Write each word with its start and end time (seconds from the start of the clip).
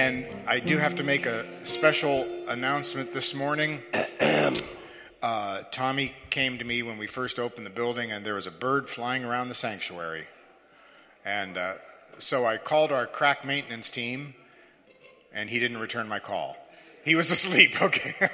And 0.00 0.26
I 0.48 0.60
do 0.60 0.78
have 0.78 0.96
to 0.96 1.02
make 1.02 1.26
a 1.26 1.44
special 1.62 2.26
announcement 2.48 3.12
this 3.12 3.34
morning. 3.34 3.82
Uh, 5.22 5.60
Tommy 5.70 6.14
came 6.30 6.56
to 6.56 6.64
me 6.64 6.82
when 6.82 6.96
we 6.96 7.06
first 7.06 7.38
opened 7.38 7.66
the 7.66 7.70
building, 7.70 8.10
and 8.10 8.24
there 8.24 8.32
was 8.32 8.46
a 8.46 8.50
bird 8.50 8.88
flying 8.88 9.22
around 9.22 9.50
the 9.50 9.54
sanctuary. 9.54 10.24
And 11.26 11.58
uh, 11.58 11.74
so 12.18 12.46
I 12.46 12.56
called 12.56 12.90
our 12.90 13.06
crack 13.06 13.44
maintenance 13.44 13.90
team, 13.90 14.32
and 15.30 15.50
he 15.50 15.58
didn't 15.58 15.76
return 15.76 16.08
my 16.08 16.20
call. 16.20 16.56
He 17.04 17.16
was 17.16 17.30
asleep, 17.36 17.82
okay. 17.82 18.14
Sleep 18.18 18.24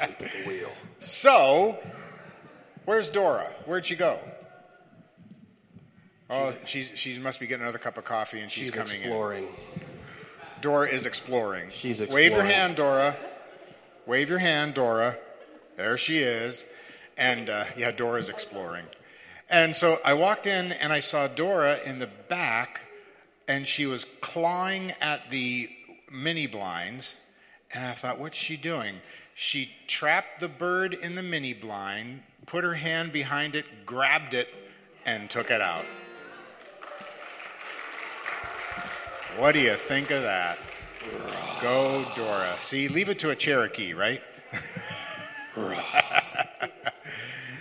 at 0.00 0.18
the 0.18 0.44
wheel. 0.46 0.70
So, 1.00 1.78
where's 2.86 3.10
Dora? 3.10 3.50
Where'd 3.66 3.84
she 3.84 3.94
go? 3.94 4.18
Oh, 6.30 6.54
she's, 6.64 6.92
she 6.94 7.18
must 7.18 7.40
be 7.40 7.46
getting 7.46 7.64
another 7.64 7.76
cup 7.78 7.98
of 7.98 8.06
coffee 8.06 8.40
and 8.40 8.50
she's, 8.50 8.64
She's 8.68 8.70
coming 8.70 9.02
exploring. 9.02 9.44
in. 9.44 9.85
Dora 10.66 10.88
is 10.88 11.06
exploring. 11.06 11.70
She's 11.72 12.00
Wave 12.08 12.32
your 12.32 12.42
hand, 12.42 12.74
Dora. 12.74 13.16
Wave 14.04 14.28
your 14.28 14.40
hand, 14.40 14.74
Dora. 14.74 15.16
There 15.76 15.96
she 15.96 16.18
is. 16.18 16.66
And 17.16 17.48
uh, 17.48 17.66
yeah, 17.76 17.92
Dora's 17.92 18.28
exploring. 18.28 18.86
And 19.48 19.76
so 19.76 20.00
I 20.04 20.14
walked 20.14 20.44
in 20.44 20.72
and 20.72 20.92
I 20.92 20.98
saw 20.98 21.28
Dora 21.28 21.78
in 21.84 22.00
the 22.00 22.08
back 22.08 22.90
and 23.46 23.64
she 23.64 23.86
was 23.86 24.04
clawing 24.20 24.92
at 25.00 25.30
the 25.30 25.70
mini 26.10 26.48
blinds. 26.48 27.20
And 27.72 27.86
I 27.86 27.92
thought, 27.92 28.18
what's 28.18 28.36
she 28.36 28.56
doing? 28.56 28.96
She 29.36 29.70
trapped 29.86 30.40
the 30.40 30.48
bird 30.48 30.94
in 30.94 31.14
the 31.14 31.22
mini 31.22 31.54
blind, 31.54 32.24
put 32.44 32.64
her 32.64 32.74
hand 32.74 33.12
behind 33.12 33.54
it, 33.54 33.86
grabbed 33.86 34.34
it, 34.34 34.48
and 35.04 35.30
took 35.30 35.48
it 35.52 35.60
out. 35.60 35.84
What 39.38 39.52
do 39.52 39.60
you 39.60 39.74
think 39.74 40.10
of 40.10 40.22
that? 40.22 40.58
Go, 41.60 42.06
Dora. 42.14 42.56
See, 42.60 42.88
leave 42.88 43.10
it 43.10 43.18
to 43.18 43.28
a 43.28 43.36
Cherokee, 43.36 43.92
right? 43.92 44.22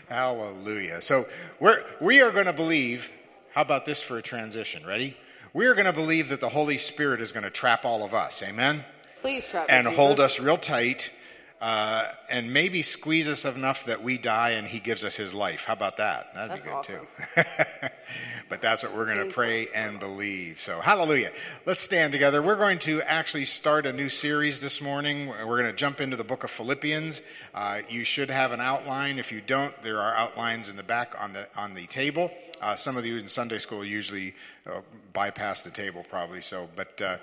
Hallelujah. 0.08 1.02
So 1.02 1.26
we're, 1.60 1.84
we 2.00 2.22
are 2.22 2.32
going 2.32 2.46
to 2.46 2.54
believe, 2.54 3.12
how 3.54 3.62
about 3.62 3.86
this 3.86 4.02
for 4.02 4.18
a 4.18 4.22
transition? 4.22 4.86
Ready? 4.86 5.18
We 5.54 5.66
are 5.66 5.74
going 5.74 5.86
to 5.86 5.94
believe 5.94 6.30
that 6.30 6.40
the 6.40 6.50
Holy 6.50 6.78
Spirit 6.78 7.20
is 7.20 7.34
going 7.34 7.44
to 7.44 7.50
trap 7.50 7.84
all 7.84 8.06
of 8.06 8.14
us. 8.14 8.42
Amen? 8.42 8.86
Please 9.20 9.46
trap 9.46 9.66
and 9.68 9.88
me, 9.88 9.94
hold 9.94 10.22
us 10.22 10.40
real 10.40 10.58
tight 10.58 11.12
and 11.62 12.08
and 12.30 12.54
maybe 12.54 12.82
squeeze 12.82 13.28
us 13.28 13.46
enough 13.46 13.86
that 13.86 14.04
we 14.04 14.18
die 14.18 14.52
and 14.52 14.68
he 14.68 14.80
gives 14.80 15.04
us 15.04 15.16
his 15.16 15.34
life. 15.34 15.66
How 15.66 15.74
about 15.74 15.98
that? 15.98 16.34
That'd 16.34 16.64
be 16.64 16.70
good 16.70 16.86
That's 17.36 17.82
too. 17.82 17.88
but 18.50 18.62
that's 18.62 18.84
what 18.84 18.96
we're 18.96 19.06
going 19.06 19.28
to 19.28 19.34
pray 19.34 19.68
and 19.74 20.00
believe. 20.00 20.60
So, 20.60 20.80
hallelujah. 20.80 21.32
Let's 21.66 21.82
stand 21.82 22.14
together. 22.14 22.42
We're 22.42 22.56
going 22.56 22.80
to 22.80 23.02
actually 23.02 23.46
start 23.46 23.86
a 23.86 23.94
new 23.94 24.10
series 24.10 24.62
this 24.62 24.82
morning. 24.82 25.28
We're 25.28 25.62
going 25.62 25.66
to 25.66 25.74
jump 25.74 26.02
into 26.02 26.16
the 26.16 26.24
book 26.24 26.44
of 26.44 26.52
Philippians. 26.52 27.22
Uh, 27.54 27.80
you 27.90 28.04
should 28.04 28.30
have 28.30 28.52
an 28.52 28.62
outline. 28.62 29.20
If 29.20 29.32
you 29.32 29.42
don't, 29.42 29.80
there 29.82 30.00
are 30.00 30.16
outlines 30.16 30.70
in 30.70 30.76
the 30.76 30.84
back 30.84 31.16
on 31.22 31.34
the 31.34 31.48
on 31.58 31.74
the 31.74 31.88
table. 31.88 32.32
Uh, 32.62 32.76
some 32.76 32.98
of 32.98 33.06
you 33.06 33.18
in 33.18 33.28
Sunday 33.28 33.58
school 33.58 33.84
usually 33.84 34.34
uh, 34.66 34.82
bypass 35.14 35.64
the 35.64 35.72
table, 35.72 36.06
probably 36.10 36.42
so. 36.42 36.70
But 36.76 37.02
uh, 37.02 37.18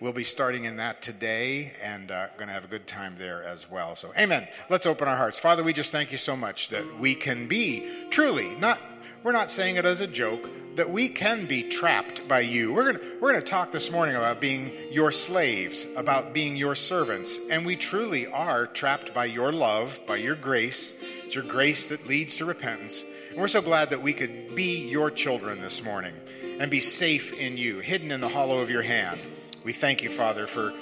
we'll 0.00 0.12
be 0.12 0.24
starting 0.24 0.64
in 0.64 0.76
that 0.76 1.02
today 1.02 1.72
and 1.82 2.10
uh, 2.10 2.28
going 2.36 2.48
to 2.48 2.54
have 2.54 2.64
a 2.64 2.68
good 2.68 2.86
time 2.86 3.16
there 3.18 3.42
as 3.42 3.70
well. 3.70 3.96
So, 3.96 4.12
amen. 4.18 4.48
Let's 4.70 4.86
open 4.86 5.08
our 5.08 5.16
hearts. 5.16 5.38
Father, 5.38 5.62
we 5.62 5.72
just 5.72 5.92
thank 5.92 6.12
you 6.12 6.18
so 6.18 6.36
much 6.36 6.68
that 6.70 6.98
we 6.98 7.14
can 7.14 7.48
be 7.48 7.88
truly, 8.10 8.54
not, 8.56 8.78
we're 9.22 9.32
not 9.32 9.50
saying 9.50 9.76
it 9.76 9.84
as 9.84 10.00
a 10.00 10.06
joke, 10.06 10.48
that 10.78 10.90
we 10.90 11.08
can 11.08 11.44
be 11.46 11.64
trapped 11.64 12.28
by 12.28 12.38
you. 12.38 12.72
We're 12.72 12.92
going 12.92 13.04
we're 13.20 13.32
going 13.32 13.42
to 13.42 13.50
talk 13.50 13.72
this 13.72 13.90
morning 13.90 14.14
about 14.14 14.40
being 14.40 14.72
your 14.92 15.10
slaves, 15.10 15.84
about 15.96 16.32
being 16.32 16.54
your 16.54 16.76
servants. 16.76 17.36
And 17.50 17.66
we 17.66 17.74
truly 17.74 18.28
are 18.28 18.68
trapped 18.68 19.12
by 19.12 19.24
your 19.24 19.52
love, 19.52 19.98
by 20.06 20.16
your 20.16 20.36
grace. 20.36 20.94
It's 21.24 21.34
your 21.34 21.42
grace 21.42 21.88
that 21.88 22.06
leads 22.06 22.36
to 22.36 22.44
repentance. 22.44 23.04
And 23.30 23.38
we're 23.38 23.48
so 23.48 23.60
glad 23.60 23.90
that 23.90 24.02
we 24.02 24.12
could 24.12 24.54
be 24.54 24.88
your 24.88 25.10
children 25.10 25.60
this 25.60 25.82
morning 25.82 26.14
and 26.60 26.70
be 26.70 26.80
safe 26.80 27.32
in 27.32 27.56
you, 27.56 27.80
hidden 27.80 28.12
in 28.12 28.20
the 28.20 28.28
hollow 28.28 28.60
of 28.60 28.70
your 28.70 28.82
hand. 28.82 29.18
We 29.64 29.72
thank 29.72 30.04
you, 30.04 30.10
Father, 30.10 30.46
for 30.46 30.72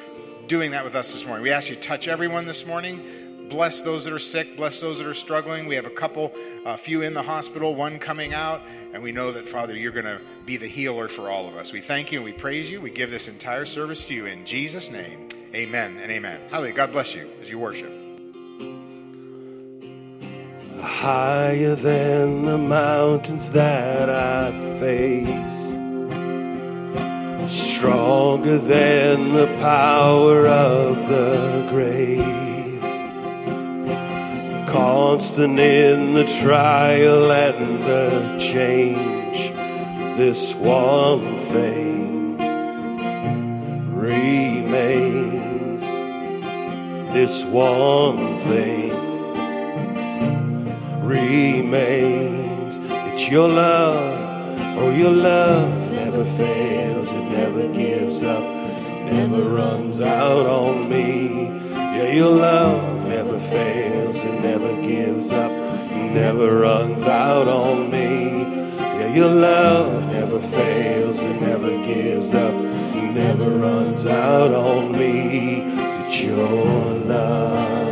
doing 0.47 0.73
that 0.73 0.85
with 0.85 0.95
us 0.95 1.15
this 1.15 1.27
morning. 1.27 1.43
We 1.43 1.53
ask 1.53 1.71
you 1.71 1.75
to 1.75 1.81
touch 1.81 2.07
everyone 2.07 2.45
this 2.45 2.67
morning. 2.67 3.26
Bless 3.49 3.83
those 3.83 4.05
that 4.05 4.13
are 4.13 4.19
sick. 4.19 4.57
Bless 4.57 4.81
those 4.81 4.99
that 4.99 5.07
are 5.07 5.15
struggling. 5.15 5.67
We 5.67 5.77
have 5.77 5.87
a 5.87 5.91
couple, 5.91 6.35
a 6.65 6.77
few 6.77 7.03
in 7.03 7.15
the 7.15 7.23
hospital, 7.23 7.75
one 7.75 7.99
coming 7.99 8.35
out, 8.35 8.61
and 8.93 9.03
we 9.03 9.13
know 9.13 9.31
that, 9.33 9.47
Father, 9.47 9.77
you're 9.77 9.93
going 9.93 10.07
to 10.07 10.21
be 10.45 10.57
the 10.57 10.67
healer 10.67 11.09
for 11.09 11.31
all 11.31 11.49
of 11.49 11.57
us. 11.57 11.73
We 11.73 11.81
thank 11.81 12.11
you 12.11 12.19
and 12.19 12.25
we 12.25 12.33
praise 12.33 12.71
you. 12.71 12.81
We 12.81 12.91
give 12.91 13.11
this 13.11 13.29
entire 13.29 13.65
service 13.65 14.05
to 14.05 14.15
you 14.15 14.27
in 14.27 14.45
Jesus' 14.45 14.91
name. 14.91 15.29
Amen 15.55 15.99
and 15.99 16.11
amen. 16.11 16.41
Hallelujah. 16.51 16.75
God 16.75 16.93
bless 16.93 17.15
you 17.15 17.29
as 17.41 17.49
you 17.49 17.59
worship. 17.59 17.93
Higher 20.81 21.75
than 21.75 22.45
the 22.45 22.59
mountains 22.59 23.51
that 23.53 24.11
I 24.11 24.51
face. 24.81 25.37
Stronger 27.51 28.59
than 28.59 29.33
the 29.33 29.47
power 29.61 30.47
of 30.47 31.09
the 31.09 31.67
grave. 31.71 32.46
Constant 34.67 35.59
in 35.59 36.15
the 36.15 36.27
trial 36.41 37.31
and 37.31 37.83
the 37.83 38.37
change. 38.39 39.53
This 40.19 40.55
one 40.55 41.39
thing 41.53 42.37
remains. 43.95 45.83
This 47.15 47.45
one 47.45 48.41
thing 48.43 48.93
remains. 51.05 52.79
It's 53.15 53.29
your 53.31 53.49
love, 53.49 54.79
oh, 54.79 54.91
your 54.91 55.13
love 55.13 55.91
never 55.93 56.25
fails, 56.25 57.13
it 57.13 57.25
never 57.31 57.69
gives 57.69 58.23
up, 58.23 58.43
never 58.43 59.43
runs 59.43 60.01
out 60.01 60.47
on 60.47 60.89
me. 60.89 61.47
Yeah, 61.71 62.13
your 62.13 62.35
love 62.35 62.96
never 63.09 63.39
fails, 63.39 64.17
it 64.17 64.41
never 64.41 64.73
gives 64.83 65.33
up, 65.33 65.51
never 65.91 66.59
runs 66.59 67.05
out 67.05 67.49
on 67.49 67.91
me. 67.91 68.77
Yeah, 68.79 69.15
your 69.15 69.29
love 69.29 70.07
never 70.07 70.41
fails, 70.41 71.21
it 71.21 71.41
never 71.41 71.71
gives 71.71 72.35
up, 72.35 72.55
never 72.55 73.51
runs 73.51 74.07
out 74.07 74.53
on 74.53 74.93
me. 74.93 75.63
It's 76.07 76.21
your 76.21 76.65
love. 77.15 77.87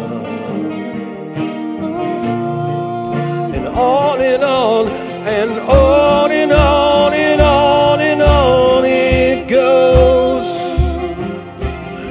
and 3.55 3.69
on 3.69 4.21
and 4.21 4.45
on 4.45 4.89
and 4.89 5.51
on 5.61 6.33
and 6.33 6.53
on 6.53 7.13
and 7.15 7.41
on 7.41 8.01
and 8.01 8.23
on 8.23 8.85
it 8.85 9.49
goes. 9.49 10.45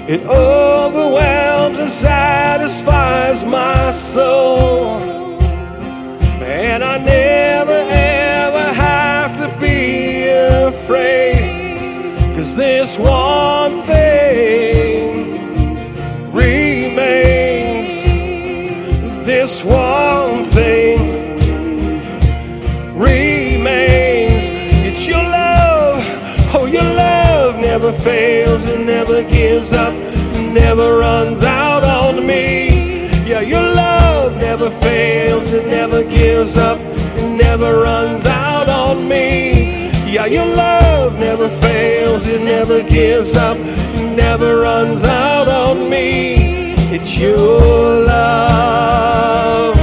It 0.10 0.26
and 0.26 0.63
satisfies 2.84 3.44
my 3.44 3.92
soul. 3.92 5.00
And 6.42 6.84
I 6.84 6.98
never 6.98 7.86
ever 7.90 8.74
have 8.74 9.38
to 9.38 9.60
be 9.60 10.28
afraid. 10.28 12.36
Cause 12.36 12.56
this 12.56 12.98
one 12.98 13.82
thing 13.84 15.94
remains. 16.32 18.04
This 19.26 19.64
one 19.64 20.44
thing 20.46 21.38
remains. 22.98 24.44
It's 24.88 25.08
your 25.08 25.24
love. 25.24 26.04
Oh, 26.56 26.66
your 26.66 26.84
love 26.84 27.60
never 27.60 27.92
fails 27.92 28.66
and 28.66 28.86
never 28.86 29.24
gives 29.24 29.74
up, 29.74 29.94
never 29.94 31.00
runs 31.00 31.44
out 31.44 31.73
fails 34.82 35.50
and 35.52 35.68
never 35.68 36.04
gives 36.04 36.56
up, 36.58 36.80
and 36.80 37.38
never 37.38 37.82
runs 37.82 38.26
out 38.26 38.70
on 38.70 39.08
me. 39.08 39.90
Yeah, 40.12 40.26
your 40.28 40.46
love 40.46 41.20
never 41.20 41.50
fails, 41.50 42.26
it 42.28 42.42
never 42.42 42.84
gives 42.84 43.36
up, 43.36 43.58
never 43.58 44.58
runs 44.62 45.04
out 45.04 45.48
on 45.48 45.90
me. 45.90 46.74
It's 46.96 47.18
your 47.18 48.02
love 48.06 49.76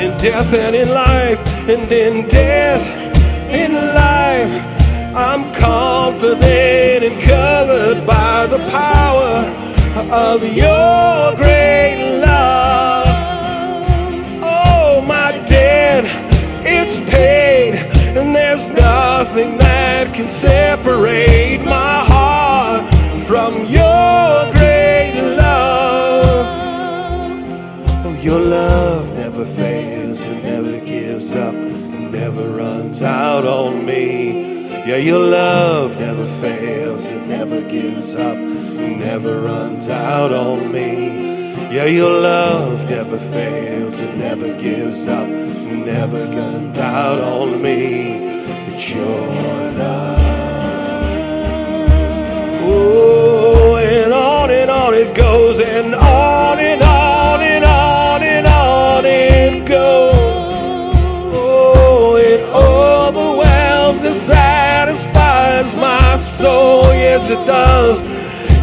in 0.00 0.16
death 0.18 0.52
and 0.52 0.74
in 0.74 0.88
life, 0.88 1.38
and 1.68 1.92
in 1.92 2.26
death, 2.26 2.84
in 3.50 3.72
life, 3.72 4.52
I'm 5.14 5.52
confident 5.54 7.04
and 7.04 7.20
covered 7.22 8.06
by 8.06 8.46
the 8.46 8.58
power 8.70 9.44
of 10.10 10.42
your 10.42 11.36
great 11.36 12.18
love. 12.20 12.29
nothing 19.30 19.58
that 19.58 20.12
can 20.12 20.28
separate 20.28 21.58
my 21.58 22.04
heart 22.04 22.82
from 23.28 23.64
your 23.66 24.52
great 24.54 25.14
love. 25.36 26.46
Oh, 28.06 28.18
your 28.20 28.40
love 28.40 29.06
never 29.14 29.46
fails 29.46 30.20
and 30.22 30.42
never 30.42 30.80
gives 30.84 31.32
up, 31.36 31.54
and 31.54 32.10
never 32.10 32.50
runs 32.50 33.02
out 33.02 33.44
on 33.46 33.86
me. 33.86 34.68
Yeah, 34.68 34.96
your 34.96 35.24
love 35.24 35.96
never 36.00 36.26
fails, 36.40 37.06
it 37.06 37.24
never 37.28 37.60
gives 37.60 38.16
up, 38.16 38.36
it 38.36 38.96
never 38.96 39.42
runs 39.42 39.88
out 39.88 40.32
on 40.32 40.72
me. 40.72 41.54
Yeah, 41.72 41.84
your 41.84 42.20
love 42.20 42.90
never 42.90 43.16
fails, 43.16 44.00
it 44.00 44.16
never 44.16 44.60
gives 44.60 45.06
up, 45.06 45.28
never 45.28 46.26
guns 46.26 46.76
out 46.78 47.20
on 47.20 47.62
me. 47.62 48.39
It's 48.82 48.92
your 48.92 49.04
love. 49.04 50.18
Oh, 52.62 53.76
and 53.76 54.10
on 54.10 54.50
and 54.50 54.70
on 54.70 54.94
it 54.94 55.14
goes, 55.14 55.58
and 55.58 55.94
on 55.94 56.58
and 56.58 56.80
on 56.80 57.42
and 57.42 57.64
on 57.66 58.22
and 58.22 58.46
on 58.46 59.04
it 59.04 59.66
goes. 59.66 60.14
Oh, 61.34 62.16
it 62.16 62.40
overwhelms 62.40 64.02
and 64.02 64.14
satisfies 64.14 65.74
my 65.74 66.16
soul. 66.16 66.84
Yes, 66.94 67.28
it 67.28 67.44
does. 67.44 68.00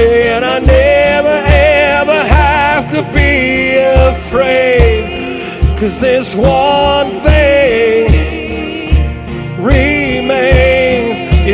And 0.01 0.43
I 0.43 0.57
never 0.57 1.27
ever 1.27 2.27
have 2.27 2.89
to 2.89 3.03
be 3.13 3.77
afraid. 3.77 5.77
Cause 5.77 5.99
this 5.99 6.33
one 6.33 7.11
thing 7.21 7.66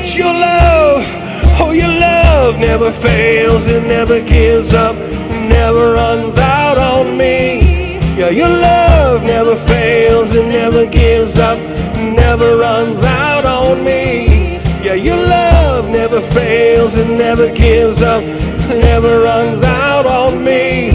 It's 0.03 0.15
your 0.15 0.25
love. 0.25 1.01
Oh, 1.61 1.71
your 1.71 1.87
love 1.87 2.59
never 2.59 2.91
fails. 2.91 3.67
It 3.67 3.83
never 3.83 4.19
gives 4.21 4.73
up. 4.73 4.97
Never 4.97 5.93
runs 5.93 6.37
out 6.37 6.77
on 6.77 7.17
me. 7.17 7.97
Yeah, 8.17 8.29
your 8.29 8.49
love 8.49 9.23
never 9.23 9.55
fails. 9.55 10.33
It 10.35 10.45
never 10.47 10.85
gives 10.85 11.37
up. 11.37 11.57
Never 11.97 12.57
runs 12.57 13.01
out 13.01 13.45
on 13.45 13.83
me. 13.85 14.59
Yeah, 14.83 14.95
your 14.95 15.15
love 15.15 15.89
never 15.89 16.19
fails. 16.19 16.97
It 16.97 17.07
never 17.07 17.49
gives 17.53 18.01
up. 18.01 18.23
Never 18.67 19.21
runs 19.21 19.63
out 19.63 20.05
on 20.05 20.43
me. 20.43 20.91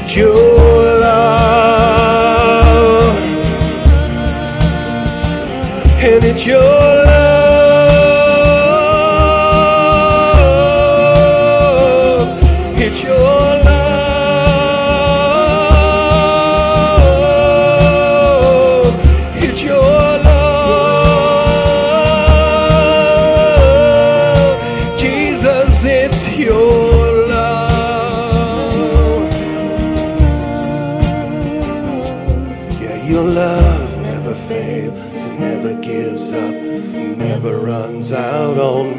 It's 0.00 0.16
your 0.16 1.00
love 1.04 1.58
and 6.00 6.24
it's 6.24 6.46
your 6.46 6.62
love. 6.62 7.27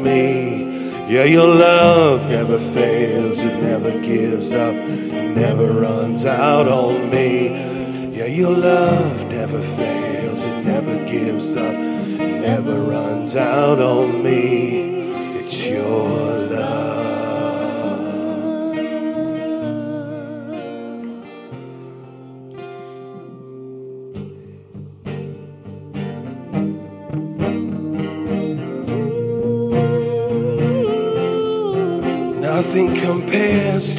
Me. 0.02 0.70
Yeah, 1.12 1.24
your 1.24 1.48
love 1.48 2.28
never 2.28 2.58
fails, 2.58 3.42
it 3.42 3.60
never 3.62 3.90
gives 4.00 4.52
up, 4.52 4.74
never 4.74 5.66
runs 5.66 6.24
out 6.24 6.68
on 6.68 7.10
me. 7.10 7.48
Yeah, 8.16 8.26
your 8.26 8.52
love 8.52 9.26
never 9.26 9.60
fails, 9.60 10.44
it 10.44 10.64
never 10.64 11.04
gives 11.06 11.56
up, 11.56 11.74
never 11.74 12.80
runs 12.80 13.34
out 13.34 13.80
on 13.80 14.22
me. 14.22 15.40
It's 15.40 15.66
your 15.66 16.29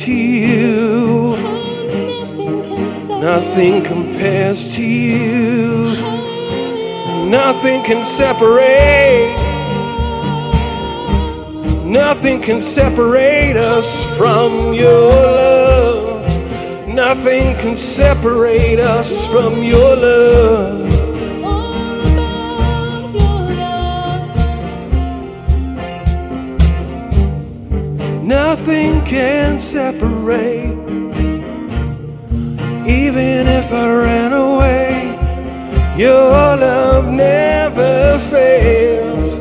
to 0.06 0.12
you. 0.12 1.36
Nothing 3.20 3.84
compares 3.84 4.74
to 4.76 4.84
you. 4.84 5.96
Nothing 7.30 7.84
can 7.84 8.04
separate. 8.04 9.38
Nothing 11.86 12.42
can 12.42 12.60
separate 12.62 13.58
us 13.58 14.04
from 14.18 14.74
your 14.74 15.10
love. 15.10 16.88
Nothing 16.88 17.56
can 17.58 17.76
separate 17.76 18.80
us 18.80 19.24
from 19.28 19.62
your 19.62 19.96
love. 19.96 20.81
Even 32.88 33.48
if 33.48 33.72
I 33.72 33.90
ran 33.92 34.34
away, 34.34 35.16
your 35.96 36.58
love 36.58 37.06
never 37.14 38.18
fails. 38.32 39.34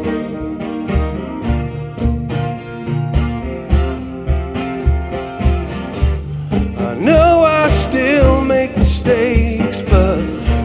I 6.78 6.94
know 6.96 7.44
I 7.44 7.70
still 7.70 8.42
make 8.44 8.76
mistakes, 8.76 9.80
but 9.90 10.20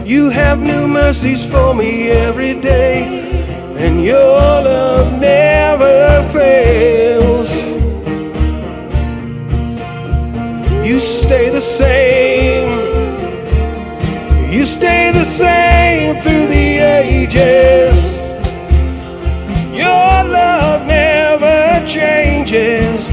you 0.06 0.28
have 0.28 0.60
new 0.60 0.86
mercies 0.86 1.44
for 1.44 1.74
me 1.74 2.10
every 2.10 2.54
day, 2.60 3.04
and 3.78 4.04
your 4.04 4.36
love 4.62 5.18
never 5.18 6.25
You 10.86 11.00
stay 11.00 11.50
the 11.50 11.60
same. 11.60 12.68
You 14.52 14.64
stay 14.64 15.10
the 15.10 15.24
same 15.24 16.22
through 16.22 16.46
the 16.46 16.78
ages. 16.78 17.98
Your 19.74 20.12
love 20.38 20.86
never 20.86 21.84
changes. 21.88 23.08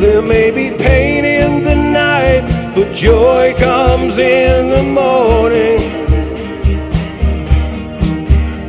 There 0.00 0.22
may 0.22 0.52
be 0.52 0.70
pain 0.78 1.24
in 1.24 1.64
the 1.64 1.74
night, 1.74 2.44
but 2.76 2.94
joy 2.94 3.56
comes 3.58 4.18
in 4.18 4.68
the 4.68 4.84
morning. 4.84 5.82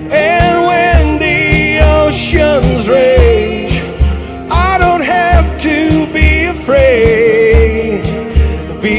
And 0.09 0.55
when 0.65 1.19
the 1.19 1.79
oceans 2.01 2.89
rage, 2.89 3.75
I 4.49 4.79
don't 4.79 5.01
have 5.01 5.61
to 5.61 6.11
be 6.11 6.45
afraid 6.45 7.26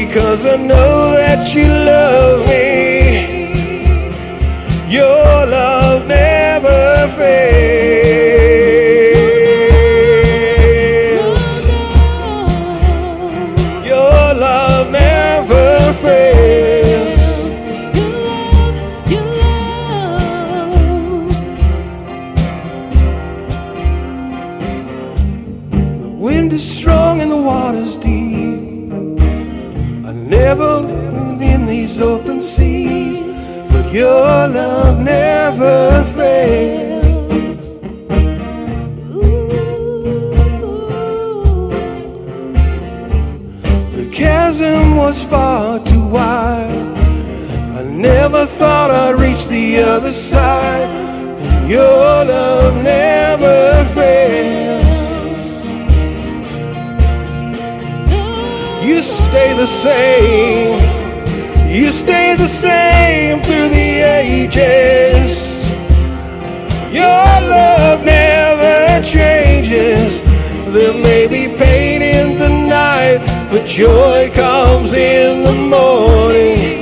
because 0.09 0.43
I 0.43 0.55
know 0.55 1.11
that 1.11 1.53
you 1.53 1.67
love 1.67 2.47
me. 2.47 3.51
Your 4.91 5.45
love 5.45 6.07
never 6.07 7.07
fails. 7.15 7.58
Your 33.91 34.47
love 34.47 34.99
never 34.99 36.03
fails. 36.15 37.05
The 43.95 44.09
chasm 44.11 44.95
was 44.97 45.23
far 45.23 45.79
too 45.85 46.05
wide. 46.07 46.69
I 47.77 47.83
never 47.83 48.45
thought 48.45 48.91
I'd 48.91 49.19
reach 49.19 49.47
the 49.47 49.77
other 49.79 50.11
side. 50.11 50.89
Your 51.67 52.25
love 52.25 52.83
never 52.83 53.85
fails. 53.95 54.85
You 58.85 59.01
stay 59.01 59.53
the 59.55 59.65
same. 59.65 60.88
You 61.69 61.91
stay 61.91 62.35
the 62.35 62.47
same 62.47 63.43
through 63.43 63.69
the 63.69 64.01
ages. 64.01 65.47
Your 66.91 67.03
love 67.03 68.03
never 68.03 69.05
changes. 69.05 70.19
There 70.73 70.93
may 70.93 71.27
be 71.27 71.55
pain 71.55 72.01
in 72.01 72.39
the 72.39 72.49
night, 72.49 73.19
but 73.51 73.67
joy 73.67 74.31
comes 74.33 74.93
in 74.93 75.43
the 75.43 75.53
morning. 75.53 76.78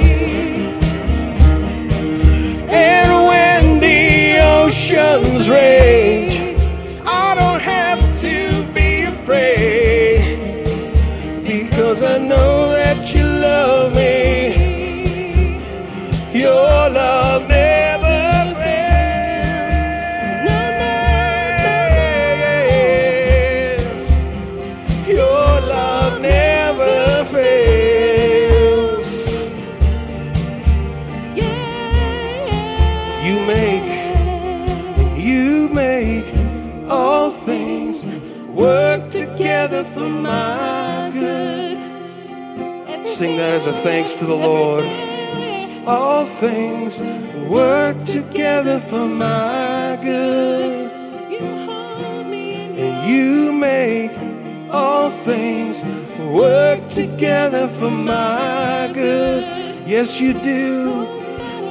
Yes, 60.07 60.21
you 60.21 60.33
do. 60.35 61.05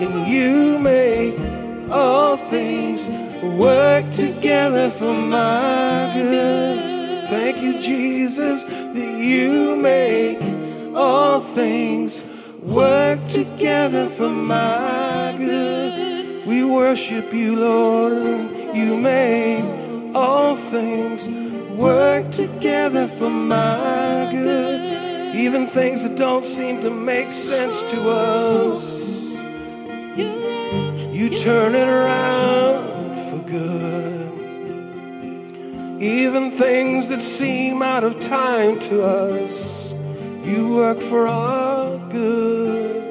And 0.02 0.26
you 0.26 0.78
make 0.78 1.38
all 1.90 2.36
things 2.36 3.08
work 3.42 4.10
together 4.10 4.90
for 4.90 5.14
my 5.14 6.12
good. 6.14 7.30
Thank 7.30 7.62
you, 7.62 7.80
Jesus, 7.80 8.62
that 8.64 9.12
you 9.24 9.74
make 9.76 10.38
all 10.94 11.40
things 11.40 12.22
work 12.60 13.26
together 13.26 14.06
for 14.06 14.28
my 14.28 15.34
good. 15.38 16.46
We 16.46 16.62
worship 16.62 17.32
you, 17.32 17.56
Lord. 17.56 18.76
You 18.76 18.98
make 18.98 19.64
all 20.14 20.56
things 20.56 21.26
work 21.70 22.30
together 22.32 23.08
for 23.08 23.30
my. 23.30 23.65
Even 25.56 25.68
things 25.68 26.02
that 26.02 26.16
don't 26.16 26.44
seem 26.44 26.82
to 26.82 26.90
make 26.90 27.32
sense 27.32 27.82
to 27.84 28.10
us. 28.10 29.30
You 31.16 31.34
turn 31.34 31.74
it 31.74 31.88
around 31.88 33.30
for 33.30 33.38
good. 33.48 34.32
Even 35.98 36.50
things 36.50 37.08
that 37.08 37.22
seem 37.22 37.80
out 37.80 38.04
of 38.04 38.20
time 38.20 38.78
to 38.80 39.02
us, 39.02 39.94
you 40.44 40.74
work 40.76 41.00
for 41.00 41.26
our 41.26 42.06
good. 42.10 43.02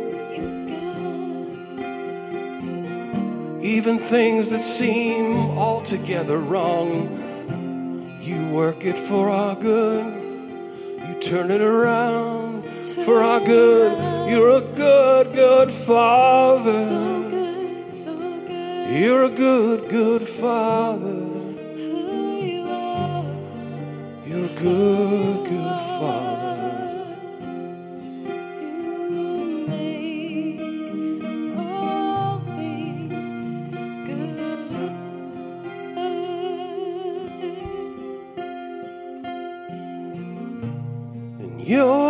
Even 3.63 3.97
things 3.97 4.51
that 4.51 4.61
seem 4.61 5.57
altogether 5.57 6.37
wrong, 6.37 7.09
you 8.21 8.49
work 8.49 8.85
it 8.85 8.99
for 9.07 9.31
our 9.31 9.55
good. 9.55 10.24
You 11.25 11.31
turn 11.31 11.49
it 11.49 11.61
around 11.61 12.63
for 13.03 13.23
our 13.23 13.39
good. 13.39 14.29
You're 14.29 14.57
a 14.57 14.61
good, 14.61 15.33
good 15.33 15.71
Father. 15.71 16.71
You're 18.91 19.23
a 19.23 19.29
good, 19.29 19.89
good 19.89 20.29
Father. 20.29 21.25
You're 24.27 24.45
a 24.45 24.55
good, 24.55 25.49
good 25.49 25.74
And 41.67 42.04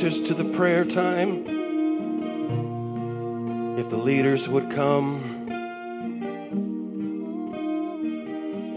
to 0.00 0.32
the 0.32 0.46
prayer 0.56 0.86
time. 0.86 1.44
If 3.78 3.90
the 3.90 3.98
leaders 3.98 4.48
would 4.48 4.70
come, 4.70 5.46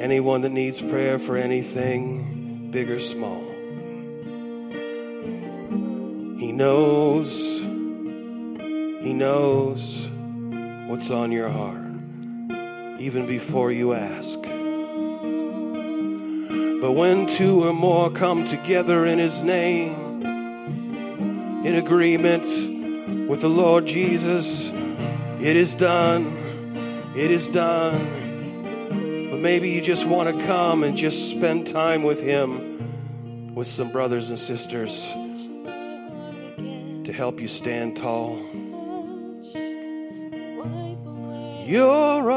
anyone 0.02 0.42
that 0.42 0.52
needs 0.52 0.82
prayer 0.82 1.18
for 1.20 1.38
anything, 1.38 2.72
big 2.72 2.90
or 2.90 3.00
small, 3.00 3.42
He 6.40 6.52
knows, 6.52 7.60
He 7.62 9.14
knows 9.14 10.10
what's 10.90 11.10
on 11.10 11.32
your 11.32 11.48
heart, 11.48 11.88
even 13.00 13.28
before 13.28 13.72
you 13.72 13.94
ask. 13.94 14.42
But 16.82 16.92
when 16.92 17.28
two 17.28 17.64
or 17.64 17.72
more 17.72 18.12
come 18.12 18.46
together 18.46 19.06
in 19.06 19.20
His 19.20 19.42
name, 19.42 20.13
in 21.74 21.80
agreement 21.80 22.44
with 23.28 23.42
the 23.42 23.50
Lord 23.50 23.88
Jesus, 23.88 24.70
it 25.40 25.56
is 25.56 25.74
done. 25.74 26.38
It 27.16 27.32
is 27.32 27.48
done. 27.50 29.30
But 29.32 29.40
maybe 29.40 29.72
you 29.72 29.82
just 29.82 30.06
want 30.06 30.38
to 30.38 30.46
come 30.46 30.84
and 30.84 30.96
just 30.96 31.32
spend 31.32 31.66
time 31.66 32.04
with 32.04 32.22
Him, 32.22 33.56
with 33.56 33.66
some 33.66 33.92
brothers 33.92 34.30
and 34.30 34.38
sisters 34.38 35.08
to 37.06 37.12
help 37.12 37.40
you 37.40 37.48
stand 37.48 37.98
tall. 37.98 38.38
You're 41.66 42.32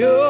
You're 0.00 0.29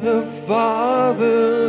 The 0.00 0.22
Father's 0.22 1.59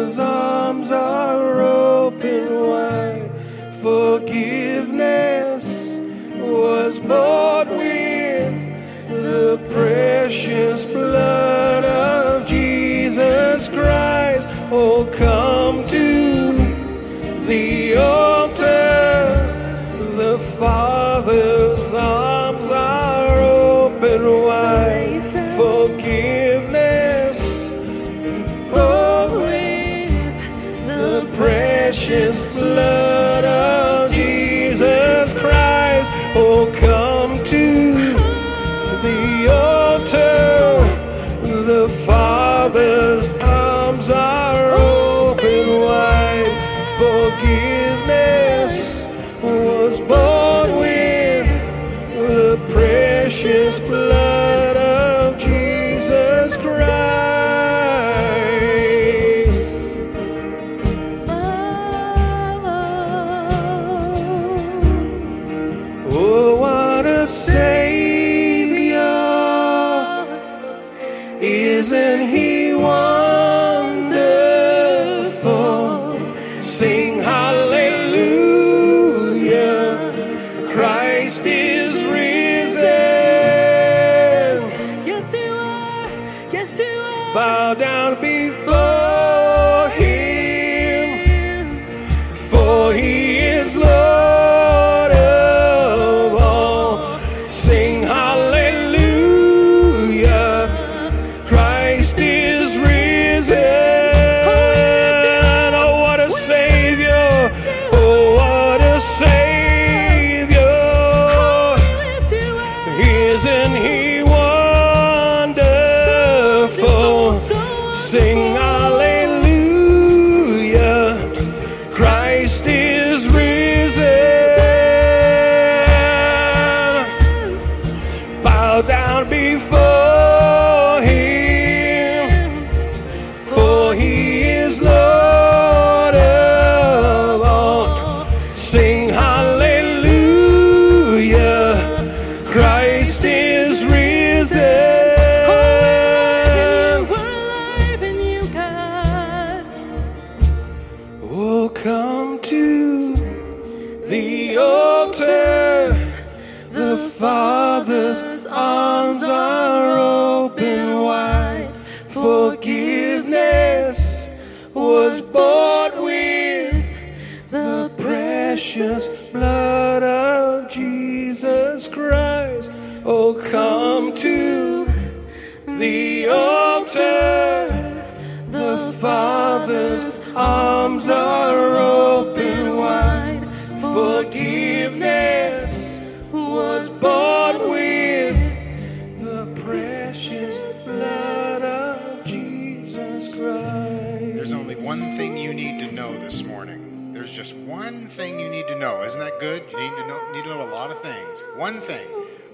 know, 200.57 200.61
a 200.61 200.69
lot 200.69 200.91
of 200.91 201.01
things. 201.01 201.43
One 201.55 201.81
thing. 201.81 202.07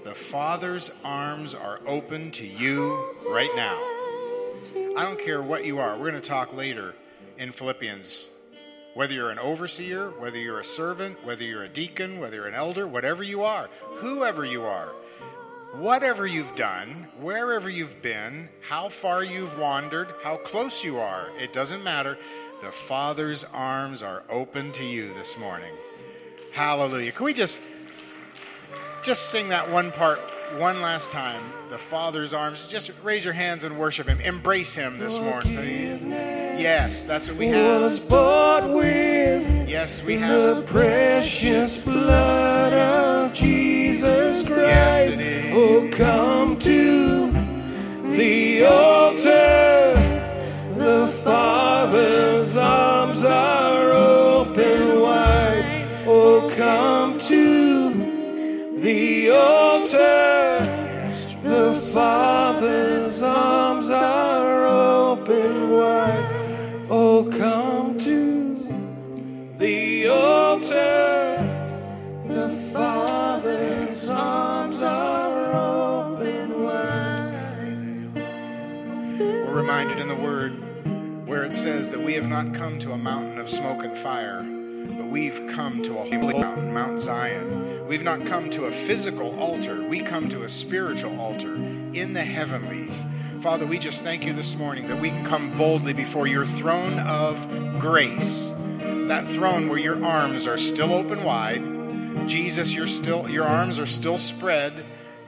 The 0.04 0.14
Father's 0.14 0.92
arms 1.04 1.54
are 1.54 1.80
open 1.84 2.30
to 2.32 2.46
you 2.46 3.16
right 3.28 3.50
now. 3.56 3.76
I 4.96 5.04
don't 5.04 5.20
care 5.20 5.42
what 5.42 5.64
you 5.64 5.78
are. 5.78 5.96
We're 5.96 6.10
going 6.10 6.20
to 6.22 6.28
talk 6.28 6.54
later 6.54 6.94
in 7.38 7.50
Philippians. 7.50 8.28
Whether 8.94 9.14
you're 9.14 9.30
an 9.30 9.38
overseer, 9.38 10.10
whether 10.10 10.38
you're 10.38 10.60
a 10.60 10.64
servant, 10.64 11.24
whether 11.24 11.44
you're 11.44 11.64
a 11.64 11.68
deacon, 11.68 12.20
whether 12.20 12.36
you're 12.36 12.46
an 12.46 12.54
elder, 12.54 12.86
whatever 12.86 13.22
you 13.22 13.42
are, 13.42 13.68
whoever 13.82 14.44
you 14.44 14.64
are, 14.64 14.88
whatever 15.72 16.26
you've 16.26 16.54
done, 16.54 17.08
wherever 17.20 17.68
you've 17.68 18.00
been, 18.00 18.48
how 18.60 18.88
far 18.88 19.22
you've 19.22 19.58
wandered, 19.58 20.08
how 20.22 20.36
close 20.36 20.82
you 20.82 20.98
are, 20.98 21.26
it 21.38 21.52
doesn't 21.52 21.84
matter. 21.84 22.16
The 22.60 22.72
Father's 22.72 23.44
arms 23.44 24.02
are 24.02 24.24
open 24.30 24.72
to 24.72 24.84
you 24.84 25.12
this 25.14 25.38
morning. 25.38 25.72
Hallelujah. 26.52 27.12
Can 27.12 27.24
we 27.24 27.34
just 27.34 27.60
just 29.02 29.30
sing 29.30 29.48
that 29.48 29.70
one 29.70 29.92
part 29.92 30.18
one 30.56 30.80
last 30.80 31.10
time? 31.10 31.42
The 31.70 31.78
Father's 31.78 32.32
arms. 32.32 32.66
Just 32.66 32.90
raise 33.02 33.24
your 33.24 33.34
hands 33.34 33.64
and 33.64 33.78
worship 33.78 34.06
him. 34.06 34.20
Embrace 34.20 34.74
him 34.74 34.98
this 34.98 35.18
morning. 35.18 36.10
Yes, 36.10 37.04
that's 37.04 37.28
what 37.28 37.38
we 37.38 37.48
have. 37.48 37.82
was 37.82 37.98
bought 37.98 38.74
with 38.74 39.68
Yes, 39.68 40.02
we 40.02 40.16
have 40.16 40.56
the 40.56 40.62
precious 40.62 41.84
blood 41.84 42.72
of 42.72 43.34
Jesus 43.34 44.42
Christ. 44.42 44.50
Yes, 44.50 45.12
it 45.12 45.20
is. 45.20 45.54
Oh, 45.54 45.88
come 45.92 46.58
to 46.60 47.30
the 48.16 48.64
altar. 48.64 49.94
The 50.76 51.06
Father's 51.22 51.37
reminded 79.78 80.02
in 80.02 80.08
the 80.08 80.24
Word 80.24 80.50
where 81.24 81.44
it 81.44 81.54
says 81.54 81.92
that 81.92 82.00
we 82.00 82.14
have 82.14 82.26
not 82.26 82.52
come 82.52 82.80
to 82.80 82.90
a 82.90 82.98
mountain 82.98 83.38
of 83.38 83.48
smoke 83.48 83.84
and 83.84 83.96
fire, 83.96 84.42
but 84.42 85.06
we've 85.06 85.40
come 85.52 85.80
to 85.84 85.92
a 85.92 86.02
holy 86.02 86.36
mountain, 86.36 86.74
Mount 86.74 86.98
Zion. 86.98 87.86
We've 87.86 88.02
not 88.02 88.26
come 88.26 88.50
to 88.50 88.64
a 88.64 88.72
physical 88.72 89.38
altar, 89.38 89.86
we 89.86 90.00
come 90.00 90.28
to 90.30 90.42
a 90.42 90.48
spiritual 90.48 91.20
altar 91.20 91.54
in 91.54 92.12
the 92.12 92.24
heavenlies. 92.24 93.04
Father, 93.40 93.66
we 93.66 93.78
just 93.78 94.02
thank 94.02 94.26
you 94.26 94.32
this 94.32 94.56
morning 94.56 94.88
that 94.88 95.00
we 95.00 95.10
can 95.10 95.24
come 95.24 95.56
boldly 95.56 95.92
before 95.92 96.26
your 96.26 96.44
throne 96.44 96.98
of 96.98 97.38
grace. 97.78 98.52
That 99.06 99.28
throne 99.28 99.68
where 99.68 99.78
your 99.78 100.04
arms 100.04 100.48
are 100.48 100.58
still 100.58 100.92
open 100.92 101.22
wide. 101.22 102.26
Jesus, 102.28 102.74
you're 102.74 102.88
still 102.88 103.30
your 103.30 103.44
arms 103.44 103.78
are 103.78 103.86
still 103.86 104.18
spread 104.18 104.72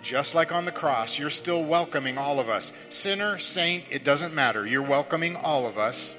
just 0.03 0.35
like 0.35 0.53
on 0.53 0.65
the 0.65 0.73
cross, 0.73 1.19
you're 1.19 1.31
still 1.31 1.63
welcoming 1.63 2.17
all 2.17 2.41
of 2.41 2.49
us. 2.49 2.73
Sinner, 2.89 3.39
saint, 3.39 3.85
it 3.91 4.05
doesn't 4.05 4.35
matter. 4.35 4.67
You're 4.67 4.83
welcoming 4.83 5.37
all 5.37 5.67
of 5.67 5.79
us 5.79 6.17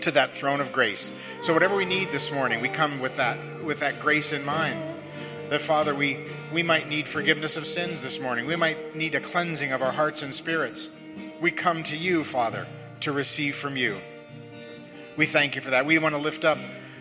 to 0.00 0.10
that 0.12 0.30
throne 0.30 0.60
of 0.60 0.72
grace. 0.72 1.12
So 1.40 1.52
whatever 1.52 1.76
we 1.76 1.84
need 1.84 2.10
this 2.12 2.32
morning, 2.32 2.60
we 2.60 2.68
come 2.68 3.00
with 3.00 3.16
that 3.16 3.38
with 3.64 3.80
that 3.80 4.00
grace 4.00 4.32
in 4.32 4.44
mind. 4.44 4.80
That 5.50 5.60
Father, 5.60 5.94
we 5.94 6.18
we 6.52 6.62
might 6.62 6.88
need 6.88 7.08
forgiveness 7.08 7.56
of 7.56 7.66
sins 7.66 8.02
this 8.02 8.20
morning. 8.20 8.46
We 8.46 8.56
might 8.56 8.94
need 8.94 9.14
a 9.14 9.20
cleansing 9.20 9.72
of 9.72 9.82
our 9.82 9.92
hearts 9.92 10.22
and 10.22 10.34
spirits. 10.34 10.90
We 11.40 11.50
come 11.50 11.82
to 11.84 11.96
you, 11.96 12.24
Father, 12.24 12.66
to 13.00 13.12
receive 13.12 13.54
from 13.56 13.76
you. 13.76 13.96
We 15.16 15.26
thank 15.26 15.56
you 15.56 15.62
for 15.62 15.70
that. 15.70 15.86
We 15.86 15.98
want 15.98 16.14
to 16.14 16.20
lift 16.20 16.44
up 16.44 16.58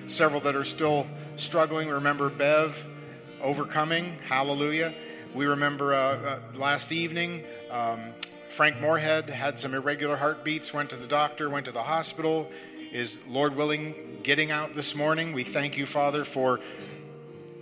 several 0.07 0.41
that 0.41 0.55
are 0.55 0.63
still 0.63 1.07
struggling. 1.35 1.89
Remember 1.89 2.29
Bev 2.29 2.85
overcoming. 3.41 4.17
Hallelujah. 4.27 4.93
We 5.33 5.47
remember 5.47 5.95
uh, 5.95 5.97
uh, 5.97 6.39
last 6.55 6.91
evening, 6.91 7.43
um, 7.71 8.13
Frank 8.49 8.79
Moorhead 8.79 9.31
had 9.31 9.59
some 9.59 9.73
irregular 9.73 10.15
heartbeats, 10.15 10.71
went 10.71 10.91
to 10.91 10.95
the 10.95 11.07
doctor, 11.07 11.49
went 11.49 11.65
to 11.65 11.71
the 11.71 11.81
hospital, 11.81 12.51
is, 12.91 13.25
Lord 13.27 13.55
willing, 13.55 14.19
getting 14.21 14.51
out 14.51 14.75
this 14.75 14.95
morning. 14.95 15.33
We 15.33 15.43
thank 15.43 15.75
you, 15.75 15.87
Father, 15.87 16.23
for 16.23 16.59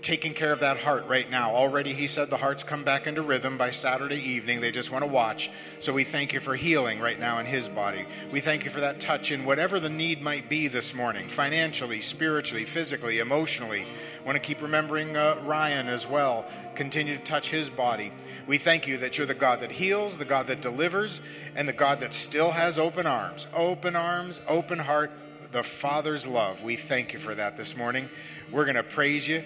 taking 0.02 0.34
care 0.34 0.52
of 0.52 0.60
that 0.60 0.78
heart 0.78 1.08
right 1.08 1.30
now. 1.30 1.52
Already, 1.52 1.94
he 1.94 2.08
said 2.08 2.30
the 2.30 2.38
heart's 2.38 2.64
come 2.64 2.84
back 2.84 3.08
into 3.08 3.22
rhythm 3.22 3.58
by 3.58 3.70
Saturday 3.70 4.20
evening. 4.20 4.60
They 4.60 4.72
just 4.72 4.92
want 4.92 5.06
to 5.06 5.10
watch. 5.10 5.50
So 5.80 5.94
we 5.94 6.04
thank 6.04 6.34
you 6.34 6.42
for 6.42 6.56
healing 6.56 7.00
right 7.00 7.20
now 7.20 7.40
in 7.40 7.46
his 7.46 7.70
body. 7.70 8.06
We 8.32 8.42
thank 8.42 8.66
you 8.66 8.72
for 8.72 8.82
that 8.82 9.00
touch 9.00 9.32
in 9.32 9.46
whatever 9.46 9.80
the 9.80 9.90
need 9.90 10.22
might 10.22 10.50
be 10.50 10.68
this 10.68 10.94
morning 10.94 11.28
financially, 11.28 12.02
spiritually, 12.02 12.66
physically, 12.66 13.20
emotionally. 13.20 13.86
Want 14.26 14.36
to 14.36 14.42
keep 14.42 14.62
remembering 14.62 15.18
uh, 15.18 15.40
Ryan 15.44 15.88
as 15.88 16.08
well. 16.08 16.46
Continue 16.76 17.18
to 17.18 17.24
touch 17.24 17.50
his 17.50 17.70
body. 17.70 18.12
We 18.48 18.58
thank 18.58 18.88
you 18.88 18.98
that 18.98 19.18
you're 19.18 19.28
the 19.28 19.34
God 19.34 19.62
that 19.62 19.72
heals, 19.72 20.18
the 20.18 20.26
God 20.26 20.48
that 20.48 20.62
delivers, 20.62 21.22
and 21.56 21.68
the 21.68 21.74
God 21.74 22.00
that 22.02 22.14
still 22.14 22.52
has 22.52 22.78
open 22.78 23.08
arms. 23.08 23.48
Open 23.56 23.96
arms, 23.96 24.42
open 24.48 24.80
heart, 24.80 25.12
the 25.52 25.64
Father's 25.64 26.28
love. 26.28 26.64
We 26.64 26.76
thank 26.76 27.14
you 27.14 27.20
for 27.20 27.34
that 27.36 27.58
this 27.58 27.76
morning. 27.76 28.10
We're 28.52 28.66
going 28.66 28.76
to 28.76 28.84
praise 28.84 29.28
you 29.28 29.44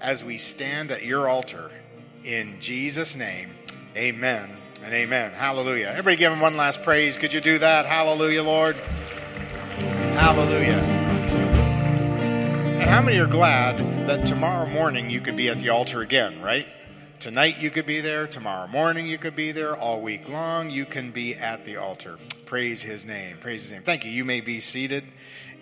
as 0.00 0.24
we 0.24 0.38
stand 0.38 0.90
at 0.90 1.04
your 1.04 1.28
altar. 1.28 1.70
In 2.24 2.60
Jesus' 2.60 3.16
name, 3.16 3.50
amen 3.96 4.50
and 4.84 4.94
amen. 4.94 5.32
Hallelujah. 5.32 5.88
Everybody 5.88 6.16
give 6.16 6.32
him 6.32 6.40
one 6.40 6.56
last 6.56 6.82
praise. 6.82 7.16
Could 7.16 7.32
you 7.32 7.40
do 7.40 7.58
that? 7.58 7.86
Hallelujah, 7.86 8.42
Lord. 8.42 8.76
Hallelujah. 10.14 10.78
And 12.80 12.90
how 12.90 13.00
many 13.00 13.18
are 13.18 13.26
glad 13.26 14.01
that 14.06 14.26
tomorrow 14.26 14.66
morning 14.66 15.10
you 15.10 15.20
could 15.20 15.36
be 15.36 15.48
at 15.48 15.60
the 15.60 15.68
altar 15.68 16.00
again, 16.00 16.42
right? 16.42 16.66
Tonight 17.20 17.58
you 17.58 17.70
could 17.70 17.86
be 17.86 18.00
there, 18.00 18.26
tomorrow 18.26 18.66
morning 18.66 19.06
you 19.06 19.16
could 19.16 19.36
be 19.36 19.52
there, 19.52 19.76
all 19.76 20.00
week 20.00 20.28
long 20.28 20.70
you 20.70 20.84
can 20.84 21.12
be 21.12 21.36
at 21.36 21.64
the 21.64 21.76
altar. 21.76 22.18
Praise 22.44 22.82
his 22.82 23.06
name. 23.06 23.36
Praise 23.38 23.62
his 23.62 23.72
name. 23.72 23.82
Thank 23.82 24.04
you. 24.04 24.10
You 24.10 24.24
may 24.24 24.40
be 24.40 24.58
seated 24.58 25.04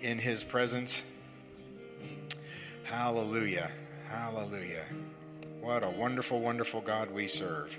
in 0.01 0.19
his 0.19 0.43
presence. 0.43 1.05
Hallelujah. 2.85 3.71
Hallelujah. 4.09 4.85
What 5.61 5.85
a 5.85 5.91
wonderful, 5.91 6.41
wonderful 6.41 6.81
God 6.81 7.11
we 7.11 7.29
serve. 7.29 7.79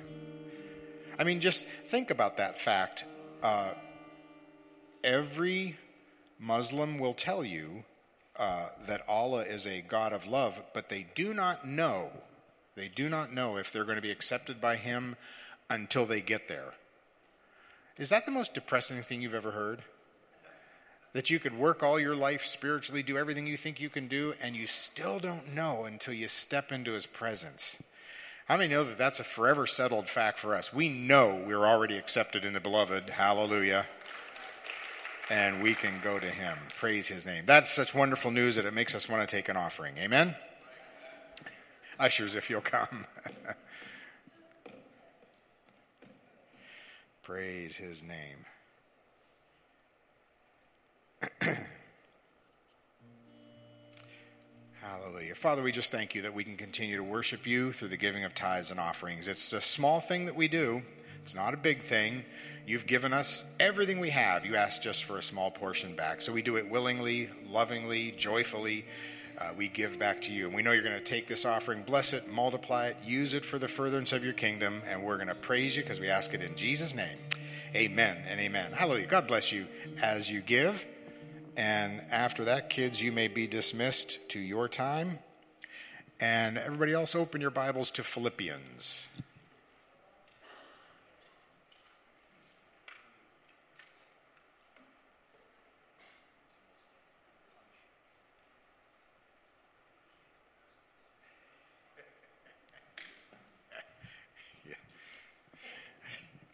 I 1.18 1.24
mean, 1.24 1.40
just 1.40 1.68
think 1.68 2.12
about 2.12 2.38
that 2.38 2.60
fact. 2.60 3.06
Uh, 3.42 3.74
every 5.04 5.78
Muslim 6.40 7.00
will 7.00 7.16
tell 7.16 7.44
you 7.44 7.84
uh, 8.42 8.66
that 8.88 9.04
Allah 9.08 9.44
is 9.44 9.68
a 9.68 9.82
God 9.82 10.14
of 10.14 10.26
love, 10.26 10.64
but 10.74 10.90
they 10.90 11.06
do 11.14 11.32
not 11.32 11.68
know, 11.68 12.10
they 12.76 12.88
do 12.88 13.08
not 13.08 13.32
know 13.32 13.56
if 13.56 13.72
they're 13.72 13.84
going 13.84 13.98
to 13.98 14.02
be 14.02 14.10
accepted 14.10 14.60
by 14.60 14.78
Him 14.78 15.16
until 15.70 16.08
they 16.08 16.22
get 16.22 16.48
there. 16.48 16.74
Is 18.00 18.10
that 18.10 18.26
the 18.26 18.32
most 18.32 18.56
depressing 18.56 19.00
thing 19.04 19.22
you've 19.22 19.36
ever 19.36 19.52
heard? 19.52 19.84
That 21.14 21.30
you 21.30 21.38
could 21.38 21.56
work 21.56 21.84
all 21.84 22.00
your 22.00 22.16
life 22.16 22.44
spiritually, 22.44 23.04
do 23.04 23.16
everything 23.16 23.46
you 23.46 23.58
think 23.58 23.80
you 23.80 23.90
can 23.90 24.08
do, 24.08 24.34
and 24.42 24.56
you 24.56 24.66
still 24.66 25.20
don't 25.20 25.54
know 25.54 25.84
until 25.84 26.16
you 26.16 26.28
step 26.28 26.72
into 26.72 26.94
His 26.94 27.06
presence. 27.06 27.78
How 28.48 28.58
many 28.58 28.74
know 28.74 28.84
that 28.84 28.98
that's 28.98 29.20
a 29.20 29.24
forever 29.24 29.68
settled 29.68 30.08
fact 30.08 30.40
for 30.40 30.56
us? 30.56 30.74
We 30.74 30.90
know 30.90 31.44
we're 31.46 31.66
already 31.66 31.96
accepted 31.96 32.44
in 32.44 32.54
the 32.54 32.60
beloved. 32.60 33.12
Hallelujah 33.12 33.86
and 35.32 35.64
we 35.64 35.74
can 35.74 35.94
go 36.04 36.20
to 36.20 36.28
him. 36.28 36.58
Praise 36.78 37.08
his 37.08 37.26
name. 37.26 37.46
That's 37.46 37.72
such 37.72 37.96
wonderful 37.96 38.32
news 38.32 38.58
that 38.58 38.66
it 38.66 38.74
makes 38.74 38.94
us 38.94 39.08
want 39.08 39.28
to 39.28 39.36
take 39.36 39.48
an 39.48 39.56
offering. 39.56 39.98
Amen? 39.98 40.36
Ushers, 41.98 42.36
if 42.36 42.50
you'll 42.50 42.60
come. 42.60 43.06
Praise 47.24 47.78
his 47.78 48.04
name. 48.04 48.46
Hallelujah. 54.82 55.36
Father, 55.36 55.64
we 55.64 55.72
just 55.72 55.94
thank 55.94 56.14
you 56.14 56.24
that 56.24 56.34
we 56.34 56.44
can 56.44 56.58
continue 56.58 56.98
to 56.98 57.04
worship 57.04 57.48
you 57.48 57.72
through 57.72 57.88
the 57.88 57.96
giving 57.96 58.26
of 58.26 58.36
tithes 58.36 58.70
and 58.70 58.82
offerings. 58.82 59.30
It's 59.30 59.54
a 59.54 59.62
small 59.62 60.02
thing 60.02 60.26
that 60.26 60.36
we 60.36 60.50
do, 60.50 60.82
it's 61.24 61.36
not 61.36 61.54
a 61.54 61.58
big 61.58 61.82
thing. 61.82 62.24
You've 62.66 62.88
given 62.88 63.14
us 63.14 63.50
everything 63.60 64.00
we 64.00 64.12
have. 64.12 64.46
You 64.46 64.56
asked 64.56 64.84
just 64.84 65.04
for 65.04 65.18
a 65.18 65.22
small 65.22 65.52
portion 65.52 65.96
back. 65.96 66.22
So 66.22 66.32
we 66.32 66.42
do 66.42 66.58
it 66.58 66.70
willingly, 66.70 67.30
lovingly, 67.50 68.12
joyfully. 68.12 68.86
Uh, 69.38 69.52
we 69.58 69.68
give 69.68 69.98
back 69.98 70.22
to 70.22 70.34
you. 70.34 70.46
And 70.46 70.56
we 70.56 70.62
know 70.62 70.72
you're 70.72 70.84
going 70.84 70.98
to 70.98 71.04
take 71.04 71.26
this 71.28 71.46
offering, 71.46 71.82
bless 71.82 72.14
it, 72.14 72.32
multiply 72.32 72.88
it, 72.88 72.98
use 73.04 73.34
it 73.34 73.44
for 73.44 73.58
the 73.58 73.68
furtherance 73.68 74.14
of 74.14 74.24
your 74.24 74.34
kingdom. 74.34 74.82
And 74.88 75.04
we're 75.04 75.18
going 75.18 75.30
to 75.30 75.36
praise 75.36 75.76
you 75.76 75.84
because 75.84 76.00
we 76.00 76.10
ask 76.10 76.34
it 76.34 76.42
in 76.42 76.56
Jesus' 76.56 76.94
name. 76.94 77.18
Amen 77.76 78.18
and 78.30 78.40
amen. 78.40 78.72
Hallelujah. 78.72 79.08
God 79.08 79.28
bless 79.28 79.52
you 79.52 79.66
as 80.02 80.30
you 80.30 80.42
give. 80.42 80.86
And 81.58 82.02
after 82.12 82.46
that, 82.46 82.70
kids, 82.70 83.02
you 83.02 83.12
may 83.12 83.28
be 83.28 83.48
dismissed 83.48 84.30
to 84.30 84.40
your 84.40 84.68
time. 84.68 85.20
And 86.20 86.58
everybody 86.58 86.94
else, 86.94 87.16
open 87.16 87.42
your 87.42 87.50
Bibles 87.50 87.90
to 87.92 88.04
Philippians. 88.04 89.08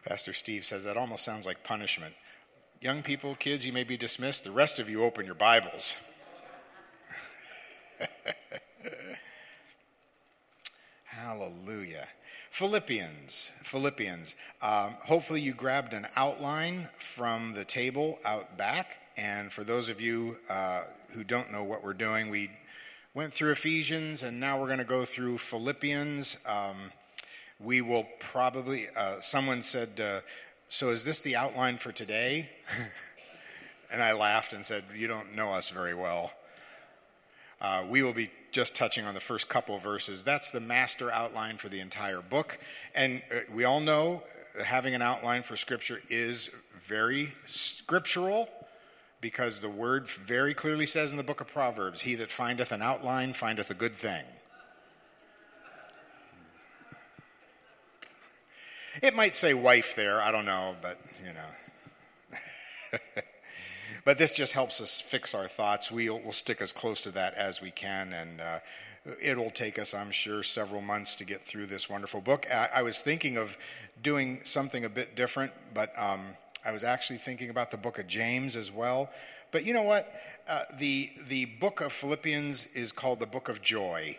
Pastor 0.08 0.32
Steve 0.32 0.64
says 0.64 0.84
that 0.84 0.96
almost 0.96 1.22
sounds 1.22 1.44
like 1.44 1.62
punishment. 1.62 2.14
Young 2.80 3.02
people, 3.02 3.34
kids, 3.34 3.66
you 3.66 3.74
may 3.74 3.84
be 3.84 3.98
dismissed. 3.98 4.42
The 4.42 4.50
rest 4.50 4.78
of 4.78 4.88
you 4.88 5.04
open 5.04 5.26
your 5.26 5.34
Bibles. 5.34 5.94
Hallelujah. 11.04 12.08
Philippians. 12.48 13.50
Philippians. 13.62 14.34
Um, 14.62 14.94
hopefully, 15.02 15.42
you 15.42 15.52
grabbed 15.52 15.92
an 15.92 16.06
outline 16.16 16.88
from 16.98 17.52
the 17.52 17.66
table 17.66 18.18
out 18.24 18.56
back. 18.56 18.96
And 19.18 19.52
for 19.52 19.62
those 19.62 19.90
of 19.90 20.00
you 20.00 20.38
uh, 20.48 20.84
who 21.10 21.22
don't 21.22 21.52
know 21.52 21.64
what 21.64 21.84
we're 21.84 21.92
doing, 21.92 22.30
we 22.30 22.50
went 23.12 23.34
through 23.34 23.50
Ephesians 23.50 24.22
and 24.22 24.40
now 24.40 24.58
we're 24.58 24.68
going 24.68 24.78
to 24.78 24.84
go 24.84 25.04
through 25.04 25.36
Philippians. 25.36 26.42
Um, 26.46 26.92
we 27.60 27.80
will 27.80 28.06
probably, 28.20 28.88
uh, 28.96 29.20
someone 29.20 29.62
said, 29.62 30.00
uh, 30.00 30.20
So 30.68 30.90
is 30.90 31.04
this 31.04 31.20
the 31.20 31.36
outline 31.36 31.76
for 31.76 31.92
today? 31.92 32.50
and 33.92 34.02
I 34.02 34.12
laughed 34.12 34.52
and 34.52 34.64
said, 34.64 34.84
You 34.94 35.08
don't 35.08 35.34
know 35.34 35.52
us 35.52 35.70
very 35.70 35.94
well. 35.94 36.32
Uh, 37.60 37.84
we 37.88 38.02
will 38.02 38.12
be 38.12 38.30
just 38.52 38.76
touching 38.76 39.04
on 39.04 39.14
the 39.14 39.20
first 39.20 39.48
couple 39.48 39.76
verses. 39.78 40.22
That's 40.22 40.50
the 40.50 40.60
master 40.60 41.10
outline 41.10 41.56
for 41.56 41.68
the 41.68 41.80
entire 41.80 42.20
book. 42.20 42.58
And 42.94 43.22
uh, 43.34 43.40
we 43.52 43.64
all 43.64 43.80
know 43.80 44.22
having 44.64 44.94
an 44.94 45.02
outline 45.02 45.42
for 45.42 45.56
Scripture 45.56 46.00
is 46.08 46.54
very 46.86 47.30
scriptural 47.46 48.48
because 49.20 49.60
the 49.60 49.68
word 49.68 50.06
very 50.08 50.54
clearly 50.54 50.86
says 50.86 51.10
in 51.10 51.16
the 51.16 51.24
book 51.24 51.40
of 51.40 51.48
Proverbs, 51.48 52.02
He 52.02 52.14
that 52.14 52.30
findeth 52.30 52.70
an 52.70 52.82
outline 52.82 53.32
findeth 53.32 53.70
a 53.70 53.74
good 53.74 53.94
thing. 53.94 54.24
It 59.02 59.14
might 59.14 59.34
say 59.34 59.54
wife 59.54 59.94
there, 59.94 60.20
I 60.20 60.32
don't 60.32 60.44
know, 60.44 60.74
but 60.82 60.98
you 61.24 61.32
know. 61.32 62.98
but 64.04 64.18
this 64.18 64.34
just 64.34 64.54
helps 64.54 64.80
us 64.80 65.00
fix 65.00 65.34
our 65.34 65.46
thoughts. 65.46 65.90
We'll, 65.92 66.18
we'll 66.18 66.32
stick 66.32 66.60
as 66.60 66.72
close 66.72 67.02
to 67.02 67.10
that 67.12 67.34
as 67.34 67.62
we 67.62 67.70
can, 67.70 68.12
and 68.12 68.40
uh, 68.40 68.58
it'll 69.20 69.50
take 69.50 69.78
us, 69.78 69.94
I'm 69.94 70.10
sure, 70.10 70.42
several 70.42 70.80
months 70.80 71.14
to 71.16 71.24
get 71.24 71.40
through 71.42 71.66
this 71.66 71.88
wonderful 71.88 72.20
book. 72.20 72.46
I, 72.52 72.68
I 72.76 72.82
was 72.82 73.00
thinking 73.00 73.36
of 73.36 73.56
doing 74.02 74.40
something 74.42 74.84
a 74.84 74.88
bit 74.88 75.14
different, 75.14 75.52
but 75.74 75.92
um, 75.96 76.22
I 76.64 76.72
was 76.72 76.82
actually 76.82 77.18
thinking 77.18 77.50
about 77.50 77.70
the 77.70 77.76
book 77.76 77.98
of 77.98 78.08
James 78.08 78.56
as 78.56 78.72
well. 78.72 79.10
But 79.52 79.64
you 79.64 79.72
know 79.72 79.82
what? 79.84 80.12
Uh, 80.48 80.64
the 80.78 81.10
the 81.28 81.44
book 81.44 81.80
of 81.80 81.92
Philippians 81.92 82.74
is 82.74 82.90
called 82.90 83.20
the 83.20 83.26
book 83.26 83.48
of 83.48 83.62
joy. 83.62 84.18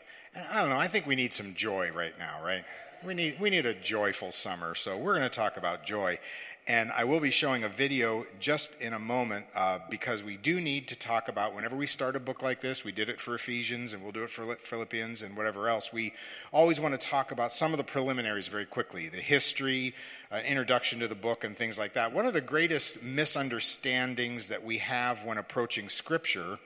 I 0.51 0.61
don't 0.61 0.69
know. 0.69 0.77
I 0.77 0.87
think 0.87 1.05
we 1.05 1.15
need 1.15 1.33
some 1.33 1.53
joy 1.53 1.91
right 1.91 2.17
now, 2.17 2.43
right? 2.43 2.63
We 3.01 3.13
need, 3.13 3.39
we 3.39 3.49
need 3.49 3.65
a 3.65 3.73
joyful 3.73 4.33
summer, 4.33 4.75
so 4.75 4.97
we're 4.97 5.15
going 5.17 5.29
to 5.29 5.33
talk 5.33 5.55
about 5.55 5.85
joy. 5.85 6.19
And 6.67 6.91
I 6.91 7.05
will 7.05 7.21
be 7.21 7.31
showing 7.31 7.63
a 7.63 7.69
video 7.69 8.25
just 8.41 8.79
in 8.81 8.91
a 8.91 8.99
moment 8.99 9.45
uh, 9.55 9.79
because 9.89 10.21
we 10.21 10.35
do 10.35 10.59
need 10.59 10.89
to 10.89 10.99
talk 10.99 11.29
about 11.29 11.55
whenever 11.55 11.77
we 11.77 11.85
start 11.85 12.17
a 12.17 12.19
book 12.19 12.43
like 12.43 12.59
this, 12.59 12.83
we 12.83 12.91
did 12.91 13.07
it 13.07 13.17
for 13.17 13.35
Ephesians 13.35 13.93
and 13.93 14.03
we'll 14.03 14.11
do 14.11 14.23
it 14.23 14.29
for 14.29 14.53
Philippians 14.53 15.23
and 15.23 15.37
whatever 15.37 15.69
else. 15.69 15.93
We 15.93 16.11
always 16.51 16.81
want 16.81 16.99
to 16.99 17.07
talk 17.07 17.31
about 17.31 17.53
some 17.53 17.71
of 17.71 17.77
the 17.77 17.85
preliminaries 17.85 18.49
very 18.49 18.65
quickly 18.65 19.07
the 19.07 19.17
history, 19.17 19.95
uh, 20.29 20.41
introduction 20.45 20.99
to 20.99 21.07
the 21.07 21.15
book, 21.15 21.45
and 21.45 21.55
things 21.55 21.79
like 21.79 21.93
that. 21.93 22.13
One 22.13 22.25
of 22.25 22.33
the 22.33 22.41
greatest 22.41 23.01
misunderstandings 23.01 24.49
that 24.49 24.63
we 24.63 24.79
have 24.79 25.23
when 25.23 25.37
approaching 25.37 25.87
Scripture 25.87 26.59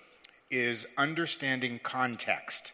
is 0.49 0.87
understanding 0.97 1.79
context. 1.83 2.73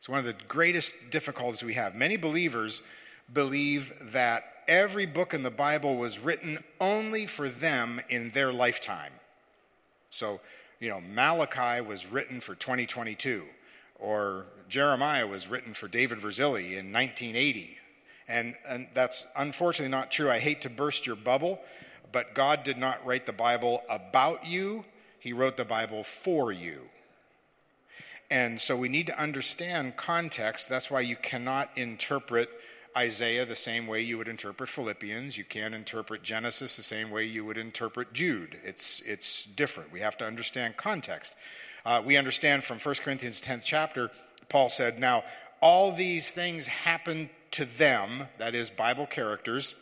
It's 0.00 0.08
one 0.08 0.18
of 0.18 0.24
the 0.24 0.34
greatest 0.48 1.10
difficulties 1.10 1.62
we 1.62 1.74
have. 1.74 1.94
Many 1.94 2.16
believers 2.16 2.82
believe 3.30 3.92
that 4.12 4.44
every 4.66 5.04
book 5.04 5.34
in 5.34 5.42
the 5.42 5.50
Bible 5.50 5.98
was 5.98 6.18
written 6.18 6.64
only 6.80 7.26
for 7.26 7.50
them 7.50 8.00
in 8.08 8.30
their 8.30 8.50
lifetime. 8.50 9.12
So, 10.08 10.40
you 10.78 10.88
know, 10.88 11.02
Malachi 11.02 11.82
was 11.82 12.10
written 12.10 12.40
for 12.40 12.54
2022, 12.54 13.44
or 13.98 14.46
Jeremiah 14.70 15.26
was 15.26 15.48
written 15.48 15.74
for 15.74 15.86
David 15.86 16.16
Verzilli 16.16 16.78
in 16.78 16.90
1980. 16.90 17.76
And, 18.26 18.54
and 18.66 18.88
that's 18.94 19.26
unfortunately 19.36 19.90
not 19.90 20.10
true. 20.10 20.30
I 20.30 20.38
hate 20.38 20.62
to 20.62 20.70
burst 20.70 21.06
your 21.06 21.16
bubble, 21.16 21.60
but 22.10 22.34
God 22.34 22.64
did 22.64 22.78
not 22.78 23.04
write 23.04 23.26
the 23.26 23.34
Bible 23.34 23.82
about 23.90 24.46
you, 24.46 24.86
He 25.18 25.34
wrote 25.34 25.58
the 25.58 25.66
Bible 25.66 26.04
for 26.04 26.52
you. 26.52 26.88
And 28.30 28.60
so 28.60 28.76
we 28.76 28.88
need 28.88 29.08
to 29.08 29.20
understand 29.20 29.96
context. 29.96 30.68
That's 30.68 30.90
why 30.90 31.00
you 31.00 31.16
cannot 31.16 31.70
interpret 31.76 32.48
Isaiah 32.96 33.44
the 33.44 33.56
same 33.56 33.86
way 33.86 34.00
you 34.00 34.18
would 34.18 34.28
interpret 34.28 34.68
Philippians. 34.68 35.36
You 35.36 35.44
can't 35.44 35.74
interpret 35.74 36.22
Genesis 36.22 36.76
the 36.76 36.82
same 36.82 37.10
way 37.10 37.24
you 37.24 37.44
would 37.44 37.56
interpret 37.56 38.12
Jude. 38.12 38.58
It's, 38.64 39.00
it's 39.00 39.44
different. 39.44 39.92
We 39.92 40.00
have 40.00 40.16
to 40.18 40.26
understand 40.26 40.76
context. 40.76 41.34
Uh, 41.84 42.02
we 42.04 42.16
understand 42.16 42.62
from 42.64 42.78
1 42.78 42.94
Corinthians 42.96 43.40
10th 43.40 43.62
chapter, 43.64 44.10
Paul 44.48 44.68
said, 44.68 44.98
Now, 44.98 45.24
all 45.60 45.92
these 45.92 46.32
things 46.32 46.66
happened 46.66 47.30
to 47.52 47.64
them, 47.64 48.28
that 48.38 48.54
is, 48.54 48.70
Bible 48.70 49.06
characters, 49.06 49.74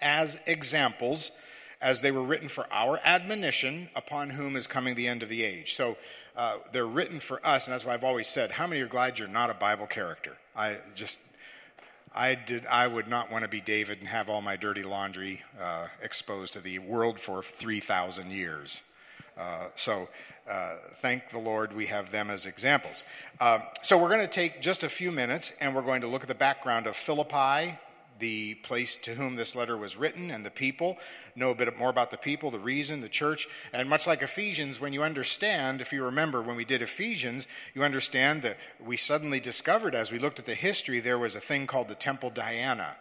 as 0.00 0.40
examples, 0.46 1.32
as 1.80 2.00
they 2.00 2.10
were 2.10 2.22
written 2.22 2.48
for 2.48 2.66
our 2.70 2.98
admonition, 3.04 3.88
upon 3.94 4.30
whom 4.30 4.56
is 4.56 4.66
coming 4.66 4.94
the 4.94 5.08
end 5.08 5.22
of 5.22 5.28
the 5.28 5.42
age. 5.42 5.74
So 5.74 5.96
uh, 6.36 6.58
they're 6.72 6.86
written 6.86 7.18
for 7.18 7.44
us, 7.44 7.66
and 7.66 7.72
that's 7.72 7.84
why 7.84 7.94
I've 7.94 8.04
always 8.04 8.26
said, 8.26 8.50
How 8.52 8.66
many 8.66 8.82
are 8.82 8.86
glad 8.86 9.18
you're 9.18 9.28
not 9.28 9.50
a 9.50 9.54
Bible 9.54 9.86
character? 9.86 10.36
I 10.54 10.76
just 10.94 11.18
I 12.14 12.34
did. 12.34 12.66
I 12.66 12.86
would 12.86 13.08
not 13.08 13.30
want 13.30 13.44
to 13.44 13.48
be 13.48 13.60
David 13.60 13.98
and 13.98 14.08
have 14.08 14.28
all 14.28 14.42
my 14.42 14.56
dirty 14.56 14.82
laundry 14.82 15.42
uh, 15.60 15.86
exposed 16.02 16.54
to 16.54 16.60
the 16.60 16.78
world 16.78 17.18
for 17.18 17.42
three 17.42 17.80
thousand 17.80 18.30
years. 18.30 18.82
Uh, 19.38 19.68
so, 19.74 20.08
uh, 20.48 20.76
thank 20.96 21.28
the 21.28 21.38
Lord 21.38 21.74
we 21.74 21.86
have 21.86 22.10
them 22.10 22.30
as 22.30 22.46
examples. 22.46 23.04
Uh, 23.38 23.58
so, 23.82 23.98
we're 23.98 24.08
going 24.08 24.22
to 24.22 24.26
take 24.26 24.62
just 24.62 24.82
a 24.82 24.88
few 24.88 25.12
minutes 25.12 25.54
and 25.60 25.74
we're 25.74 25.82
going 25.82 26.00
to 26.00 26.06
look 26.06 26.22
at 26.22 26.28
the 26.28 26.34
background 26.34 26.86
of 26.86 26.96
Philippi 26.96 27.78
the 28.18 28.54
place 28.54 28.96
to 28.96 29.14
whom 29.14 29.36
this 29.36 29.54
letter 29.54 29.76
was 29.76 29.96
written 29.96 30.30
and 30.30 30.44
the 30.44 30.50
people, 30.50 30.96
know 31.34 31.50
a 31.50 31.54
bit 31.54 31.78
more 31.78 31.90
about 31.90 32.10
the 32.10 32.16
people, 32.16 32.50
the 32.50 32.58
reason, 32.58 33.00
the 33.00 33.08
church. 33.08 33.48
And 33.72 33.88
much 33.88 34.06
like 34.06 34.22
Ephesians, 34.22 34.80
when 34.80 34.92
you 34.92 35.02
understand, 35.02 35.80
if 35.80 35.92
you 35.92 36.04
remember 36.04 36.42
when 36.42 36.56
we 36.56 36.64
did 36.64 36.82
Ephesians, 36.82 37.48
you 37.74 37.84
understand 37.84 38.42
that 38.42 38.56
we 38.84 38.96
suddenly 38.96 39.40
discovered 39.40 39.94
as 39.94 40.10
we 40.10 40.18
looked 40.18 40.38
at 40.38 40.46
the 40.46 40.54
history, 40.54 41.00
there 41.00 41.18
was 41.18 41.36
a 41.36 41.40
thing 41.40 41.66
called 41.66 41.88
the 41.88 41.94
Temple 41.94 42.30
Diana. 42.30 42.96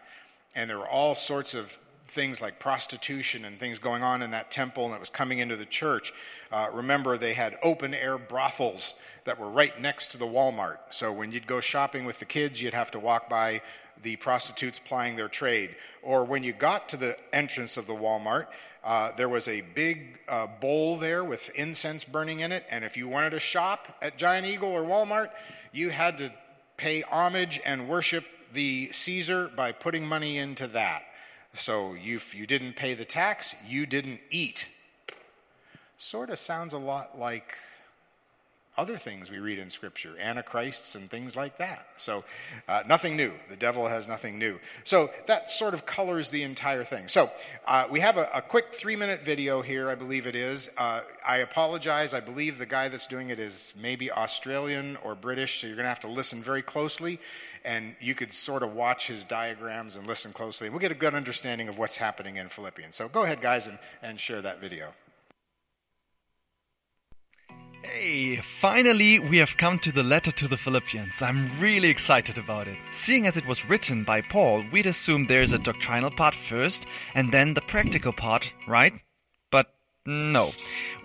And 0.55 0.70
there 0.70 0.80
were 0.80 0.88
all 0.88 1.16
sorts 1.16 1.53
of 1.53 1.80
things 2.07 2.41
like 2.41 2.59
prostitution 2.59 3.45
and 3.45 3.59
things 3.59 3.80
going 3.80 4.03
on 4.03 4.22
in 4.22 4.32
that 4.32 4.51
temple, 4.51 4.86
and 4.86 4.93
it 4.93 4.99
was 4.99 5.09
coming 5.09 5.39
into 5.39 5.55
the 5.55 5.66
church. 5.66 6.13
Uh, 6.51 6.68
remember, 6.72 7.18
they 7.18 7.34
had 7.34 7.57
open 7.63 7.93
air 7.93 8.18
brothels 8.18 8.99
that 9.26 9.39
were 9.39 9.49
right 9.49 9.80
next 9.82 10.09
to 10.09 10.18
the 10.18 10.26
Walmart. 10.26 10.78
So 10.91 11.11
when 11.11 11.32
you'd 11.32 11.47
go 11.47 11.59
shopping 11.59 12.05
with 12.05 12.20
the 12.20 12.26
kids, 12.26 12.61
you'd 12.61 12.74
have 12.74 12.91
to 12.91 12.99
walk 12.99 13.30
by 13.30 13.61
the 14.03 14.15
prostitutes 14.17 14.79
plying 14.79 15.15
their 15.15 15.27
trade. 15.27 15.75
Or 16.01 16.23
when 16.23 16.43
you 16.43 16.53
got 16.53 16.89
to 16.89 16.97
the 16.97 17.17
entrance 17.33 17.77
of 17.77 17.87
the 17.87 17.93
Walmart, 17.93 18.47
uh, 18.83 19.11
there 19.17 19.29
was 19.29 19.47
a 19.47 19.61
big 19.61 20.19
uh, 20.27 20.47
bowl 20.61 20.97
there 20.97 21.23
with 21.23 21.49
incense 21.55 22.03
burning 22.05 22.41
in 22.41 22.51
it. 22.51 22.65
And 22.69 22.85
if 22.85 22.95
you 22.95 23.07
wanted 23.07 23.31
to 23.31 23.39
shop 23.39 23.97
at 24.01 24.17
Giant 24.17 24.45
Eagle 24.45 24.71
or 24.71 24.83
Walmart, 24.83 25.29
you 25.71 25.89
had 25.89 26.17
to 26.19 26.31
pay 26.77 27.01
homage 27.01 27.59
and 27.65 27.89
worship 27.89 28.25
the 28.53 28.89
Caesar 28.91 29.49
by 29.55 29.71
putting 29.71 30.05
money 30.05 30.37
into 30.37 30.67
that. 30.67 31.03
So 31.55 31.93
you, 31.93 32.17
if 32.17 32.35
you 32.35 32.45
didn't 32.45 32.75
pay 32.75 32.93
the 32.93 33.05
tax, 33.05 33.55
you 33.67 33.85
didn't 33.85 34.19
eat. 34.29 34.69
Sort 35.97 36.29
of 36.29 36.37
sounds 36.37 36.73
a 36.73 36.77
lot 36.77 37.17
like 37.17 37.55
other 38.78 38.97
things 38.97 39.30
we 39.30 39.39
read 39.39 39.57
in 39.57 39.69
Scripture, 39.69 40.15
antichrists 40.19 40.95
and 40.95 41.09
things 41.09 41.36
like 41.36 41.57
that. 41.57 41.88
So, 41.97 42.23
uh, 42.67 42.84
nothing 42.88 43.15
new. 43.15 43.32
The 43.49 43.55
devil 43.55 43.88
has 43.88 44.07
nothing 44.07 44.38
new. 44.38 44.59
So, 44.84 45.09
that 45.28 45.49
sort 45.49 45.73
of 45.73 45.86
colors 45.86 46.30
the 46.30 46.43
entire 46.43 46.84
thing. 46.84 47.07
So, 47.07 47.32
uh, 47.65 47.88
we 47.89 48.01
have 48.01 48.17
a, 48.17 48.30
a 48.34 48.41
quick 48.41 48.73
three 48.73 48.95
minute 48.95 49.21
video 49.21 49.61
here, 49.61 49.89
I 49.89 49.95
believe 49.95 50.28
it 50.28 50.36
is. 50.36 50.69
Uh, 50.78 51.01
I 51.26 51.38
apologize. 51.38 52.13
I 52.13 52.19
believe 52.19 52.57
the 52.57 52.65
guy 52.65 52.89
that's 52.89 53.07
doing 53.07 53.30
it 53.30 53.39
is 53.39 53.73
maybe 53.82 54.11
Australian 54.11 54.97
or 55.03 55.15
British, 55.15 55.61
so 55.61 55.67
you're 55.67 55.76
going 55.76 55.86
to 55.86 55.89
have 55.89 56.01
to 56.01 56.07
listen 56.07 56.43
very 56.43 56.61
closely. 56.61 57.19
And 57.63 57.95
you 57.99 58.13
could 58.13 58.34
sort 58.34 58.61
of 58.61 58.73
watch 58.73 59.07
his 59.07 59.23
diagrams 59.23 59.95
and 59.95 60.05
listen 60.05 60.34
closely. 60.34 60.69
We'll 60.69 60.80
get 60.80 60.91
a 60.91 60.95
good 60.95 61.15
understanding 61.15 61.67
of 61.67 61.78
what's 61.78 61.97
happening 61.97 62.36
in 62.36 62.49
Philippians. 62.49 62.95
So, 62.95 63.07
go 63.07 63.23
ahead, 63.23 63.41
guys, 63.41 63.67
and, 63.67 63.80
and 64.03 64.19
share 64.19 64.41
that 64.41 64.59
video. 64.59 64.93
Hey, 67.97 68.35
finally 68.35 69.19
we 69.19 69.37
have 69.37 69.55
come 69.55 69.79
to 69.79 69.89
the 69.89 70.03
letter 70.03 70.29
to 70.29 70.49
the 70.49 70.57
Philippians. 70.57 71.21
I'm 71.21 71.49
really 71.61 71.87
excited 71.87 72.37
about 72.37 72.67
it. 72.67 72.77
Seeing 72.91 73.25
as 73.25 73.37
it 73.37 73.47
was 73.47 73.69
written 73.69 74.03
by 74.03 74.19
Paul, 74.19 74.65
we'd 74.69 74.85
assume 74.85 75.23
there's 75.23 75.53
a 75.53 75.57
doctrinal 75.57 76.11
part 76.11 76.35
first 76.35 76.87
and 77.13 77.31
then 77.31 77.53
the 77.53 77.61
practical 77.61 78.11
part, 78.11 78.53
right? 78.67 78.91
But 79.49 79.67
no. 80.05 80.51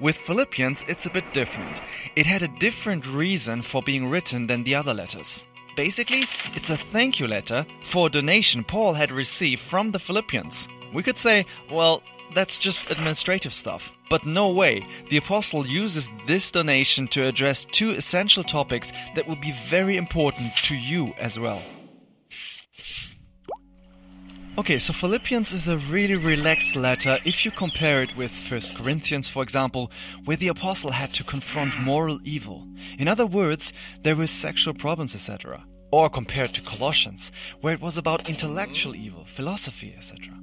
With 0.01 0.17
Philippians, 0.17 0.85
it's 0.89 1.07
a 1.07 1.11
bit 1.11 1.33
different. 1.33 1.81
It 2.17 2.27
had 2.27 2.43
a 2.43 2.59
different 2.59 3.07
reason 3.07 3.63
for 3.63 3.83
being 3.83 4.09
written 4.09 4.49
than 4.49 4.65
the 4.65 4.75
other 4.75 4.93
letters. 4.93 5.47
Basically, 5.77 6.25
it's 6.57 6.71
a 6.71 6.77
thank 6.77 7.21
you 7.21 7.29
letter 7.29 7.65
for 7.85 8.09
a 8.09 8.11
donation 8.11 8.65
Paul 8.65 8.95
had 8.95 9.13
received 9.13 9.63
from 9.63 9.93
the 9.93 10.01
Philippians. 10.01 10.69
We 10.93 11.05
could 11.05 11.19
say, 11.19 11.47
well, 11.71 12.03
that's 12.35 12.59
just 12.59 12.91
administrative 12.91 13.55
stuff. 13.55 13.93
But 14.11 14.27
no 14.27 14.53
way. 14.53 14.85
The 15.09 15.17
apostle 15.17 15.67
uses 15.67 16.11
this 16.27 16.51
donation 16.51 17.07
to 17.09 17.27
address 17.27 17.65
two 17.65 17.93
essential 17.93 18.43
topics 18.43 18.93
that 19.15 19.27
will 19.27 19.37
be 19.37 19.53
very 19.69 19.97
important 19.97 20.55
to 20.65 20.75
you 20.75 21.15
as 21.17 21.39
well. 21.39 21.63
Okay, 24.59 24.79
so 24.79 24.93
Philippians 24.93 25.53
is 25.53 25.69
a 25.69 25.79
really 25.79 26.17
relaxed 26.17 26.75
letter 26.75 27.19
if 27.25 27.45
you 27.45 27.53
compare 27.53 28.03
it 28.03 28.17
with 28.17 28.33
1 28.51 28.61
Corinthians, 28.77 29.31
for 29.31 29.45
example, 29.45 29.93
where 30.25 30.37
the 30.37 30.49
apostle 30.49 30.91
had 30.91 31.15
to 31.15 31.25
confront 31.25 31.79
moral 31.79 32.19
evil. 32.25 32.67
In 32.99 33.07
other 33.07 33.27
words, 33.27 33.73
there 34.03 34.17
were 34.17 34.27
sexual 34.27 34.75
problems, 34.75 35.15
etc. 35.15 35.65
Or 35.93 36.11
compared 36.11 36.53
to 36.55 36.61
Colossians, 36.63 37.31
where 37.61 37.75
it 37.75 37.81
was 37.81 37.97
about 37.97 38.29
intellectual 38.29 38.97
evil, 38.97 39.25
philosophy, 39.25 39.95
etc. 39.97 40.35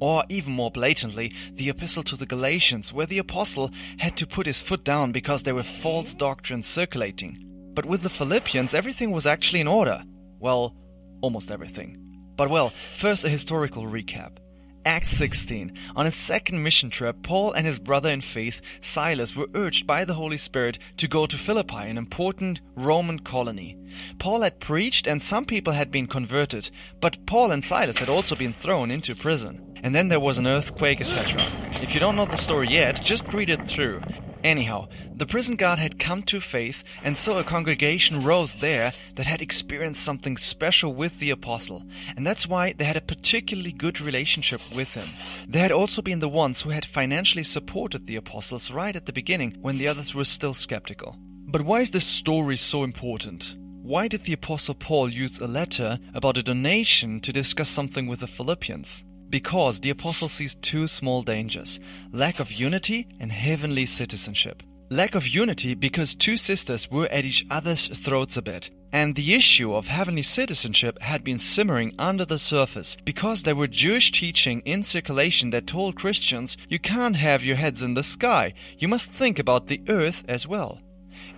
Or 0.00 0.24
even 0.28 0.52
more 0.52 0.70
blatantly, 0.70 1.32
the 1.52 1.70
epistle 1.70 2.02
to 2.04 2.16
the 2.16 2.26
Galatians, 2.26 2.92
where 2.92 3.06
the 3.06 3.18
apostle 3.18 3.70
had 3.98 4.16
to 4.18 4.26
put 4.26 4.46
his 4.46 4.60
foot 4.60 4.84
down 4.84 5.12
because 5.12 5.42
there 5.42 5.54
were 5.54 5.62
false 5.62 6.14
doctrines 6.14 6.66
circulating. 6.66 7.42
But 7.74 7.86
with 7.86 8.02
the 8.02 8.10
Philippians, 8.10 8.74
everything 8.74 9.10
was 9.10 9.26
actually 9.26 9.60
in 9.60 9.68
order. 9.68 10.02
Well, 10.38 10.76
almost 11.22 11.50
everything. 11.50 12.02
But 12.36 12.50
well, 12.50 12.70
first 12.96 13.24
a 13.24 13.28
historical 13.28 13.84
recap. 13.84 14.38
Acts 14.86 15.10
16. 15.16 15.76
On 15.96 16.06
a 16.06 16.12
second 16.12 16.62
mission 16.62 16.90
trip, 16.90 17.24
Paul 17.24 17.50
and 17.50 17.66
his 17.66 17.80
brother 17.80 18.08
in 18.08 18.20
faith, 18.20 18.62
Silas, 18.80 19.34
were 19.34 19.48
urged 19.52 19.84
by 19.84 20.04
the 20.04 20.14
Holy 20.14 20.36
Spirit 20.36 20.78
to 20.98 21.08
go 21.08 21.26
to 21.26 21.36
Philippi, 21.36 21.74
an 21.74 21.98
important 21.98 22.60
Roman 22.76 23.18
colony. 23.18 23.76
Paul 24.20 24.42
had 24.42 24.60
preached 24.60 25.08
and 25.08 25.20
some 25.20 25.44
people 25.44 25.72
had 25.72 25.90
been 25.90 26.06
converted, 26.06 26.70
but 27.00 27.26
Paul 27.26 27.50
and 27.50 27.64
Silas 27.64 27.98
had 27.98 28.08
also 28.08 28.36
been 28.36 28.52
thrown 28.52 28.92
into 28.92 29.16
prison. 29.16 29.74
And 29.82 29.92
then 29.92 30.06
there 30.06 30.20
was 30.20 30.38
an 30.38 30.46
earthquake, 30.46 31.00
etc. 31.00 31.42
If 31.82 31.92
you 31.92 31.98
don't 31.98 32.14
know 32.14 32.24
the 32.24 32.36
story 32.36 32.68
yet, 32.68 33.02
just 33.02 33.32
read 33.34 33.50
it 33.50 33.66
through. 33.68 34.02
Anyhow, 34.46 34.86
the 35.12 35.26
prison 35.26 35.56
guard 35.56 35.80
had 35.80 35.98
come 35.98 36.22
to 36.22 36.40
faith, 36.40 36.84
and 37.02 37.16
so 37.16 37.36
a 37.36 37.42
congregation 37.42 38.22
rose 38.22 38.54
there 38.54 38.92
that 39.16 39.26
had 39.26 39.42
experienced 39.42 40.04
something 40.04 40.36
special 40.36 40.94
with 40.94 41.18
the 41.18 41.30
apostle, 41.30 41.82
and 42.16 42.24
that's 42.24 42.46
why 42.46 42.72
they 42.72 42.84
had 42.84 42.96
a 42.96 43.00
particularly 43.00 43.72
good 43.72 44.00
relationship 44.00 44.60
with 44.72 44.94
him. 44.94 45.08
They 45.48 45.58
had 45.58 45.72
also 45.72 46.00
been 46.00 46.20
the 46.20 46.28
ones 46.28 46.60
who 46.60 46.70
had 46.70 46.86
financially 46.86 47.42
supported 47.42 48.06
the 48.06 48.14
apostles 48.14 48.70
right 48.70 48.94
at 48.94 49.06
the 49.06 49.12
beginning 49.12 49.56
when 49.62 49.78
the 49.78 49.88
others 49.88 50.14
were 50.14 50.24
still 50.24 50.54
skeptical. 50.54 51.16
But 51.48 51.62
why 51.62 51.80
is 51.80 51.90
this 51.90 52.06
story 52.06 52.54
so 52.54 52.84
important? 52.84 53.56
Why 53.82 54.06
did 54.06 54.26
the 54.26 54.32
apostle 54.32 54.76
Paul 54.76 55.08
use 55.08 55.40
a 55.40 55.48
letter 55.48 55.98
about 56.14 56.36
a 56.36 56.44
donation 56.44 57.18
to 57.22 57.32
discuss 57.32 57.68
something 57.68 58.06
with 58.06 58.20
the 58.20 58.28
Philippians? 58.28 59.02
Because 59.28 59.80
the 59.80 59.90
apostle 59.90 60.28
sees 60.28 60.54
two 60.56 60.86
small 60.88 61.22
dangers 61.22 61.80
lack 62.12 62.40
of 62.40 62.52
unity 62.52 63.08
and 63.20 63.32
heavenly 63.32 63.86
citizenship. 63.86 64.62
Lack 64.88 65.16
of 65.16 65.26
unity 65.26 65.74
because 65.74 66.14
two 66.14 66.36
sisters 66.36 66.88
were 66.88 67.08
at 67.08 67.24
each 67.24 67.44
other's 67.50 67.88
throats 67.88 68.36
a 68.36 68.42
bit. 68.42 68.70
And 68.92 69.16
the 69.16 69.34
issue 69.34 69.74
of 69.74 69.88
heavenly 69.88 70.22
citizenship 70.22 71.02
had 71.02 71.24
been 71.24 71.38
simmering 71.38 71.92
under 71.98 72.24
the 72.24 72.38
surface 72.38 72.96
because 73.04 73.42
there 73.42 73.56
were 73.56 73.66
Jewish 73.66 74.12
teaching 74.12 74.60
in 74.60 74.84
circulation 74.84 75.50
that 75.50 75.66
told 75.66 75.96
Christians 75.96 76.56
you 76.68 76.78
can't 76.78 77.16
have 77.16 77.42
your 77.42 77.56
heads 77.56 77.82
in 77.82 77.94
the 77.94 78.04
sky, 78.04 78.54
you 78.78 78.86
must 78.86 79.10
think 79.10 79.40
about 79.40 79.66
the 79.66 79.82
earth 79.88 80.22
as 80.28 80.46
well. 80.46 80.80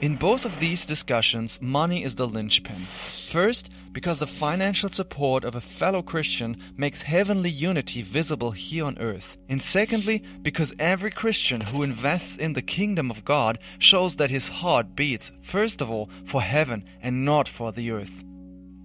In 0.00 0.16
both 0.16 0.44
of 0.44 0.60
these 0.60 0.86
discussions, 0.86 1.60
money 1.62 2.04
is 2.04 2.14
the 2.16 2.26
linchpin. 2.26 2.86
First, 3.06 3.70
because 3.98 4.20
the 4.20 4.28
financial 4.28 4.88
support 4.88 5.42
of 5.42 5.56
a 5.56 5.60
fellow 5.60 6.02
Christian 6.02 6.56
makes 6.76 7.02
heavenly 7.02 7.50
unity 7.50 8.00
visible 8.00 8.52
here 8.52 8.84
on 8.84 8.96
earth. 9.00 9.36
And 9.48 9.60
secondly, 9.60 10.22
because 10.40 10.72
every 10.78 11.10
Christian 11.10 11.60
who 11.60 11.82
invests 11.82 12.36
in 12.36 12.52
the 12.52 12.62
kingdom 12.62 13.10
of 13.10 13.24
God 13.24 13.58
shows 13.80 14.14
that 14.14 14.30
his 14.30 14.50
heart 14.50 14.94
beats, 14.94 15.32
first 15.42 15.80
of 15.80 15.90
all, 15.90 16.08
for 16.24 16.42
heaven 16.42 16.84
and 17.02 17.24
not 17.24 17.48
for 17.48 17.72
the 17.72 17.90
earth. 17.90 18.22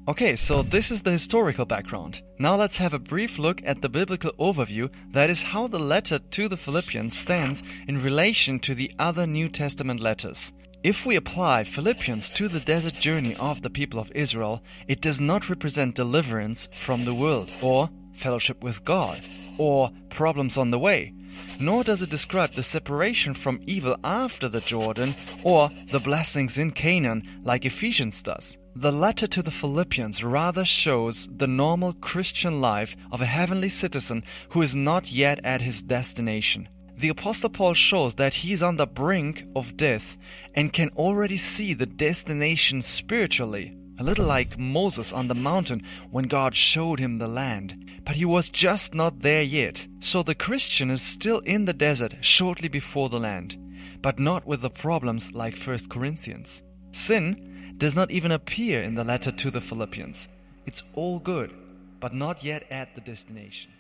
Okay, 0.08 0.36
so 0.36 0.64
this 0.64 0.90
is 0.90 1.04
the 1.04 1.12
historical 1.12 1.66
background. 1.66 2.24
Now 2.40 2.56
let's 2.56 2.78
have 2.78 2.96
a 2.96 3.08
brief 3.14 3.38
look 3.38 3.62
at 3.64 3.84
the 3.84 3.90
biblical 3.90 4.32
overview, 4.40 4.90
that 5.12 5.30
is, 5.30 5.44
how 5.44 5.68
the 5.68 5.78
letter 5.78 6.18
to 6.18 6.48
the 6.48 6.58
Philippians 6.58 7.16
stands 7.16 7.62
in 7.88 8.02
relation 8.02 8.58
to 8.62 8.74
the 8.74 8.92
other 8.98 9.28
New 9.28 9.48
Testament 9.48 10.00
letters. 10.00 10.52
If 10.84 11.06
we 11.06 11.16
apply 11.16 11.64
Philippians 11.64 12.30
to 12.32 12.50
the 12.50 12.60
desert 12.60 12.96
journey 12.96 13.38
of 13.40 13.62
the 13.62 13.70
people 13.70 14.02
of 14.02 14.12
Israel, 14.14 14.62
it 14.86 15.00
does 15.00 15.22
not 15.22 15.50
represent 15.50 15.96
deliverance 15.96 16.68
from 16.74 17.06
the 17.06 17.14
world, 17.14 17.50
or 17.62 17.90
fellowship 18.16 18.62
with 18.62 18.84
God, 18.84 19.22
or 19.58 19.92
problems 20.10 20.58
on 20.58 20.72
the 20.72 20.80
way, 20.80 21.14
nor 21.58 21.86
does 21.86 22.02
it 22.02 22.10
describe 22.10 22.52
the 22.52 22.64
separation 22.64 23.34
from 23.34 23.62
evil 23.66 23.96
after 24.04 24.50
the 24.50 24.60
Jordan, 24.60 25.16
or 25.44 25.70
the 25.90 26.00
blessings 26.02 26.58
in 26.58 26.72
Canaan 26.72 27.24
like 27.46 27.64
Ephesians 27.64 28.22
does. 28.22 28.58
The 28.76 28.92
letter 28.92 29.28
to 29.28 29.42
the 29.42 29.52
Philippians 29.52 30.22
rather 30.22 30.66
shows 30.66 31.30
the 31.34 31.48
normal 31.48 31.94
Christian 31.94 32.60
life 32.60 32.98
of 33.10 33.22
a 33.22 33.26
heavenly 33.26 33.70
citizen 33.70 34.26
who 34.50 34.62
is 34.62 34.76
not 34.76 35.10
yet 35.10 35.40
at 35.46 35.62
his 35.62 35.82
destination. 35.82 36.68
The 37.04 37.10
Apostle 37.10 37.50
Paul 37.50 37.74
shows 37.74 38.16
that 38.16 38.34
he 38.34 38.54
is 38.54 38.64
on 38.64 38.78
the 38.78 38.88
brink 38.88 39.44
of 39.58 39.76
death 39.76 40.16
and 40.56 40.72
can 40.72 40.88
already 40.96 41.36
see 41.36 41.74
the 41.74 41.86
destination 41.86 42.80
spiritually, 42.80 43.76
a 44.00 44.04
little 44.06 44.26
like 44.26 44.58
Moses 44.58 45.12
on 45.12 45.28
the 45.28 45.36
mountain 45.36 45.84
when 46.12 46.30
God 46.30 46.56
showed 46.56 47.02
him 47.02 47.18
the 47.18 47.28
land. 47.28 48.00
But 48.06 48.16
he 48.16 48.24
was 48.24 48.50
just 48.50 48.94
not 48.94 49.20
there 49.20 49.42
yet. 49.42 49.86
So 50.00 50.24
the 50.24 50.34
Christian 50.34 50.90
is 50.90 51.02
still 51.02 51.40
in 51.40 51.66
the 51.66 51.74
desert 51.74 52.16
shortly 52.22 52.70
before 52.70 53.10
the 53.10 53.20
land, 53.20 53.58
but 54.02 54.18
not 54.18 54.48
with 54.48 54.62
the 54.62 54.70
problems 54.70 55.34
like 55.34 55.58
1 55.58 55.90
Corinthians. 55.90 56.64
Sin 56.94 57.76
does 57.78 57.98
not 57.98 58.12
even 58.12 58.32
appear 58.32 58.82
in 58.82 58.96
the 58.96 59.04
letter 59.04 59.34
to 59.34 59.52
the 59.52 59.60
Philippians. 59.60 60.30
It's 60.66 60.84
all 60.94 61.20
good, 61.20 61.54
but 62.00 62.14
not 62.14 62.46
yet 62.46 62.66
at 62.72 62.96
the 62.96 63.02
destination. 63.02 63.74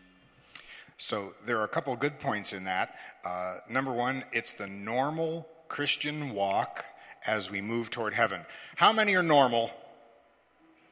So 1.03 1.33
there 1.45 1.59
are 1.59 1.65
a 1.65 1.67
couple 1.67 1.91
of 1.91 1.99
good 1.99 2.17
points 2.17 2.53
in 2.53 2.63
that. 2.63 2.95
Uh, 3.25 3.57
number 3.69 3.91
one, 3.91 4.23
it's 4.31 4.53
the 4.53 4.67
normal 4.67 5.45
Christian 5.67 6.29
walk 6.29 6.85
as 7.27 7.51
we 7.51 7.59
move 7.59 7.89
toward 7.89 8.13
heaven. 8.13 8.45
How 8.77 8.93
many 8.93 9.13
are 9.17 9.21
normal? 9.21 9.69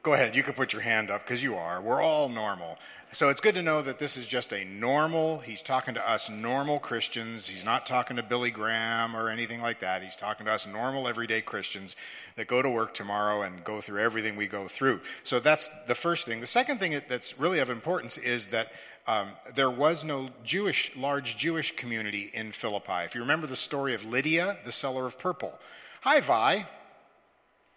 Go 0.02 0.14
ahead, 0.14 0.34
you 0.34 0.42
can 0.42 0.54
put 0.54 0.72
your 0.72 0.82
hand 0.82 1.12
up 1.12 1.24
because 1.24 1.44
you 1.44 1.54
are. 1.54 1.80
We're 1.80 2.02
all 2.02 2.28
normal. 2.28 2.76
So 3.12 3.28
it's 3.28 3.40
good 3.40 3.54
to 3.54 3.62
know 3.62 3.82
that 3.82 4.00
this 4.00 4.16
is 4.16 4.26
just 4.26 4.52
a 4.52 4.64
normal, 4.64 5.38
he's 5.38 5.62
talking 5.62 5.94
to 5.94 6.10
us 6.10 6.28
normal 6.28 6.80
Christians. 6.80 7.46
He's 7.46 7.64
not 7.64 7.86
talking 7.86 8.16
to 8.16 8.22
Billy 8.24 8.50
Graham 8.50 9.14
or 9.14 9.28
anything 9.28 9.60
like 9.62 9.78
that. 9.78 10.02
He's 10.02 10.16
talking 10.16 10.46
to 10.46 10.52
us 10.52 10.66
normal, 10.66 11.06
everyday 11.06 11.40
Christians 11.40 11.94
that 12.34 12.48
go 12.48 12.62
to 12.62 12.68
work 12.68 12.94
tomorrow 12.94 13.42
and 13.42 13.62
go 13.62 13.80
through 13.80 14.00
everything 14.00 14.34
we 14.34 14.48
go 14.48 14.66
through. 14.66 15.00
So 15.22 15.38
that's 15.38 15.70
the 15.86 15.94
first 15.94 16.26
thing. 16.26 16.40
The 16.40 16.46
second 16.46 16.78
thing 16.78 17.00
that's 17.08 17.38
really 17.38 17.60
of 17.60 17.70
importance 17.70 18.18
is 18.18 18.48
that 18.48 18.72
um, 19.06 19.28
there 19.54 19.70
was 19.70 20.04
no 20.04 20.30
Jewish, 20.42 20.96
large 20.96 21.36
Jewish 21.36 21.76
community 21.76 22.28
in 22.34 22.50
Philippi. 22.50 23.04
If 23.04 23.14
you 23.14 23.20
remember 23.20 23.46
the 23.46 23.54
story 23.54 23.94
of 23.94 24.04
Lydia, 24.04 24.56
the 24.64 24.72
seller 24.72 25.06
of 25.06 25.16
purple. 25.20 25.56
Hi, 26.00 26.18
Vi. 26.18 26.66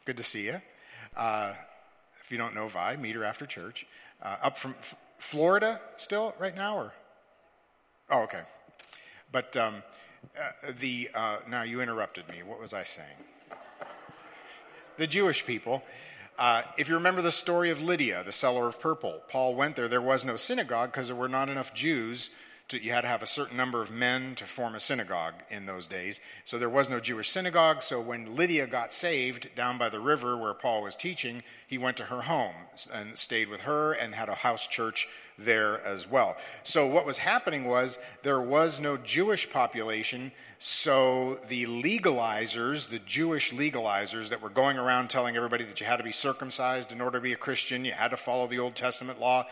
Good 0.06 0.18
to 0.18 0.24
see 0.24 0.46
you. 0.46 0.62
Uh, 1.16 1.54
if 2.26 2.32
you 2.32 2.40
don't 2.40 2.56
know 2.56 2.68
Vi, 2.68 2.96
meet 2.96 3.16
her 3.16 3.24
after 3.24 3.46
church. 3.46 3.86
Uh, 4.20 4.38
up 4.42 4.58
from 4.58 4.72
F- 4.80 4.96
Florida 5.20 5.80
still 5.98 6.34
right 6.40 6.56
now, 6.56 6.76
or? 6.76 6.94
Oh, 8.10 8.24
okay. 8.24 8.42
But 9.32 9.56
um, 9.56 9.84
uh, 10.36 10.72
the 10.80 11.10
uh, 11.14 11.38
now 11.48 11.62
you 11.62 11.82
interrupted 11.82 12.28
me. 12.30 12.42
What 12.44 12.60
was 12.60 12.74
I 12.74 12.84
saying? 12.84 13.18
the 14.98 15.06
Jewish 15.06 15.46
people. 15.46 15.84
Uh, 16.40 16.64
if 16.78 16.90
you 16.90 16.96
remember 16.96 17.22
the 17.22 17.32
story 17.32 17.70
of 17.70 17.82
Lydia, 17.82 18.24
the 18.24 18.32
seller 18.32 18.68
of 18.68 18.80
purple, 18.80 19.22
Paul 19.30 19.56
went 19.56 19.76
there. 19.76 19.88
There 19.88 20.02
was 20.02 20.26
no 20.26 20.36
synagogue 20.36 20.92
because 20.92 21.08
there 21.08 21.16
were 21.16 21.30
not 21.30 21.48
enough 21.48 21.74
Jews. 21.74 22.32
To, 22.70 22.82
you 22.82 22.94
had 22.94 23.02
to 23.02 23.08
have 23.08 23.22
a 23.22 23.28
certain 23.28 23.58
number 23.58 23.84
of 23.84 23.92
men 23.92 24.34
to 24.36 24.46
form 24.46 24.74
a 24.74 24.80
synagogue 24.80 25.36
in 25.52 25.68
those 25.68 25.86
days. 25.86 26.20
So 26.46 26.58
there 26.58 26.68
was 26.68 26.90
no 26.90 27.00
Jewish 27.00 27.30
synagogue. 27.30 27.84
So 27.84 28.02
when 28.02 28.36
Lydia 28.36 28.66
got 28.66 28.92
saved 28.92 29.54
down 29.56 29.78
by 29.78 29.90
the 29.90 30.00
river 30.00 30.36
where 30.36 30.56
Paul 30.56 30.82
was 30.82 30.96
teaching, 30.96 31.44
he 31.68 31.78
went 31.78 31.96
to 31.98 32.06
her 32.06 32.22
home 32.22 32.56
and 32.92 33.20
stayed 33.20 33.50
with 33.50 33.62
her 33.62 33.94
and 33.94 34.16
had 34.16 34.30
a 34.30 34.36
house 34.36 34.66
church 34.66 35.08
there 35.38 35.80
as 35.86 36.10
well. 36.10 36.38
So 36.64 36.88
what 36.88 37.06
was 37.06 37.20
happening 37.20 37.66
was 37.66 38.00
there 38.24 38.42
was 38.42 38.80
no 38.80 38.98
Jewish 38.98 39.52
population. 39.52 40.32
So 40.58 41.40
the 41.48 41.66
legalizers, 41.66 42.90
the 42.90 43.00
Jewish 43.00 43.52
legalizers 43.54 44.30
that 44.30 44.42
were 44.42 44.50
going 44.50 44.78
around 44.78 45.10
telling 45.10 45.36
everybody 45.36 45.66
that 45.66 45.80
you 45.80 45.86
had 45.86 45.98
to 45.98 46.04
be 46.04 46.12
circumcised 46.12 46.92
in 46.92 47.00
order 47.00 47.20
to 47.20 47.24
be 47.24 47.34
a 47.34 47.38
Christian, 47.38 47.86
you 47.86 47.92
had 47.92 48.12
to 48.12 48.18
follow 48.18 48.48
the 48.48 48.60
Old 48.60 48.74
Testament 48.76 49.20
law, 49.20 49.46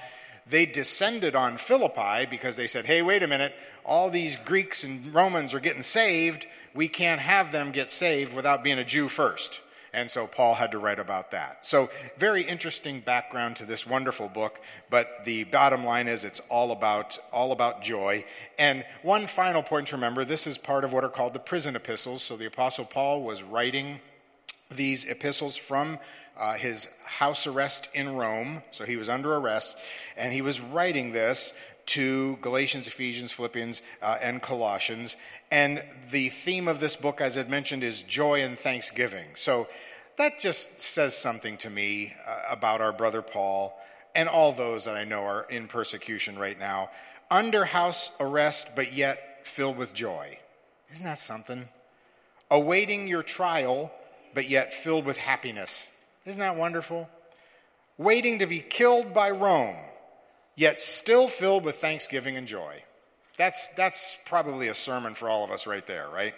they 0.46 0.66
descended 0.66 1.36
on 1.36 1.58
Philippi 1.58 2.26
because 2.30 2.58
they 2.58 2.68
said, 2.68 2.86
hey, 2.86 3.02
wait 3.02 3.24
a 3.24 3.28
minute, 3.28 3.54
all 3.86 4.10
these 4.10 4.36
Greeks 4.36 4.84
and 4.84 5.14
Romans 5.14 5.54
are 5.54 5.60
getting 5.60 5.84
saved. 5.84 6.46
We 6.74 6.88
can't 6.88 7.22
have 7.22 7.52
them 7.52 7.72
get 7.72 7.91
saved 7.91 8.34
without 8.34 8.64
being 8.64 8.80
a 8.80 8.84
Jew 8.84 9.08
first. 9.08 9.62
And 9.96 10.10
so 10.10 10.26
Paul 10.26 10.56
had 10.56 10.72
to 10.72 10.80
write 10.80 10.98
about 10.98 11.30
that. 11.32 11.68
So, 11.68 11.91
very 12.18 12.41
interesting 12.41 13.00
background 13.00 13.58
to 13.58 13.66
this 13.66 13.86
wonderful 13.86 14.28
book, 14.28 14.60
but 14.89 15.24
the 15.24 15.44
bottom 15.44 15.86
line 15.86 16.08
is 16.08 16.24
it's 16.24 16.39
all 16.50 16.72
about 16.72 17.20
all 17.32 17.52
about 17.52 17.84
joy. 17.84 18.26
And 18.58 18.86
one 19.04 19.28
final 19.28 19.62
point 19.62 19.89
to 19.89 19.96
remember, 19.96 20.26
this 20.26 20.48
is 20.48 20.58
part 20.58 20.84
of 20.84 20.94
what 20.94 21.04
are 21.04 21.10
called 21.10 21.34
the 21.34 21.39
prison 21.39 21.76
epistles. 21.76 22.24
So 22.24 22.36
the 22.36 22.48
apostle 22.48 22.86
Paul 22.86 23.22
was 23.22 23.44
writing 23.44 24.00
these 24.72 25.06
epistles 25.06 25.56
from 25.56 26.00
uh, 26.38 26.54
his 26.54 26.90
house 27.06 27.48
arrest 27.48 27.90
in 27.94 28.16
Rome. 28.16 28.64
So 28.72 28.86
he 28.86 28.98
was 28.98 29.10
under 29.10 29.34
arrest, 29.36 29.78
and 30.18 30.34
he 30.34 30.42
was 30.42 30.60
writing 30.60 31.12
this 31.12 31.54
to 31.86 32.38
Galatians, 32.42 32.88
Ephesians, 32.88 33.32
Philippians, 33.32 33.82
uh, 34.02 34.18
and 34.22 34.42
Colossians. 34.42 35.16
And 35.52 35.84
the 36.12 36.30
theme 36.30 36.68
of 36.68 36.80
this 36.80 36.96
book, 36.96 37.22
as 37.22 37.38
I 37.38 37.44
mentioned, 37.44 37.84
is 37.84 38.04
joy 38.04 38.42
and 38.42 38.58
thanksgiving. 38.58 39.28
So 39.36 39.68
that 40.18 40.40
just 40.40 40.82
says 40.82 41.16
something 41.18 41.58
to 41.58 41.70
me 41.70 42.14
uh, 42.26 42.42
about 42.50 42.82
our 42.82 42.94
brother 42.94 43.22
Paul 43.22 43.78
and 44.16 44.30
all 44.30 44.54
those 44.54 44.86
that 44.86 44.96
I 44.96 45.04
know 45.04 45.24
are 45.24 45.46
in 45.50 45.68
persecution 45.68 46.38
right 46.38 46.58
now. 46.58 46.90
Under 47.32 47.66
house 47.66 48.12
arrest, 48.20 48.76
but 48.76 48.94
yet 48.94 49.46
filled 49.48 49.78
with 49.78 49.94
joy. 49.94 50.38
Isn't 50.92 51.06
that 51.06 51.18
something? 51.18 51.68
Awaiting 52.52 53.08
your 53.08 53.24
trial, 53.24 53.92
but 54.36 54.48
yet 54.48 54.74
filled 54.74 55.06
with 55.06 55.18
happiness. 55.18 55.88
Isn't 56.26 56.39
that 56.39 56.55
wonderful? 56.55 57.09
Waiting 57.97 58.39
to 58.39 58.47
be 58.47 58.59
killed 58.59 59.13
by 59.13 59.30
Rome, 59.32 59.76
yet 60.55 60.82
still 60.82 61.28
filled 61.28 61.63
with 61.63 61.76
thanksgiving 61.78 62.38
and 62.38 62.47
joy. 62.47 62.84
That's, 63.38 63.69
that's 63.69 64.17
probably 64.26 64.67
a 64.67 64.74
sermon 64.74 65.15
for 65.15 65.30
all 65.30 65.43
of 65.43 65.51
us 65.51 65.67
right 65.67 65.86
there, 65.86 66.07
right? 66.09 66.34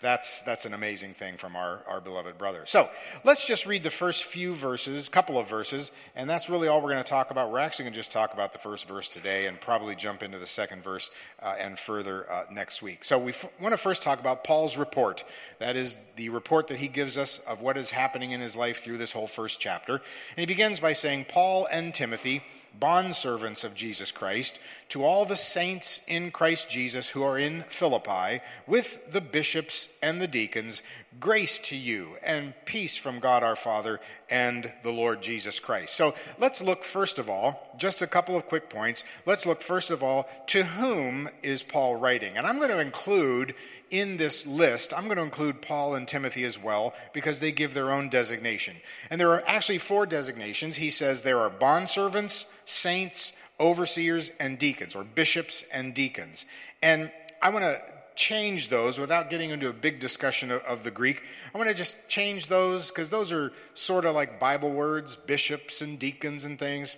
That's, 0.00 0.42
that's 0.42 0.64
an 0.64 0.74
amazing 0.74 1.14
thing 1.14 1.36
from 1.36 1.56
our, 1.56 1.80
our 1.88 2.00
beloved 2.00 2.38
brother. 2.38 2.62
So 2.66 2.88
let's 3.24 3.46
just 3.46 3.66
read 3.66 3.82
the 3.82 3.90
first 3.90 4.24
few 4.24 4.54
verses, 4.54 5.08
couple 5.08 5.38
of 5.38 5.48
verses, 5.48 5.90
and 6.14 6.30
that's 6.30 6.48
really 6.48 6.68
all 6.68 6.80
we're 6.80 6.92
going 6.92 7.02
to 7.02 7.08
talk 7.08 7.30
about. 7.32 7.50
We're 7.50 7.58
actually 7.58 7.84
going 7.84 7.94
to 7.94 7.98
just 7.98 8.12
talk 8.12 8.32
about 8.32 8.52
the 8.52 8.58
first 8.58 8.86
verse 8.86 9.08
today 9.08 9.46
and 9.46 9.60
probably 9.60 9.96
jump 9.96 10.22
into 10.22 10.38
the 10.38 10.46
second 10.46 10.84
verse 10.84 11.10
uh, 11.42 11.56
and 11.58 11.78
further 11.78 12.30
uh, 12.30 12.44
next 12.50 12.80
week. 12.80 13.04
So 13.04 13.18
we 13.18 13.32
f- 13.32 13.50
want 13.60 13.72
to 13.72 13.78
first 13.78 14.02
talk 14.02 14.20
about 14.20 14.44
Paul's 14.44 14.76
report. 14.76 15.24
That 15.58 15.74
is 15.74 16.00
the 16.14 16.28
report 16.28 16.68
that 16.68 16.78
he 16.78 16.88
gives 16.88 17.18
us 17.18 17.40
of 17.40 17.60
what 17.60 17.76
is 17.76 17.90
happening 17.90 18.30
in 18.30 18.40
his 18.40 18.54
life 18.54 18.82
through 18.82 18.98
this 18.98 19.12
whole 19.12 19.26
first 19.26 19.60
chapter. 19.60 19.94
And 19.94 20.02
he 20.36 20.46
begins 20.46 20.78
by 20.78 20.92
saying, 20.92 21.26
Paul 21.28 21.66
and 21.72 21.92
Timothy 21.92 22.42
bondservants 22.80 23.64
of 23.64 23.74
Jesus 23.74 24.12
Christ, 24.12 24.58
to 24.90 25.04
all 25.04 25.24
the 25.24 25.36
saints 25.36 26.00
in 26.06 26.30
Christ 26.30 26.70
Jesus 26.70 27.08
who 27.08 27.22
are 27.22 27.38
in 27.38 27.62
Philippi, 27.68 28.40
with 28.66 29.12
the 29.12 29.20
bishops 29.20 29.88
and 30.02 30.20
the 30.20 30.28
deacons, 30.28 30.82
grace 31.18 31.58
to 31.58 31.76
you 31.76 32.16
and 32.22 32.54
peace 32.64 32.96
from 32.96 33.18
God 33.18 33.42
our 33.42 33.56
Father 33.56 33.98
and 34.30 34.70
the 34.82 34.92
Lord 34.92 35.22
Jesus 35.22 35.58
Christ. 35.58 35.96
So 35.96 36.14
let's 36.38 36.62
look 36.62 36.84
first 36.84 37.18
of 37.18 37.28
all, 37.28 37.74
just 37.76 38.02
a 38.02 38.06
couple 38.06 38.36
of 38.36 38.46
quick 38.46 38.68
points. 38.68 39.04
Let's 39.26 39.46
look 39.46 39.62
first 39.62 39.90
of 39.90 40.02
all, 40.02 40.28
to 40.48 40.64
whom 40.64 41.28
is 41.42 41.62
Paul 41.62 41.96
writing? 41.96 42.36
And 42.36 42.46
I'm 42.46 42.58
going 42.58 42.70
to 42.70 42.80
include 42.80 43.54
in 43.90 44.18
this 44.18 44.46
list, 44.46 44.92
I'm 44.92 45.06
going 45.06 45.16
to 45.16 45.22
include 45.22 45.62
Paul 45.62 45.94
and 45.94 46.06
Timothy 46.06 46.44
as 46.44 46.62
well 46.62 46.94
because 47.12 47.40
they 47.40 47.52
give 47.52 47.74
their 47.74 47.90
own 47.90 48.10
designation. 48.10 48.76
And 49.10 49.20
there 49.20 49.32
are 49.32 49.42
actually 49.46 49.78
four 49.78 50.06
designations. 50.06 50.76
He 50.76 50.90
says 50.90 51.22
there 51.22 51.40
are 51.40 51.50
bondservants, 51.50 52.50
saints, 52.64 53.32
overseers, 53.58 54.30
and 54.38 54.58
deacons, 54.58 54.94
or 54.94 55.04
bishops 55.04 55.64
and 55.72 55.94
deacons. 55.94 56.46
And 56.82 57.10
I 57.40 57.50
want 57.50 57.64
to 57.64 57.80
change 58.18 58.68
those 58.68 58.98
without 58.98 59.30
getting 59.30 59.50
into 59.50 59.68
a 59.68 59.72
big 59.72 60.00
discussion 60.00 60.50
of, 60.50 60.62
of 60.64 60.82
the 60.82 60.90
Greek. 60.90 61.22
I 61.54 61.56
want 61.56 61.70
to 61.70 61.74
just 61.74 62.08
change 62.08 62.48
those 62.48 62.90
because 62.90 63.08
those 63.08 63.32
are 63.32 63.52
sort 63.74 64.04
of 64.04 64.14
like 64.14 64.40
Bible 64.40 64.72
words, 64.72 65.14
bishops 65.14 65.80
and 65.80 65.98
deacons 65.98 66.44
and 66.44 66.58
things. 66.58 66.96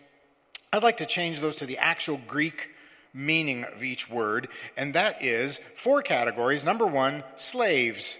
I'd 0.72 0.82
like 0.82 0.96
to 0.96 1.06
change 1.06 1.40
those 1.40 1.56
to 1.56 1.66
the 1.66 1.78
actual 1.78 2.18
Greek 2.26 2.70
meaning 3.12 3.64
of 3.64 3.84
each 3.84 4.08
word, 4.08 4.48
and 4.76 4.94
that 4.94 5.22
is 5.22 5.58
four 5.58 6.00
categories. 6.00 6.64
Number 6.64 6.86
one, 6.86 7.22
slaves. 7.36 8.18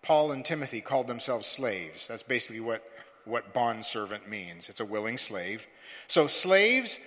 Paul 0.00 0.32
and 0.32 0.44
Timothy 0.44 0.80
called 0.80 1.08
themselves 1.08 1.46
slaves. 1.46 2.08
That's 2.08 2.22
basically 2.22 2.60
what, 2.60 2.82
what 3.24 3.52
bondservant 3.52 4.28
means. 4.28 4.68
It's 4.68 4.80
a 4.80 4.84
willing 4.84 5.18
slave. 5.18 5.66
So, 6.06 6.26
slaves, 6.26 6.98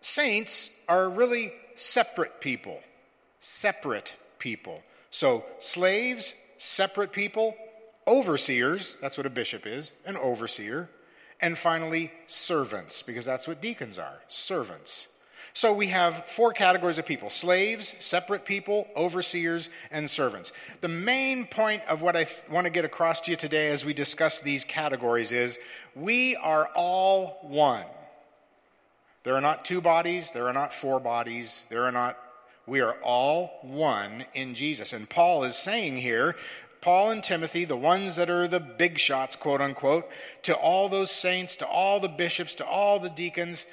saints 0.00 0.70
are 0.88 1.08
really 1.08 1.52
separate 1.76 2.40
people. 2.40 2.80
Separate 3.40 4.16
people. 4.44 4.82
So, 5.10 5.42
slaves, 5.58 6.34
separate 6.58 7.12
people, 7.12 7.56
overseers, 8.06 8.98
that's 9.00 9.16
what 9.16 9.26
a 9.26 9.30
bishop 9.30 9.66
is, 9.66 9.92
an 10.04 10.18
overseer, 10.18 10.90
and 11.40 11.56
finally, 11.56 12.12
servants, 12.26 13.02
because 13.02 13.24
that's 13.24 13.48
what 13.48 13.62
deacons 13.62 13.98
are 13.98 14.20
servants. 14.28 15.08
So 15.54 15.72
we 15.72 15.86
have 15.86 16.26
four 16.26 16.52
categories 16.52 16.98
of 16.98 17.06
people 17.06 17.30
slaves, 17.30 17.94
separate 18.00 18.44
people, 18.44 18.86
overseers, 18.94 19.70
and 19.90 20.10
servants. 20.10 20.52
The 20.80 20.88
main 20.88 21.46
point 21.46 21.82
of 21.88 22.02
what 22.02 22.16
I 22.16 22.24
th- 22.24 22.42
want 22.50 22.66
to 22.66 22.70
get 22.70 22.84
across 22.84 23.20
to 23.20 23.30
you 23.30 23.36
today 23.36 23.68
as 23.68 23.84
we 23.84 23.94
discuss 23.94 24.40
these 24.40 24.64
categories 24.64 25.32
is 25.32 25.58
we 25.94 26.36
are 26.36 26.68
all 26.74 27.38
one. 27.42 27.86
There 29.22 29.34
are 29.34 29.40
not 29.40 29.64
two 29.64 29.80
bodies, 29.80 30.32
there 30.32 30.48
are 30.48 30.52
not 30.52 30.74
four 30.74 31.00
bodies, 31.00 31.66
there 31.70 31.84
are 31.84 31.92
not, 31.92 32.18
we 32.66 32.80
are 32.80 32.94
all 33.02 33.58
one 33.62 34.24
in 34.34 34.54
Jesus. 34.54 34.92
And 34.92 35.08
Paul 35.08 35.44
is 35.44 35.56
saying 35.56 35.98
here, 35.98 36.34
Paul 36.80 37.10
and 37.10 37.22
Timothy, 37.22 37.64
the 37.64 37.76
ones 37.76 38.16
that 38.16 38.28
are 38.28 38.46
the 38.46 38.60
big 38.60 38.98
shots, 38.98 39.36
quote 39.36 39.60
unquote, 39.60 40.08
to 40.42 40.54
all 40.54 40.88
those 40.88 41.10
saints, 41.10 41.56
to 41.56 41.66
all 41.66 41.98
the 41.98 42.08
bishops, 42.08 42.54
to 42.56 42.66
all 42.66 42.98
the 42.98 43.08
deacons, 43.08 43.66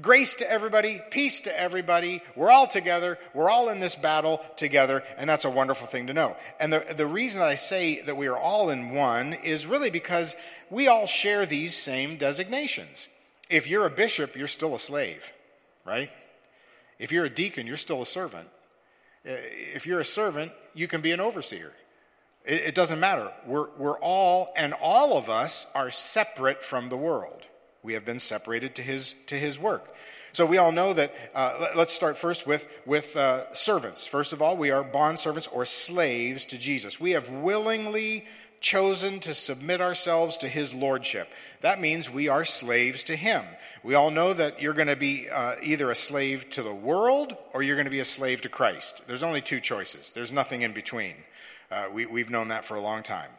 grace 0.00 0.34
to 0.36 0.50
everybody, 0.50 1.00
peace 1.10 1.40
to 1.40 1.58
everybody. 1.58 2.22
We're 2.36 2.50
all 2.50 2.66
together. 2.66 3.18
We're 3.34 3.50
all 3.50 3.70
in 3.70 3.80
this 3.80 3.94
battle 3.94 4.40
together, 4.56 5.02
and 5.16 5.28
that's 5.28 5.44
a 5.44 5.50
wonderful 5.50 5.86
thing 5.86 6.06
to 6.08 6.12
know. 6.12 6.36
And 6.60 6.72
the, 6.72 6.84
the 6.96 7.06
reason 7.06 7.40
that 7.40 7.48
I 7.48 7.54
say 7.54 8.02
that 8.02 8.16
we 8.16 8.28
are 8.28 8.38
all 8.38 8.70
in 8.70 8.90
one 8.90 9.32
is 9.32 9.66
really 9.66 9.90
because 9.90 10.36
we 10.68 10.86
all 10.86 11.06
share 11.06 11.46
these 11.46 11.74
same 11.74 12.18
designations. 12.18 13.08
If 13.48 13.68
you're 13.68 13.86
a 13.86 13.90
bishop, 13.90 14.36
you're 14.36 14.46
still 14.46 14.74
a 14.74 14.78
slave, 14.78 15.32
right? 15.84 16.10
If 17.00 17.10
you're 17.10 17.24
a 17.24 17.30
deacon, 17.30 17.66
you're 17.66 17.78
still 17.78 18.02
a 18.02 18.06
servant. 18.06 18.46
Uh, 19.26 19.32
if 19.74 19.86
you're 19.86 20.00
a 20.00 20.04
servant, 20.04 20.52
you 20.74 20.86
can 20.86 21.00
be 21.00 21.12
an 21.12 21.18
overseer. 21.18 21.72
It, 22.44 22.60
it 22.60 22.74
doesn't 22.74 23.00
matter. 23.00 23.32
We're, 23.46 23.70
we're 23.78 23.98
all, 23.98 24.52
and 24.54 24.74
all 24.82 25.16
of 25.16 25.28
us 25.30 25.66
are 25.74 25.90
separate 25.90 26.62
from 26.62 26.90
the 26.90 26.96
world. 26.98 27.42
We 27.82 27.94
have 27.94 28.04
been 28.04 28.20
separated 28.20 28.74
to 28.76 28.82
his, 28.82 29.14
to 29.26 29.34
his 29.34 29.58
work. 29.58 29.94
So 30.32 30.46
we 30.46 30.58
all 30.58 30.72
know 30.72 30.92
that, 30.92 31.12
uh, 31.34 31.68
let's 31.74 31.92
start 31.92 32.16
first 32.16 32.46
with, 32.46 32.68
with 32.86 33.16
uh, 33.16 33.52
servants. 33.54 34.06
First 34.06 34.32
of 34.32 34.40
all, 34.42 34.56
we 34.56 34.70
are 34.70 34.84
bond 34.84 35.18
servants 35.18 35.48
or 35.48 35.64
slaves 35.64 36.44
to 36.46 36.58
Jesus. 36.58 37.00
We 37.00 37.12
have 37.12 37.28
willingly 37.30 38.26
chosen 38.60 39.20
to 39.20 39.34
submit 39.34 39.80
ourselves 39.80 40.36
to 40.38 40.48
his 40.48 40.74
lordship. 40.74 41.28
That 41.62 41.80
means 41.80 42.10
we 42.10 42.28
are 42.28 42.44
slaves 42.44 43.02
to 43.04 43.16
him. 43.16 43.42
We 43.82 43.94
all 43.94 44.10
know 44.10 44.34
that 44.34 44.60
you're 44.60 44.74
going 44.74 44.88
to 44.88 44.96
be 44.96 45.28
uh, 45.30 45.56
either 45.62 45.90
a 45.90 45.94
slave 45.94 46.50
to 46.50 46.62
the 46.62 46.74
world 46.74 47.36
or 47.54 47.62
you're 47.62 47.76
going 47.76 47.86
to 47.86 47.90
be 47.90 48.00
a 48.00 48.04
slave 48.04 48.42
to 48.42 48.48
Christ. 48.48 49.06
There's 49.06 49.22
only 49.22 49.40
two 49.40 49.60
choices, 49.60 50.12
there's 50.12 50.32
nothing 50.32 50.62
in 50.62 50.72
between. 50.72 51.14
Uh, 51.70 51.86
we, 51.92 52.04
we've 52.04 52.30
known 52.30 52.48
that 52.48 52.64
for 52.64 52.74
a 52.74 52.80
long 52.80 53.02
time. 53.02 53.30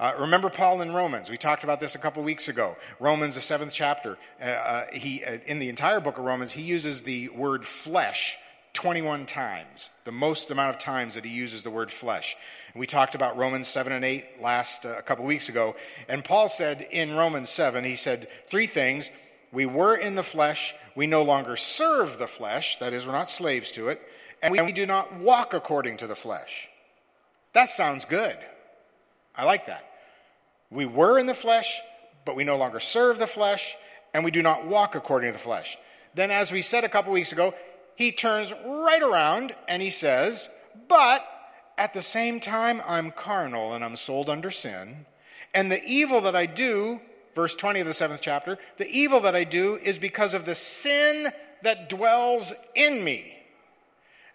Uh, 0.00 0.12
remember 0.18 0.50
Paul 0.50 0.80
in 0.80 0.92
Romans. 0.92 1.30
We 1.30 1.36
talked 1.36 1.62
about 1.62 1.78
this 1.78 1.94
a 1.94 1.98
couple 1.98 2.22
weeks 2.22 2.48
ago. 2.48 2.76
Romans, 2.98 3.36
the 3.36 3.40
seventh 3.40 3.72
chapter. 3.72 4.18
Uh, 4.40 4.44
uh, 4.44 4.84
he, 4.92 5.24
uh, 5.24 5.38
in 5.46 5.60
the 5.60 5.68
entire 5.68 6.00
book 6.00 6.18
of 6.18 6.24
Romans, 6.24 6.52
he 6.52 6.62
uses 6.62 7.02
the 7.02 7.28
word 7.28 7.64
flesh 7.64 8.38
21 8.74 9.24
times, 9.24 9.90
the 10.04 10.12
most 10.12 10.50
amount 10.50 10.74
of 10.74 10.78
times 10.78 11.14
that 11.14 11.24
he 11.24 11.30
uses 11.30 11.62
the 11.62 11.70
word 11.70 11.90
flesh. 11.90 12.36
And 12.72 12.80
we 12.80 12.86
talked 12.86 13.14
about 13.14 13.36
Romans 13.36 13.68
7 13.68 13.92
and 13.92 14.04
8 14.04 14.42
last 14.42 14.84
uh, 14.84 14.96
a 14.98 15.02
couple 15.02 15.24
weeks 15.24 15.48
ago. 15.48 15.74
And 16.08 16.24
Paul 16.24 16.48
said 16.48 16.86
in 16.90 17.16
Romans 17.16 17.48
7, 17.48 17.84
he 17.84 17.94
said 17.94 18.28
three 18.46 18.66
things. 18.66 19.10
We 19.52 19.64
were 19.64 19.94
in 19.94 20.16
the 20.16 20.24
flesh, 20.24 20.74
we 20.96 21.06
no 21.06 21.22
longer 21.22 21.56
serve 21.56 22.18
the 22.18 22.26
flesh, 22.26 22.78
that 22.80 22.92
is, 22.92 23.06
we're 23.06 23.12
not 23.12 23.30
slaves 23.30 23.70
to 23.72 23.88
it, 23.88 24.02
and 24.42 24.52
we 24.52 24.72
do 24.72 24.84
not 24.84 25.14
walk 25.14 25.54
according 25.54 25.98
to 25.98 26.08
the 26.08 26.16
flesh. 26.16 26.68
That 27.52 27.70
sounds 27.70 28.04
good. 28.04 28.36
I 29.36 29.44
like 29.44 29.66
that. 29.66 29.88
We 30.70 30.86
were 30.86 31.20
in 31.20 31.26
the 31.26 31.34
flesh, 31.34 31.80
but 32.24 32.34
we 32.34 32.42
no 32.42 32.56
longer 32.56 32.80
serve 32.80 33.20
the 33.20 33.28
flesh, 33.28 33.76
and 34.12 34.24
we 34.24 34.32
do 34.32 34.42
not 34.42 34.66
walk 34.66 34.96
according 34.96 35.28
to 35.28 35.32
the 35.32 35.38
flesh. 35.38 35.78
Then, 36.14 36.32
as 36.32 36.50
we 36.50 36.62
said 36.62 36.82
a 36.82 36.88
couple 36.88 37.12
weeks 37.12 37.30
ago, 37.30 37.54
he 37.94 38.12
turns 38.12 38.52
right 38.64 39.02
around 39.02 39.54
and 39.68 39.82
he 39.82 39.90
says, 39.90 40.48
But 40.88 41.24
at 41.78 41.94
the 41.94 42.02
same 42.02 42.40
time, 42.40 42.82
I'm 42.86 43.10
carnal 43.10 43.72
and 43.72 43.84
I'm 43.84 43.96
sold 43.96 44.28
under 44.28 44.50
sin. 44.50 45.06
And 45.52 45.70
the 45.70 45.84
evil 45.84 46.20
that 46.22 46.36
I 46.36 46.46
do, 46.46 47.00
verse 47.34 47.54
20 47.54 47.80
of 47.80 47.86
the 47.86 47.94
seventh 47.94 48.20
chapter, 48.20 48.58
the 48.76 48.88
evil 48.88 49.20
that 49.20 49.36
I 49.36 49.44
do 49.44 49.76
is 49.76 49.98
because 49.98 50.34
of 50.34 50.44
the 50.44 50.54
sin 50.54 51.32
that 51.62 51.88
dwells 51.88 52.52
in 52.74 53.04
me. 53.04 53.38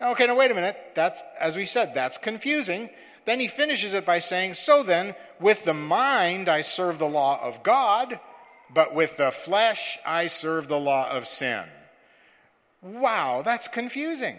Okay, 0.02 0.28
now 0.28 0.38
wait 0.38 0.52
a 0.52 0.56
minute. 0.56 0.78
That's, 0.96 1.22
as 1.40 1.58
we 1.58 1.66
said, 1.66 1.94
that's 1.94 2.18
confusing. 2.18 2.90
Then 3.26 3.40
he 3.40 3.48
finishes 3.48 3.94
it 3.94 4.06
by 4.06 4.20
saying, 4.20 4.54
So 4.54 4.82
then, 4.82 5.14
with 5.40 5.66
the 5.66 5.74
mind 5.74 6.48
I 6.48 6.62
serve 6.62 6.98
the 6.98 7.08
law 7.08 7.40
of 7.44 7.64
God, 7.64 8.20
but 8.74 8.96
with 8.96 9.18
the 9.18 9.32
flesh 9.32 10.00
I 10.06 10.28
serve 10.28 10.68
the 10.68 10.80
law 10.80 11.10
of 11.12 11.28
sin. 11.28 11.66
Wow, 12.82 13.42
that's 13.44 13.68
confusing. 13.68 14.38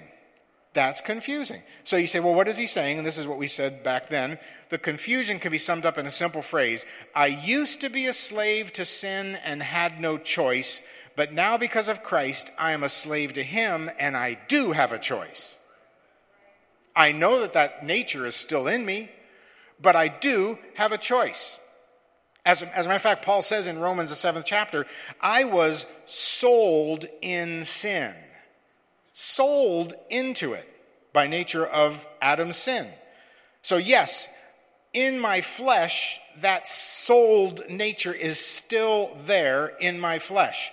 That's 0.72 1.00
confusing. 1.00 1.62
So 1.82 1.96
you 1.96 2.06
say, 2.06 2.20
well, 2.20 2.34
what 2.34 2.46
is 2.46 2.56
he 2.56 2.66
saying? 2.66 2.98
And 2.98 3.06
this 3.06 3.18
is 3.18 3.26
what 3.26 3.38
we 3.38 3.48
said 3.48 3.82
back 3.82 4.08
then. 4.08 4.38
The 4.68 4.78
confusion 4.78 5.40
can 5.40 5.50
be 5.50 5.58
summed 5.58 5.84
up 5.84 5.98
in 5.98 6.06
a 6.06 6.10
simple 6.10 6.42
phrase 6.42 6.86
I 7.14 7.26
used 7.26 7.80
to 7.80 7.90
be 7.90 8.06
a 8.06 8.12
slave 8.12 8.72
to 8.74 8.84
sin 8.84 9.36
and 9.44 9.62
had 9.62 10.00
no 10.00 10.16
choice, 10.16 10.82
but 11.16 11.32
now 11.32 11.58
because 11.58 11.88
of 11.88 12.04
Christ, 12.04 12.52
I 12.56 12.72
am 12.72 12.84
a 12.84 12.88
slave 12.88 13.32
to 13.32 13.42
him 13.42 13.90
and 13.98 14.16
I 14.16 14.38
do 14.46 14.72
have 14.72 14.92
a 14.92 14.98
choice. 14.98 15.56
I 16.94 17.12
know 17.12 17.40
that 17.40 17.52
that 17.54 17.84
nature 17.84 18.26
is 18.26 18.36
still 18.36 18.68
in 18.68 18.86
me, 18.86 19.10
but 19.80 19.96
I 19.96 20.08
do 20.08 20.58
have 20.74 20.92
a 20.92 20.98
choice. 20.98 21.58
As 22.44 22.62
a, 22.62 22.76
as 22.76 22.86
a 22.86 22.88
matter 22.88 22.96
of 22.96 23.02
fact, 23.02 23.24
Paul 23.24 23.42
says 23.42 23.66
in 23.66 23.80
Romans, 23.80 24.10
the 24.10 24.16
seventh 24.16 24.46
chapter, 24.46 24.86
I 25.20 25.44
was 25.44 25.86
sold 26.06 27.06
in 27.20 27.64
sin 27.64 28.14
sold 29.12 29.94
into 30.08 30.52
it 30.52 30.68
by 31.12 31.26
nature 31.26 31.66
of 31.66 32.06
Adam's 32.20 32.56
sin. 32.56 32.86
So, 33.62 33.76
yes, 33.76 34.28
in 34.92 35.18
my 35.18 35.40
flesh, 35.40 36.20
that 36.38 36.66
sold 36.66 37.62
nature 37.68 38.14
is 38.14 38.38
still 38.38 39.16
there 39.24 39.72
in 39.80 40.00
my 40.00 40.18
flesh. 40.18 40.70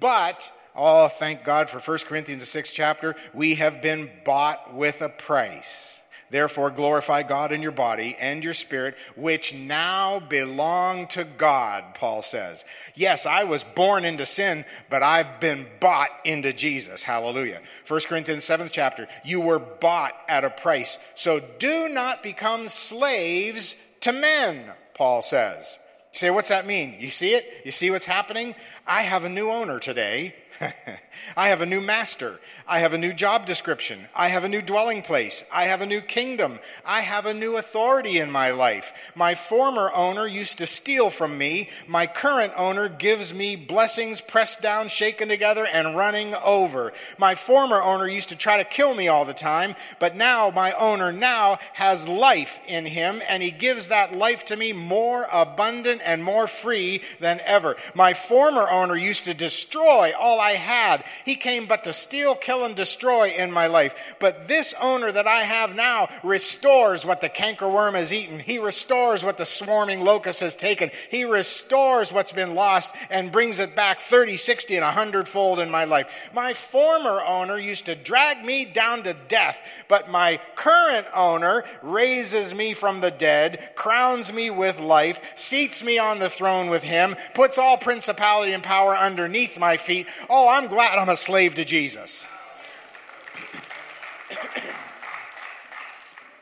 But, 0.00 0.50
oh, 0.74 1.08
thank 1.08 1.44
God 1.44 1.70
for 1.70 1.78
1 1.78 1.98
Corinthians, 2.06 2.42
the 2.42 2.46
sixth 2.46 2.72
chapter, 2.74 3.16
we 3.32 3.56
have 3.56 3.82
been 3.82 4.10
bought 4.24 4.74
with 4.74 5.02
a 5.02 5.08
price. 5.08 5.97
Therefore, 6.30 6.70
glorify 6.70 7.22
God 7.22 7.52
in 7.52 7.62
your 7.62 7.72
body 7.72 8.16
and 8.20 8.44
your 8.44 8.54
spirit, 8.54 8.96
which 9.16 9.54
now 9.54 10.20
belong 10.20 11.06
to 11.08 11.24
God, 11.24 11.94
Paul 11.94 12.22
says. 12.22 12.64
Yes, 12.94 13.24
I 13.24 13.44
was 13.44 13.64
born 13.64 14.04
into 14.04 14.26
sin, 14.26 14.64
but 14.90 15.02
I've 15.02 15.40
been 15.40 15.66
bought 15.80 16.10
into 16.24 16.52
Jesus. 16.52 17.02
Hallelujah. 17.02 17.60
1 17.86 18.00
Corinthians 18.06 18.44
7th 18.44 18.70
chapter, 18.70 19.08
you 19.24 19.40
were 19.40 19.58
bought 19.58 20.14
at 20.28 20.44
a 20.44 20.50
price. 20.50 20.98
So 21.14 21.40
do 21.58 21.88
not 21.88 22.22
become 22.22 22.68
slaves 22.68 23.76
to 24.00 24.12
men, 24.12 24.72
Paul 24.94 25.22
says. 25.22 25.78
You 26.12 26.18
say, 26.18 26.30
what's 26.30 26.48
that 26.48 26.66
mean? 26.66 26.96
You 26.98 27.10
see 27.10 27.34
it? 27.34 27.44
You 27.64 27.70
see 27.70 27.90
what's 27.90 28.06
happening? 28.06 28.54
I 28.86 29.02
have 29.02 29.24
a 29.24 29.28
new 29.28 29.50
owner 29.50 29.78
today. 29.78 30.34
I 31.36 31.48
have 31.48 31.60
a 31.60 31.66
new 31.66 31.80
master. 31.80 32.38
I 32.70 32.80
have 32.80 32.92
a 32.92 32.98
new 32.98 33.14
job 33.14 33.46
description. 33.46 34.08
I 34.14 34.28
have 34.28 34.44
a 34.44 34.48
new 34.48 34.60
dwelling 34.60 35.00
place. 35.00 35.42
I 35.50 35.64
have 35.64 35.80
a 35.80 35.86
new 35.86 36.02
kingdom. 36.02 36.58
I 36.84 37.00
have 37.00 37.24
a 37.24 37.32
new 37.32 37.56
authority 37.56 38.18
in 38.18 38.30
my 38.30 38.50
life. 38.50 38.92
My 39.14 39.34
former 39.34 39.90
owner 39.94 40.26
used 40.26 40.58
to 40.58 40.66
steal 40.66 41.08
from 41.08 41.38
me. 41.38 41.70
My 41.86 42.06
current 42.06 42.52
owner 42.58 42.90
gives 42.90 43.32
me 43.32 43.56
blessings 43.56 44.20
pressed 44.20 44.60
down, 44.60 44.88
shaken 44.88 45.28
together, 45.28 45.64
and 45.64 45.96
running 45.96 46.34
over. 46.34 46.92
My 47.16 47.34
former 47.34 47.80
owner 47.80 48.06
used 48.06 48.28
to 48.28 48.36
try 48.36 48.58
to 48.58 48.64
kill 48.64 48.94
me 48.94 49.08
all 49.08 49.24
the 49.24 49.32
time, 49.32 49.74
but 49.98 50.14
now 50.14 50.50
my 50.50 50.72
owner 50.72 51.10
now 51.10 51.58
has 51.72 52.06
life 52.06 52.60
in 52.66 52.84
him, 52.84 53.22
and 53.30 53.42
he 53.42 53.50
gives 53.50 53.88
that 53.88 54.14
life 54.14 54.44
to 54.46 54.56
me 54.56 54.74
more 54.74 55.26
abundant 55.32 56.02
and 56.04 56.22
more 56.22 56.46
free 56.46 57.00
than 57.18 57.40
ever. 57.46 57.76
My 57.94 58.12
former 58.12 58.68
owner 58.68 58.96
used 58.96 59.24
to 59.24 59.32
destroy 59.32 60.12
all 60.18 60.38
I 60.38 60.47
had. 60.52 61.04
He 61.24 61.34
came 61.34 61.66
but 61.66 61.84
to 61.84 61.92
steal, 61.92 62.34
kill, 62.34 62.64
and 62.64 62.74
destroy 62.74 63.28
in 63.28 63.52
my 63.52 63.66
life. 63.66 64.14
But 64.18 64.48
this 64.48 64.74
owner 64.80 65.12
that 65.12 65.26
I 65.26 65.40
have 65.40 65.74
now 65.74 66.08
restores 66.22 67.04
what 67.04 67.20
the 67.20 67.28
cankerworm 67.28 67.94
has 67.94 68.12
eaten. 68.12 68.38
He 68.38 68.58
restores 68.58 69.24
what 69.24 69.38
the 69.38 69.46
swarming 69.46 70.00
locust 70.00 70.40
has 70.40 70.56
taken. 70.56 70.90
He 71.10 71.24
restores 71.24 72.12
what's 72.12 72.32
been 72.32 72.54
lost 72.54 72.94
and 73.10 73.32
brings 73.32 73.60
it 73.60 73.76
back 73.76 74.00
30, 74.00 74.36
60, 74.36 74.76
and 74.76 74.84
100 74.84 75.28
fold 75.28 75.60
in 75.60 75.70
my 75.70 75.84
life. 75.84 76.30
My 76.34 76.52
former 76.52 77.22
owner 77.26 77.58
used 77.58 77.86
to 77.86 77.94
drag 77.94 78.44
me 78.44 78.64
down 78.64 79.02
to 79.04 79.14
death, 79.28 79.62
but 79.88 80.10
my 80.10 80.40
current 80.54 81.06
owner 81.14 81.64
raises 81.82 82.54
me 82.54 82.74
from 82.74 83.00
the 83.00 83.10
dead, 83.10 83.70
crowns 83.74 84.32
me 84.32 84.50
with 84.50 84.80
life, 84.80 85.20
seats 85.36 85.82
me 85.84 85.98
on 85.98 86.18
the 86.18 86.30
throne 86.30 86.70
with 86.70 86.82
him, 86.82 87.16
puts 87.34 87.58
all 87.58 87.76
principality 87.76 88.52
and 88.52 88.62
power 88.62 88.96
underneath 88.96 89.58
my 89.58 89.76
feet. 89.76 90.06
Oh, 90.40 90.48
I'm 90.48 90.68
glad 90.68 91.00
I'm 91.00 91.08
a 91.08 91.16
slave 91.16 91.56
to 91.56 91.64
Jesus. 91.64 92.24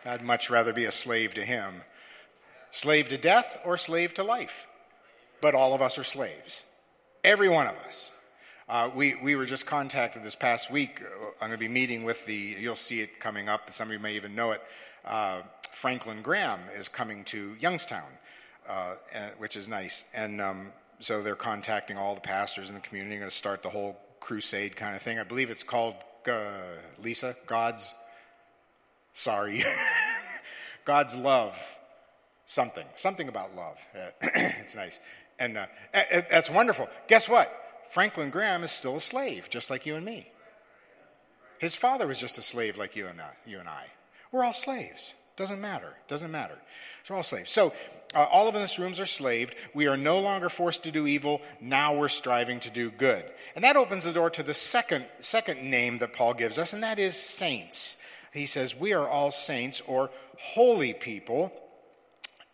I'd 0.04 0.20
much 0.20 0.50
rather 0.50 0.74
be 0.74 0.84
a 0.84 0.92
slave 0.92 1.32
to 1.32 1.40
him. 1.40 1.76
Slave 2.70 3.08
to 3.08 3.16
death 3.16 3.58
or 3.64 3.78
slave 3.78 4.12
to 4.12 4.22
life. 4.22 4.68
But 5.40 5.54
all 5.54 5.72
of 5.72 5.80
us 5.80 5.96
are 5.96 6.04
slaves. 6.04 6.64
Every 7.24 7.48
one 7.48 7.68
of 7.68 7.74
us. 7.86 8.12
Uh, 8.68 8.90
we, 8.94 9.14
we 9.14 9.34
were 9.34 9.46
just 9.46 9.64
contacted 9.64 10.22
this 10.22 10.34
past 10.34 10.70
week. 10.70 11.00
Uh, 11.00 11.28
I'm 11.40 11.48
going 11.48 11.52
to 11.52 11.56
be 11.56 11.66
meeting 11.66 12.04
with 12.04 12.26
the, 12.26 12.34
you'll 12.34 12.76
see 12.76 13.00
it 13.00 13.18
coming 13.18 13.48
up, 13.48 13.72
some 13.72 13.88
of 13.88 13.94
you 13.94 13.98
may 13.98 14.12
even 14.12 14.34
know 14.34 14.50
it. 14.50 14.60
Uh, 15.06 15.40
Franklin 15.72 16.20
Graham 16.20 16.60
is 16.76 16.86
coming 16.86 17.24
to 17.24 17.56
Youngstown, 17.58 18.12
uh, 18.68 18.96
which 19.38 19.56
is 19.56 19.68
nice. 19.68 20.04
And 20.12 20.42
um, 20.42 20.72
so 21.00 21.22
they're 21.22 21.34
contacting 21.34 21.96
all 21.96 22.14
the 22.14 22.20
pastors 22.20 22.68
in 22.68 22.74
the 22.74 22.80
community, 22.80 23.16
going 23.16 23.28
to 23.28 23.34
start 23.34 23.62
the 23.62 23.68
whole 23.68 23.98
crusade 24.20 24.76
kind 24.76 24.96
of 24.96 25.02
thing. 25.02 25.18
I 25.18 25.24
believe 25.24 25.50
it's 25.50 25.62
called, 25.62 25.94
uh, 26.26 26.50
Lisa, 26.98 27.36
God's 27.46 27.94
Sorry. 29.16 29.64
God's 30.84 31.14
love. 31.14 31.56
Something. 32.44 32.84
Something 32.96 33.28
about 33.28 33.56
love. 33.56 33.78
it's 34.22 34.76
nice. 34.76 35.00
And 35.38 35.56
uh, 35.56 35.66
that's 36.30 36.50
wonderful. 36.50 36.86
Guess 37.08 37.26
what? 37.26 37.50
Franklin 37.90 38.28
Graham 38.28 38.62
is 38.62 38.70
still 38.70 38.96
a 38.96 39.00
slave, 39.00 39.48
just 39.48 39.70
like 39.70 39.86
you 39.86 39.96
and 39.96 40.04
me. 40.04 40.28
His 41.58 41.74
father 41.74 42.06
was 42.06 42.18
just 42.18 42.36
a 42.36 42.42
slave 42.42 42.76
like 42.76 42.94
you 42.94 43.06
and 43.06 43.18
I. 43.18 43.32
You 43.46 43.58
and 43.58 43.68
I. 43.68 43.86
We're 44.30 44.44
all 44.44 44.52
slaves. 44.52 45.14
Doesn't 45.36 45.62
matter. 45.62 45.94
Doesn't 46.08 46.30
matter. 46.30 46.58
We're 47.08 47.16
all 47.16 47.22
slaves. 47.22 47.50
So 47.50 47.72
uh, 48.14 48.26
all 48.30 48.48
of 48.48 48.54
us 48.54 48.78
in 48.78 48.84
rooms 48.84 49.00
are 49.00 49.06
slaved. 49.06 49.54
We 49.74 49.86
are 49.86 49.96
no 49.96 50.18
longer 50.20 50.48
forced 50.48 50.84
to 50.84 50.90
do 50.90 51.06
evil. 51.06 51.42
Now 51.60 51.94
we're 51.94 52.08
striving 52.08 52.60
to 52.60 52.70
do 52.70 52.90
good. 52.90 53.24
And 53.54 53.64
that 53.64 53.76
opens 53.76 54.04
the 54.04 54.12
door 54.12 54.30
to 54.30 54.42
the 54.42 54.54
second, 54.54 55.06
second 55.20 55.62
name 55.62 55.98
that 55.98 56.12
Paul 56.12 56.34
gives 56.34 56.58
us, 56.58 56.72
and 56.72 56.82
that 56.82 56.98
is 56.98 57.16
saints 57.16 57.98
he 58.36 58.46
says, 58.46 58.78
We 58.78 58.92
are 58.92 59.08
all 59.08 59.30
saints 59.30 59.80
or 59.86 60.10
holy 60.38 60.92
people, 60.92 61.52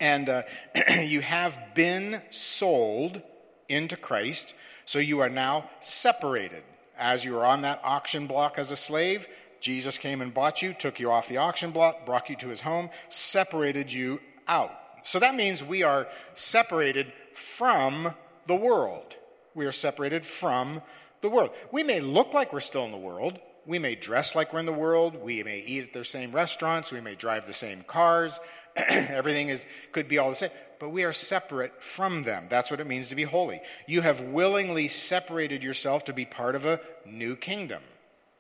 and 0.01 0.29
uh, 0.29 0.43
you 1.03 1.21
have 1.21 1.61
been 1.75 2.23
sold 2.31 3.21
into 3.69 3.97
Christ, 3.97 4.55
so 4.85 4.99
you 4.99 5.21
are 5.21 5.29
now 5.29 5.69
separated. 5.81 6.63
As 6.97 7.25
you 7.25 7.33
were 7.33 7.45
on 7.45 7.63
that 7.63 7.81
auction 7.83 8.27
block 8.27 8.59
as 8.59 8.71
a 8.71 8.77
slave, 8.77 9.27
Jesus 9.61 9.99
came 9.99 10.21
and 10.21 10.35
bought 10.35 10.63
you, 10.63 10.73
took 10.73 11.01
you 11.01 11.11
off 11.11 11.29
the 11.29 11.39
auction 11.39 11.71
block, 11.71 12.07
brought 12.07 12.29
you 12.29 12.37
to 12.37 12.49
his 12.49 12.61
home, 12.61 12.91
separated 13.09 13.93
you 13.93 14.21
out. 14.47 14.73
So 15.03 15.19
that 15.19 15.35
means 15.35 15.63
we 15.63 15.83
are 15.83 16.07
separated 16.35 17.13
from 17.35 18.15
the 18.47 18.55
world. 18.55 19.17
We 19.55 19.67
are 19.67 19.73
separated 19.73 20.25
from 20.25 20.83
the 21.21 21.29
world. 21.29 21.51
We 21.71 21.83
may 21.83 22.01
look 22.01 22.33
like 22.33 22.53
we're 22.53 22.61
still 22.61 22.85
in 22.85 22.93
the 22.93 22.97
world, 22.97 23.39
we 23.67 23.79
may 23.79 23.95
dress 23.95 24.35
like 24.35 24.53
we're 24.53 24.61
in 24.61 24.67
the 24.67 24.73
world. 24.73 25.23
We 25.23 25.43
may 25.43 25.61
eat 25.61 25.85
at 25.85 25.93
the 25.93 26.05
same 26.05 26.33
restaurants. 26.33 26.91
We 26.91 27.01
may 27.01 27.15
drive 27.15 27.47
the 27.47 27.53
same 27.53 27.85
cars. 27.85 28.41
Everything 28.77 29.49
is, 29.49 29.67
could 29.93 30.09
be 30.09 30.19
all 30.19 30.31
the 30.31 30.37
same. 30.37 30.51
But 30.81 30.91
we 30.91 31.05
are 31.05 31.13
separate 31.13 31.83
from 31.83 32.25
them. 32.25 32.47
That's 32.51 32.71
what 32.71 32.81
it 32.81 32.89
means 32.89 33.09
to 33.09 33.15
be 33.15 33.23
holy. 33.23 33.61
You 33.87 34.01
have 34.01 34.21
willingly 34.21 34.89
separated 34.89 35.63
yourself 35.63 36.05
to 36.07 36.13
be 36.13 36.25
part 36.25 36.57
of 36.57 36.67
a 36.67 36.81
new 37.07 37.37
kingdom. 37.37 37.83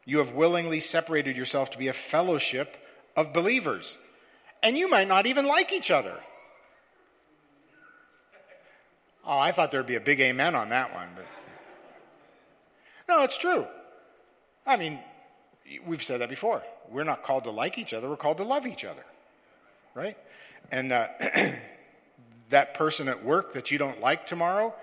You 0.04 0.18
have 0.18 0.32
willingly 0.32 0.80
separated 0.80 1.36
yourself 1.36 1.70
to 1.70 1.78
be 1.78 1.86
a 1.86 1.92
fellowship 1.92 2.76
of 3.16 3.32
believers. 3.32 3.98
And 4.60 4.76
you 4.76 4.90
might 4.90 5.06
not 5.06 5.26
even 5.26 5.46
like 5.46 5.72
each 5.72 5.92
other. 5.92 6.18
Oh, 9.24 9.38
I 9.38 9.52
thought 9.52 9.70
there'd 9.70 9.86
be 9.86 9.96
a 9.96 10.00
big 10.00 10.20
amen 10.20 10.54
on 10.54 10.70
that 10.70 10.92
one. 10.94 11.08
But... 11.14 11.26
No, 13.08 13.22
it's 13.22 13.38
true. 13.38 13.66
I 14.66 14.76
mean, 14.76 14.98
we've 15.86 16.02
said 16.02 16.20
that 16.20 16.28
before. 16.28 16.62
We're 16.88 17.04
not 17.04 17.22
called 17.22 17.44
to 17.44 17.50
like 17.50 17.78
each 17.78 17.94
other, 17.94 18.08
we're 18.08 18.16
called 18.16 18.38
to 18.38 18.44
love 18.44 18.66
each 18.66 18.84
other. 18.84 19.04
Right? 19.94 20.16
And 20.70 20.92
uh, 20.92 21.08
that 22.50 22.74
person 22.74 23.08
at 23.08 23.24
work 23.24 23.52
that 23.54 23.70
you 23.70 23.78
don't 23.78 24.00
like 24.00 24.26
tomorrow, 24.26 24.74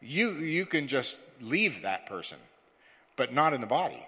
you, 0.00 0.32
you 0.32 0.66
can 0.66 0.88
just 0.88 1.20
leave 1.40 1.82
that 1.82 2.06
person, 2.06 2.38
but 3.16 3.32
not 3.32 3.52
in 3.52 3.60
the 3.60 3.66
body. 3.66 4.04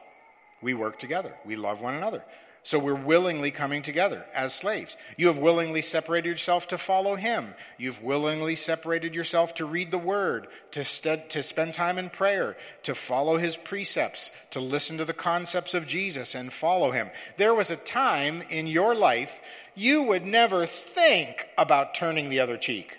We 0.60 0.74
work 0.74 0.98
together, 0.98 1.34
we 1.44 1.56
love 1.56 1.80
one 1.80 1.94
another. 1.94 2.22
So 2.66 2.78
we're 2.78 2.94
willingly 2.94 3.50
coming 3.50 3.82
together 3.82 4.24
as 4.34 4.54
slaves. 4.54 4.96
You 5.18 5.26
have 5.26 5.36
willingly 5.36 5.82
separated 5.82 6.30
yourself 6.30 6.66
to 6.68 6.78
follow 6.78 7.14
him. 7.14 7.54
You've 7.76 8.02
willingly 8.02 8.54
separated 8.54 9.14
yourself 9.14 9.52
to 9.56 9.66
read 9.66 9.90
the 9.90 9.98
word, 9.98 10.46
to, 10.70 10.82
st- 10.82 11.28
to 11.28 11.42
spend 11.42 11.74
time 11.74 11.98
in 11.98 12.08
prayer, 12.08 12.56
to 12.84 12.94
follow 12.94 13.36
his 13.36 13.58
precepts, 13.58 14.30
to 14.50 14.60
listen 14.60 14.96
to 14.96 15.04
the 15.04 15.12
concepts 15.12 15.74
of 15.74 15.86
Jesus 15.86 16.34
and 16.34 16.50
follow 16.50 16.90
him. 16.90 17.10
There 17.36 17.54
was 17.54 17.70
a 17.70 17.76
time 17.76 18.42
in 18.48 18.66
your 18.66 18.94
life 18.94 19.40
you 19.74 20.02
would 20.04 20.24
never 20.24 20.64
think 20.64 21.46
about 21.58 21.94
turning 21.94 22.30
the 22.30 22.40
other 22.40 22.56
cheek. 22.56 22.98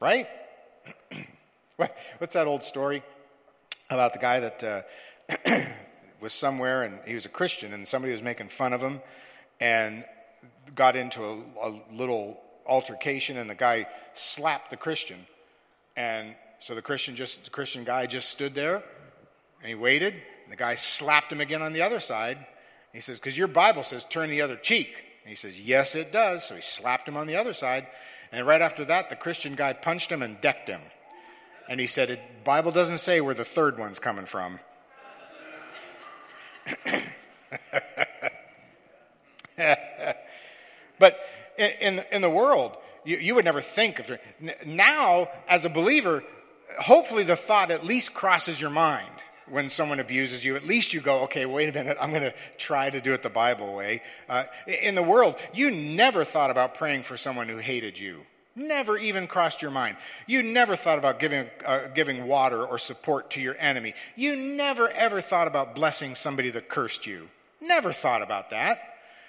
Right? 0.00 0.28
What's 1.76 2.32
that 2.32 2.46
old 2.46 2.64
story 2.64 3.02
about 3.90 4.14
the 4.14 4.18
guy 4.18 4.40
that. 4.40 4.64
Uh, 4.64 5.60
was 6.24 6.32
somewhere 6.32 6.82
and 6.82 6.98
he 7.06 7.14
was 7.14 7.26
a 7.26 7.28
Christian 7.28 7.72
and 7.72 7.86
somebody 7.86 8.10
was 8.10 8.22
making 8.22 8.48
fun 8.48 8.72
of 8.72 8.80
him 8.80 9.00
and 9.60 10.04
got 10.74 10.96
into 10.96 11.22
a, 11.22 11.38
a 11.62 11.80
little 11.92 12.40
altercation 12.66 13.36
and 13.36 13.48
the 13.48 13.54
guy 13.54 13.86
slapped 14.14 14.70
the 14.70 14.76
Christian. 14.76 15.26
And 15.96 16.34
so 16.58 16.74
the 16.74 16.82
Christian 16.82 17.14
just 17.14 17.44
the 17.44 17.50
Christian 17.50 17.84
guy 17.84 18.06
just 18.06 18.30
stood 18.30 18.54
there 18.54 18.82
and 19.60 19.68
he 19.68 19.74
waited. 19.74 20.14
And 20.14 20.50
the 20.52 20.56
guy 20.56 20.74
slapped 20.74 21.30
him 21.30 21.40
again 21.40 21.62
on 21.62 21.74
the 21.74 21.82
other 21.82 22.00
side. 22.00 22.38
He 22.92 23.00
says, 23.00 23.20
Because 23.20 23.36
your 23.36 23.48
Bible 23.48 23.82
says 23.82 24.04
turn 24.04 24.30
the 24.30 24.40
other 24.40 24.56
cheek. 24.56 25.04
And 25.22 25.28
he 25.28 25.36
says, 25.36 25.60
Yes, 25.60 25.94
it 25.94 26.10
does. 26.10 26.44
So 26.44 26.56
he 26.56 26.62
slapped 26.62 27.06
him 27.06 27.16
on 27.18 27.26
the 27.26 27.36
other 27.36 27.52
side. 27.52 27.86
And 28.32 28.46
right 28.46 28.62
after 28.62 28.84
that, 28.86 29.10
the 29.10 29.16
Christian 29.16 29.54
guy 29.54 29.74
punched 29.74 30.10
him 30.10 30.22
and 30.22 30.40
decked 30.40 30.68
him. 30.68 30.80
And 31.68 31.80
he 31.80 31.86
said, 31.86 32.18
Bible 32.44 32.72
doesn't 32.72 32.98
say 32.98 33.20
where 33.20 33.34
the 33.34 33.44
third 33.44 33.78
one's 33.78 33.98
coming 33.98 34.26
from. 34.26 34.58
but 40.98 41.20
in, 41.56 42.02
in 42.10 42.22
the 42.22 42.30
world, 42.30 42.76
you, 43.04 43.16
you 43.18 43.34
would 43.34 43.44
never 43.44 43.60
think 43.60 43.98
of 43.98 44.18
now 44.66 45.28
as 45.48 45.64
a 45.64 45.70
believer. 45.70 46.24
Hopefully, 46.80 47.22
the 47.22 47.36
thought 47.36 47.70
at 47.70 47.84
least 47.84 48.14
crosses 48.14 48.60
your 48.60 48.70
mind 48.70 49.06
when 49.48 49.68
someone 49.68 50.00
abuses 50.00 50.44
you. 50.44 50.56
At 50.56 50.66
least 50.66 50.92
you 50.94 51.00
go, 51.00 51.24
okay, 51.24 51.46
wait 51.46 51.68
a 51.68 51.72
minute, 51.72 51.96
I'm 52.00 52.10
going 52.10 52.22
to 52.22 52.34
try 52.56 52.90
to 52.90 53.00
do 53.00 53.12
it 53.12 53.22
the 53.22 53.30
Bible 53.30 53.74
way. 53.74 54.02
Uh, 54.28 54.44
in 54.82 54.94
the 54.94 55.02
world, 55.02 55.36
you 55.52 55.70
never 55.70 56.24
thought 56.24 56.50
about 56.50 56.74
praying 56.74 57.02
for 57.02 57.16
someone 57.16 57.48
who 57.48 57.58
hated 57.58 57.98
you. 57.98 58.22
Never 58.56 58.96
even 58.96 59.26
crossed 59.26 59.62
your 59.62 59.72
mind. 59.72 59.96
You 60.26 60.42
never 60.42 60.76
thought 60.76 60.98
about 60.98 61.18
giving, 61.18 61.50
uh, 61.66 61.88
giving 61.94 62.28
water 62.28 62.64
or 62.64 62.78
support 62.78 63.30
to 63.30 63.40
your 63.40 63.56
enemy. 63.58 63.94
You 64.14 64.36
never 64.36 64.88
ever 64.90 65.20
thought 65.20 65.48
about 65.48 65.74
blessing 65.74 66.14
somebody 66.14 66.50
that 66.50 66.68
cursed 66.68 67.06
you. 67.06 67.28
Never 67.60 67.92
thought 67.92 68.22
about 68.22 68.50
that. 68.50 68.80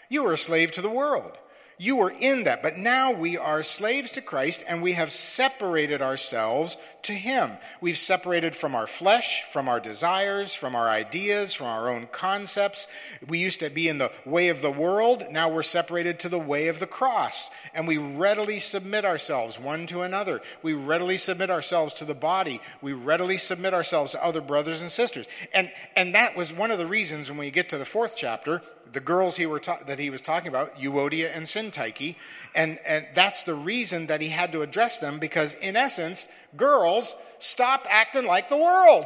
You 0.09 0.23
were 0.23 0.33
a 0.33 0.37
slave 0.37 0.71
to 0.73 0.81
the 0.81 0.89
world. 0.89 1.39
You 1.77 1.97
were 1.97 2.13
in 2.17 2.43
that, 2.43 2.63
but 2.63 2.77
now 2.77 3.11
we 3.11 3.37
are 3.37 3.61
slaves 3.61 4.11
to 4.11 4.21
Christ 4.21 4.63
and 4.67 4.81
we 4.81 4.93
have 4.93 5.11
separated 5.11 6.01
ourselves 6.01 6.77
to 7.05 7.13
Him. 7.13 7.51
We've 7.81 7.97
separated 7.97 8.55
from 8.55 8.75
our 8.75 8.87
flesh, 8.87 9.43
from 9.43 9.67
our 9.67 9.79
desires, 9.79 10.53
from 10.53 10.75
our 10.75 10.89
ideas, 10.89 11.53
from 11.53 11.67
our 11.67 11.89
own 11.89 12.07
concepts. 12.11 12.87
We 13.27 13.39
used 13.39 13.59
to 13.61 13.69
be 13.69 13.87
in 13.87 13.97
the 13.97 14.11
way 14.25 14.49
of 14.49 14.61
the 14.61 14.71
world. 14.71 15.25
Now 15.31 15.49
we're 15.49 15.63
separated 15.63 16.19
to 16.19 16.29
the 16.29 16.39
way 16.39 16.67
of 16.67 16.79
the 16.79 16.87
cross. 16.87 17.49
And 17.73 17.87
we 17.87 17.97
readily 17.97 18.59
submit 18.59 19.05
ourselves 19.05 19.59
one 19.59 19.87
to 19.87 20.01
another. 20.01 20.41
We 20.61 20.73
readily 20.73 21.17
submit 21.17 21.49
ourselves 21.49 21.93
to 21.95 22.05
the 22.05 22.13
body. 22.13 22.61
We 22.81 22.93
readily 22.93 23.37
submit 23.37 23.73
ourselves 23.73 24.11
to 24.11 24.23
other 24.23 24.41
brothers 24.41 24.81
and 24.81 24.91
sisters. 24.91 25.27
And, 25.53 25.71
and 25.95 26.13
that 26.15 26.35
was 26.35 26.53
one 26.53 26.71
of 26.71 26.77
the 26.77 26.87
reasons 26.87 27.29
when 27.29 27.39
we 27.39 27.51
get 27.51 27.69
to 27.69 27.77
the 27.77 27.85
fourth 27.85 28.15
chapter 28.15 28.61
the 28.95 28.99
girls 29.01 29.35
he 29.35 29.45
were 29.45 29.59
ta- 29.59 29.79
that 29.87 29.99
he 29.99 30.09
was 30.09 30.21
talking 30.21 30.47
about, 30.47 30.79
Euodia 30.79 31.35
and 31.35 31.45
Syntyche, 31.45 32.15
and, 32.55 32.79
and 32.87 33.05
that's 33.13 33.43
the 33.43 33.53
reason 33.53 34.07
that 34.07 34.21
he 34.21 34.29
had 34.29 34.53
to 34.53 34.61
address 34.61 35.01
them 35.01 35.19
because, 35.19 35.53
in 35.55 35.75
essence, 35.75 36.31
girls 36.55 36.94
stop 37.39 37.85
acting 37.89 38.25
like 38.25 38.49
the 38.49 38.57
world. 38.57 39.05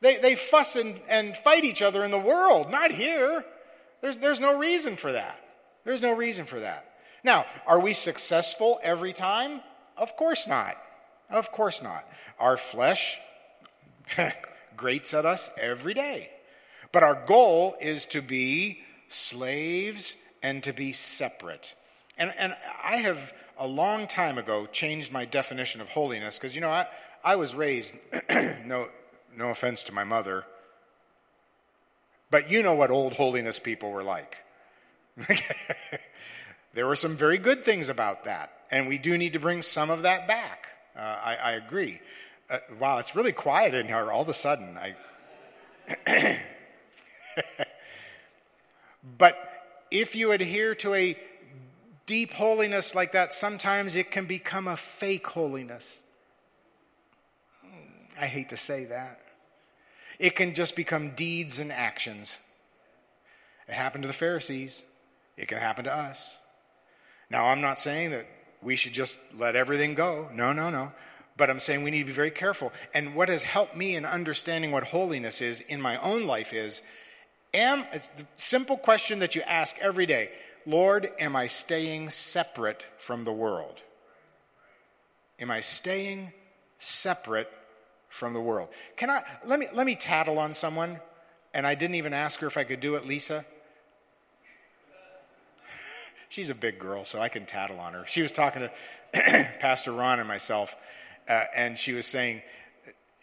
They, 0.00 0.16
they 0.16 0.34
fuss 0.34 0.76
and, 0.76 1.00
and 1.08 1.36
fight 1.36 1.64
each 1.64 1.80
other 1.80 2.04
in 2.04 2.10
the 2.10 2.18
world, 2.18 2.70
not 2.70 2.90
here. 2.90 3.44
There's, 4.00 4.16
there's 4.16 4.40
no 4.40 4.58
reason 4.58 4.96
for 4.96 5.12
that. 5.12 5.38
There's 5.84 6.02
no 6.02 6.14
reason 6.14 6.44
for 6.44 6.60
that. 6.60 6.86
Now, 7.24 7.46
are 7.66 7.80
we 7.80 7.92
successful 7.92 8.80
every 8.82 9.12
time? 9.12 9.60
Of 9.96 10.16
course 10.16 10.48
not. 10.48 10.76
Of 11.30 11.52
course 11.52 11.82
not. 11.82 12.04
Our 12.38 12.56
flesh 12.56 13.20
grates 14.76 15.14
at 15.14 15.24
us 15.24 15.50
every 15.58 15.94
day. 15.94 16.30
But 16.90 17.04
our 17.04 17.14
goal 17.26 17.76
is 17.80 18.04
to 18.06 18.20
be 18.20 18.82
slaves 19.08 20.16
and 20.42 20.62
to 20.64 20.72
be 20.72 20.92
separate. 20.92 21.74
And, 22.18 22.34
and 22.38 22.56
I 22.84 22.96
have 22.96 23.32
a 23.58 23.66
long 23.66 24.06
time 24.06 24.38
ago 24.38 24.66
changed 24.66 25.12
my 25.12 25.24
definition 25.24 25.80
of 25.80 25.88
holiness 25.88 26.38
because, 26.38 26.54
you 26.54 26.60
know, 26.60 26.70
I, 26.70 26.86
I 27.24 27.36
was 27.36 27.54
raised, 27.54 27.92
no, 28.64 28.88
no 29.36 29.50
offense 29.50 29.84
to 29.84 29.94
my 29.94 30.04
mother, 30.04 30.44
but 32.30 32.50
you 32.50 32.62
know 32.62 32.74
what 32.74 32.90
old 32.90 33.14
holiness 33.14 33.58
people 33.58 33.92
were 33.92 34.02
like. 34.02 34.42
there 36.74 36.86
were 36.86 36.96
some 36.96 37.14
very 37.14 37.38
good 37.38 37.64
things 37.64 37.88
about 37.88 38.24
that, 38.24 38.50
and 38.70 38.88
we 38.88 38.98
do 38.98 39.18
need 39.18 39.34
to 39.34 39.38
bring 39.38 39.62
some 39.62 39.90
of 39.90 40.02
that 40.02 40.26
back. 40.26 40.68
Uh, 40.96 41.00
I, 41.24 41.36
I, 41.36 41.52
agree. 41.52 42.00
Uh, 42.50 42.58
wow, 42.78 42.98
it's 42.98 43.14
really 43.14 43.32
quiet 43.32 43.74
in 43.74 43.86
here 43.86 44.10
all 44.10 44.22
of 44.22 44.28
a 44.28 44.34
sudden. 44.34 44.78
I 44.78 44.94
but 49.18 49.36
if 49.90 50.16
you 50.16 50.32
adhere 50.32 50.74
to 50.76 50.94
a 50.94 51.16
deep 52.12 52.34
holiness 52.34 52.94
like 52.94 53.12
that, 53.12 53.32
sometimes 53.32 53.96
it 53.96 54.10
can 54.10 54.26
become 54.26 54.68
a 54.68 54.76
fake 54.76 55.26
holiness. 55.26 56.02
I 58.20 58.26
hate 58.26 58.50
to 58.50 58.58
say 58.58 58.84
that. 58.84 59.18
It 60.18 60.36
can 60.36 60.52
just 60.52 60.76
become 60.76 61.12
deeds 61.12 61.58
and 61.58 61.72
actions. 61.72 62.36
It 63.66 63.72
happened 63.72 64.02
to 64.02 64.08
the 64.08 64.12
Pharisees, 64.12 64.82
it 65.38 65.48
can 65.48 65.56
happen 65.56 65.84
to 65.84 65.96
us. 65.96 66.36
Now, 67.30 67.46
I'm 67.46 67.62
not 67.62 67.80
saying 67.80 68.10
that 68.10 68.26
we 68.60 68.76
should 68.76 68.92
just 68.92 69.18
let 69.34 69.56
everything 69.56 69.94
go. 69.94 70.28
No, 70.34 70.52
no, 70.52 70.68
no. 70.68 70.92
But 71.38 71.48
I'm 71.48 71.60
saying 71.60 71.82
we 71.82 71.90
need 71.90 72.00
to 72.00 72.04
be 72.04 72.12
very 72.12 72.30
careful. 72.30 72.74
And 72.92 73.14
what 73.14 73.30
has 73.30 73.44
helped 73.44 73.74
me 73.74 73.96
in 73.96 74.04
understanding 74.04 74.70
what 74.70 74.84
holiness 74.84 75.40
is 75.40 75.62
in 75.62 75.80
my 75.80 75.96
own 75.96 76.26
life 76.26 76.52
is 76.52 76.82
Am, 77.54 77.84
it's 77.92 78.08
the 78.08 78.26
simple 78.36 78.76
question 78.76 79.18
that 79.20 79.34
you 79.34 79.40
ask 79.42 79.78
every 79.80 80.04
day 80.04 80.30
Lord, 80.66 81.10
am 81.18 81.34
I 81.34 81.46
staying 81.46 82.10
separate 82.10 82.84
from 82.98 83.24
the 83.24 83.32
world? 83.32 83.80
Am 85.38 85.50
I 85.50 85.60
staying 85.60 86.32
separate 86.78 87.50
from 88.08 88.32
the 88.32 88.40
world? 88.40 88.68
Can 88.96 89.10
I, 89.10 89.22
let 89.44 89.58
me, 89.58 89.66
let 89.72 89.86
me 89.86 89.94
tattle 89.94 90.38
on 90.38 90.54
someone, 90.54 91.00
and 91.52 91.66
I 91.66 91.74
didn't 91.74 91.96
even 91.96 92.12
ask 92.12 92.40
her 92.40 92.46
if 92.46 92.56
I 92.56 92.64
could 92.64 92.80
do 92.80 92.94
it, 92.94 93.06
Lisa. 93.06 93.44
She's 96.28 96.48
a 96.48 96.54
big 96.54 96.78
girl, 96.78 97.04
so 97.04 97.20
I 97.20 97.28
can 97.28 97.44
tattle 97.44 97.78
on 97.78 97.92
her. 97.92 98.04
She 98.06 98.22
was 98.22 98.32
talking 98.32 98.62
to 98.62 98.70
Pastor 99.60 99.92
Ron 99.92 100.18
and 100.18 100.28
myself, 100.28 100.74
uh, 101.28 101.44
and 101.54 101.78
she 101.78 101.92
was 101.92 102.06
saying 102.06 102.42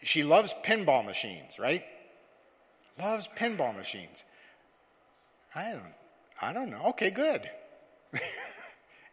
she 0.02 0.22
loves 0.22 0.54
pinball 0.64 1.04
machines, 1.04 1.58
right? 1.58 1.84
loves 2.98 3.28
pinball 3.36 3.76
machines. 3.76 4.24
I 5.54 5.70
don't, 5.72 5.94
I 6.40 6.52
don't 6.52 6.70
know. 6.70 6.82
Okay, 6.86 7.10
good. 7.10 7.48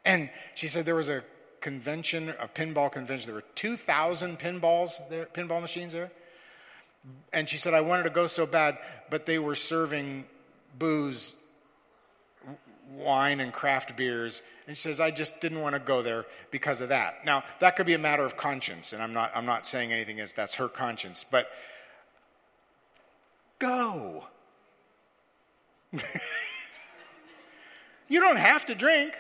and 0.05 0.29
she 0.55 0.67
said 0.67 0.85
there 0.85 0.95
was 0.95 1.09
a 1.09 1.23
convention, 1.61 2.29
a 2.39 2.47
pinball 2.47 2.91
convention. 2.91 3.27
There 3.27 3.35
were 3.35 3.43
2,000 3.55 4.39
pinballs 4.39 4.97
there, 5.09 5.25
pinball 5.25 5.61
machines 5.61 5.93
there. 5.93 6.11
And 7.33 7.47
she 7.47 7.57
said, 7.57 7.73
I 7.73 7.81
wanted 7.81 8.03
to 8.03 8.09
go 8.09 8.27
so 8.27 8.45
bad, 8.45 8.77
but 9.09 9.25
they 9.25 9.39
were 9.39 9.55
serving 9.55 10.25
booze, 10.77 11.35
wine, 12.93 13.39
and 13.39 13.53
craft 13.53 13.95
beers. 13.95 14.41
And 14.67 14.75
she 14.75 14.81
says, 14.81 14.99
I 14.99 15.11
just 15.11 15.39
didn't 15.39 15.61
want 15.61 15.75
to 15.75 15.79
go 15.79 16.01
there 16.01 16.25
because 16.51 16.81
of 16.81 16.89
that. 16.89 17.25
Now, 17.25 17.43
that 17.59 17.75
could 17.75 17.85
be 17.85 17.93
a 17.93 17.99
matter 17.99 18.23
of 18.23 18.35
conscience, 18.35 18.93
and 18.93 19.01
I'm 19.01 19.13
not, 19.13 19.31
I'm 19.35 19.45
not 19.45 19.65
saying 19.65 19.91
anything 19.91 20.19
as 20.19 20.33
that's 20.33 20.55
her 20.55 20.67
conscience. 20.67 21.23
But 21.29 21.49
go. 23.59 24.25
you 28.07 28.19
don't 28.19 28.37
have 28.37 28.65
to 28.67 28.75
drink, 28.75 29.13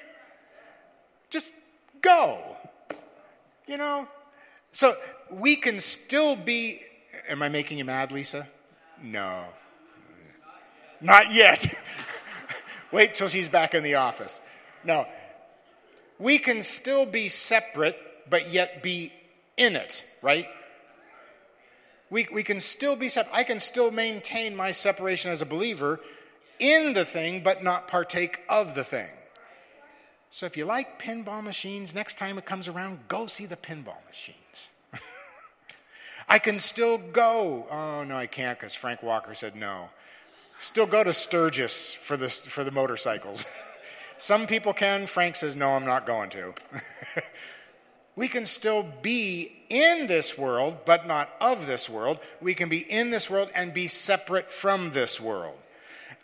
just 1.29 1.51
go. 2.01 2.39
You 3.67 3.77
know? 3.77 4.07
So 4.71 4.95
we 5.31 5.55
can 5.55 5.79
still 5.79 6.35
be. 6.35 6.81
Am 7.29 7.41
I 7.41 7.49
making 7.49 7.77
you 7.77 7.85
mad, 7.85 8.11
Lisa? 8.11 8.47
No. 9.01 9.43
Not 11.01 11.33
yet. 11.33 11.73
Wait 12.91 13.15
till 13.15 13.27
she's 13.27 13.49
back 13.49 13.73
in 13.73 13.83
the 13.83 13.95
office. 13.95 14.41
No. 14.83 15.05
We 16.19 16.39
can 16.39 16.61
still 16.61 17.05
be 17.05 17.29
separate, 17.29 17.97
but 18.29 18.49
yet 18.49 18.81
be 18.81 19.11
in 19.57 19.75
it, 19.75 20.05
right? 20.21 20.47
We, 22.09 22.27
we 22.31 22.43
can 22.43 22.59
still 22.59 22.95
be 22.95 23.09
separate. 23.09 23.35
I 23.35 23.43
can 23.43 23.59
still 23.59 23.91
maintain 23.91 24.55
my 24.55 24.71
separation 24.71 25.31
as 25.31 25.41
a 25.41 25.45
believer 25.45 25.99
in 26.59 26.93
the 26.93 27.05
thing, 27.05 27.41
but 27.43 27.63
not 27.63 27.87
partake 27.87 28.43
of 28.49 28.75
the 28.75 28.83
thing. 28.83 29.09
So 30.29 30.45
if 30.45 30.57
you 30.57 30.65
like 30.65 31.01
pinball 31.01 31.43
machines, 31.43 31.95
next 31.95 32.17
time 32.17 32.37
it 32.37 32.45
comes 32.45 32.67
around, 32.67 33.07
go 33.07 33.27
see 33.27 33.45
the 33.45 33.55
pinball 33.55 34.05
machines. 34.07 34.69
I 36.29 36.39
can 36.39 36.59
still 36.59 36.97
go. 36.97 37.65
Oh, 37.71 38.03
no, 38.03 38.15
I 38.15 38.27
can't 38.27 38.59
because 38.59 38.75
Frank 38.75 39.01
Walker 39.01 39.33
said 39.33 39.55
no. 39.55 39.89
Still 40.59 40.85
go 40.85 41.03
to 41.03 41.13
Sturgis 41.13 41.93
for 41.93 42.17
the, 42.17 42.29
for 42.29 42.63
the 42.63 42.71
motorcycles. 42.71 43.45
Some 44.17 44.47
people 44.47 44.73
can. 44.73 45.05
Frank 45.05 45.35
says, 45.35 45.55
no, 45.55 45.69
I'm 45.69 45.85
not 45.85 46.05
going 46.05 46.29
to. 46.31 46.53
we 48.15 48.27
can 48.27 48.45
still 48.45 48.83
be 49.01 49.51
in 49.69 50.07
this 50.07 50.37
world, 50.37 50.79
but 50.85 51.07
not 51.07 51.29
of 51.39 51.67
this 51.67 51.87
world. 51.89 52.19
We 52.41 52.55
can 52.55 52.67
be 52.67 52.79
in 52.79 53.11
this 53.11 53.29
world 53.29 53.51
and 53.53 53.73
be 53.73 53.87
separate 53.87 54.51
from 54.51 54.91
this 54.91 55.21
world. 55.21 55.57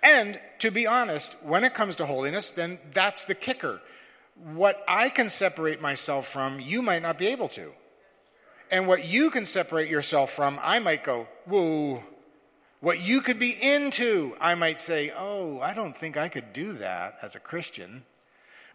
And 0.03 0.39
to 0.59 0.69
be 0.69 0.85
honest, 0.85 1.37
when 1.43 1.63
it 1.63 1.73
comes 1.73 1.95
to 1.95 2.05
holiness, 2.05 2.51
then 2.51 2.77
that's 2.93 3.25
the 3.25 3.35
kicker. 3.35 3.81
What 4.53 4.83
I 4.87 5.09
can 5.09 5.29
separate 5.29 5.81
myself 5.81 6.27
from, 6.27 6.59
you 6.59 6.81
might 6.81 7.01
not 7.01 7.17
be 7.17 7.27
able 7.27 7.47
to. 7.49 7.71
And 8.69 8.87
what 8.87 9.05
you 9.05 9.29
can 9.29 9.45
separate 9.45 9.89
yourself 9.89 10.31
from, 10.31 10.59
I 10.61 10.79
might 10.79 11.03
go, 11.03 11.27
whoa. 11.45 12.03
What 12.81 12.99
you 12.99 13.21
could 13.21 13.39
be 13.39 13.51
into, 13.51 14.35
I 14.41 14.55
might 14.55 14.81
say, 14.81 15.13
oh, 15.17 15.61
I 15.61 15.73
don't 15.73 15.95
think 15.95 16.17
I 16.17 16.27
could 16.27 16.51
do 16.51 16.73
that 16.73 17.17
as 17.21 17.33
a 17.33 17.39
Christian. 17.39 18.03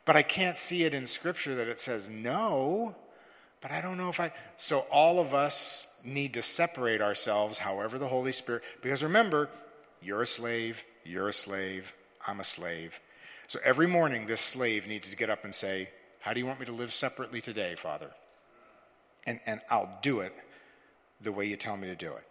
But 0.06 0.16
I 0.16 0.22
can't 0.22 0.56
see 0.56 0.84
it 0.84 0.94
in 0.94 1.06
Scripture 1.06 1.54
that 1.56 1.68
it 1.68 1.78
says 1.78 2.08
no. 2.08 2.96
But 3.60 3.70
I 3.70 3.82
don't 3.82 3.98
know 3.98 4.08
if 4.08 4.20
I. 4.20 4.32
So 4.56 4.86
all 4.90 5.20
of 5.20 5.34
us 5.34 5.86
need 6.02 6.34
to 6.34 6.42
separate 6.42 7.02
ourselves, 7.02 7.58
however, 7.58 7.98
the 7.98 8.08
Holy 8.08 8.32
Spirit. 8.32 8.62
Because 8.80 9.02
remember, 9.02 9.50
you're 10.02 10.22
a 10.22 10.26
slave, 10.26 10.84
you're 11.04 11.28
a 11.28 11.32
slave, 11.32 11.94
I'm 12.26 12.40
a 12.40 12.44
slave. 12.44 13.00
So 13.46 13.58
every 13.64 13.86
morning, 13.86 14.26
this 14.26 14.40
slave 14.40 14.86
needs 14.86 15.10
to 15.10 15.16
get 15.16 15.30
up 15.30 15.44
and 15.44 15.54
say, 15.54 15.88
How 16.20 16.32
do 16.32 16.40
you 16.40 16.46
want 16.46 16.60
me 16.60 16.66
to 16.66 16.72
live 16.72 16.92
separately 16.92 17.40
today, 17.40 17.74
Father? 17.76 18.10
And, 19.26 19.40
and 19.46 19.60
I'll 19.70 19.98
do 20.02 20.20
it 20.20 20.34
the 21.20 21.32
way 21.32 21.46
you 21.46 21.56
tell 21.56 21.76
me 21.76 21.88
to 21.88 21.96
do 21.96 22.12
it. 22.12 22.24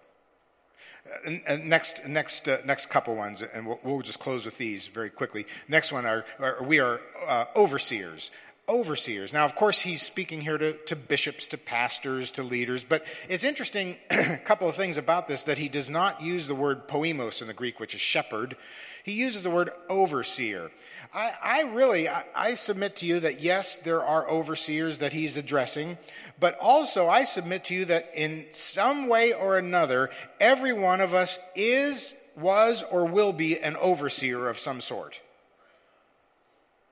And, 1.26 1.42
and 1.48 1.70
next, 1.70 2.06
next, 2.08 2.48
uh, 2.48 2.58
next 2.66 2.88
couple 2.88 3.16
ones, 3.16 3.42
and 3.42 3.66
we'll, 3.66 3.80
we'll, 3.84 4.02
just 4.02 4.20
close 4.20 4.46
with 4.46 4.58
these 4.58 4.88
very 4.88 5.10
quickly. 5.10 5.46
Next 5.68 5.92
one 5.92 6.06
are, 6.06 6.26
are 6.40 6.62
we 6.64 6.80
are 6.80 7.02
uh, 7.28 7.46
overseers 7.56 8.32
overseers. 8.70 9.32
Now, 9.32 9.46
of 9.46 9.56
course, 9.56 9.82
he's 9.82 10.02
speaking 10.02 10.42
here 10.42 10.58
to, 10.58 10.74
to 10.74 10.96
bishops, 10.96 11.48
to 11.48 11.58
pastors, 11.58 12.32
to 12.32 12.44
leaders, 12.44 12.84
but 12.84 13.06
it's 13.30 13.44
interesting, 13.44 13.96
a 14.10 14.38
couple 14.38 14.68
of 14.68 14.76
things 14.76 14.98
about 14.98 15.28
this, 15.28 15.46
that 15.46 15.58
he 15.58 15.70
does 15.70 15.90
not 15.90 16.22
use 16.22 16.48
the 16.48 16.56
word 16.56 16.88
poemos 16.88 17.42
in 17.42 17.48
the 17.48 17.54
Greek, 17.54 17.80
which 17.80 17.96
is 17.96 18.02
shepherd. 18.02 18.58
He 19.04 19.14
uses 19.14 19.44
the 19.44 19.50
word 19.50 19.70
overseer. 19.90 20.72
I, 21.14 21.32
I 21.42 21.62
really, 21.62 22.10
I, 22.10 22.26
I 22.36 22.54
submit 22.56 22.98
to 22.98 23.06
you 23.06 23.22
that 23.22 23.40
yes, 23.40 23.78
there 23.78 24.04
are 24.04 24.30
overseers 24.30 25.00
that 25.00 25.14
he's 25.14 25.38
addressing, 25.38 25.98
but 26.40 26.58
also 26.60 27.08
I 27.08 27.24
submit 27.24 27.64
to 27.66 27.74
you 27.74 27.86
that 27.86 28.12
in 28.14 28.46
some 28.52 29.08
way 29.08 29.32
or 29.34 29.58
another, 29.58 30.10
every 30.42 30.74
one 30.74 31.00
of 31.00 31.14
us 31.14 31.40
is, 31.56 32.20
was, 32.36 32.84
or 32.84 33.06
will 33.06 33.32
be 33.32 33.58
an 33.60 33.78
overseer 33.78 34.50
of 34.50 34.60
some 34.60 34.82
sort. 34.82 35.22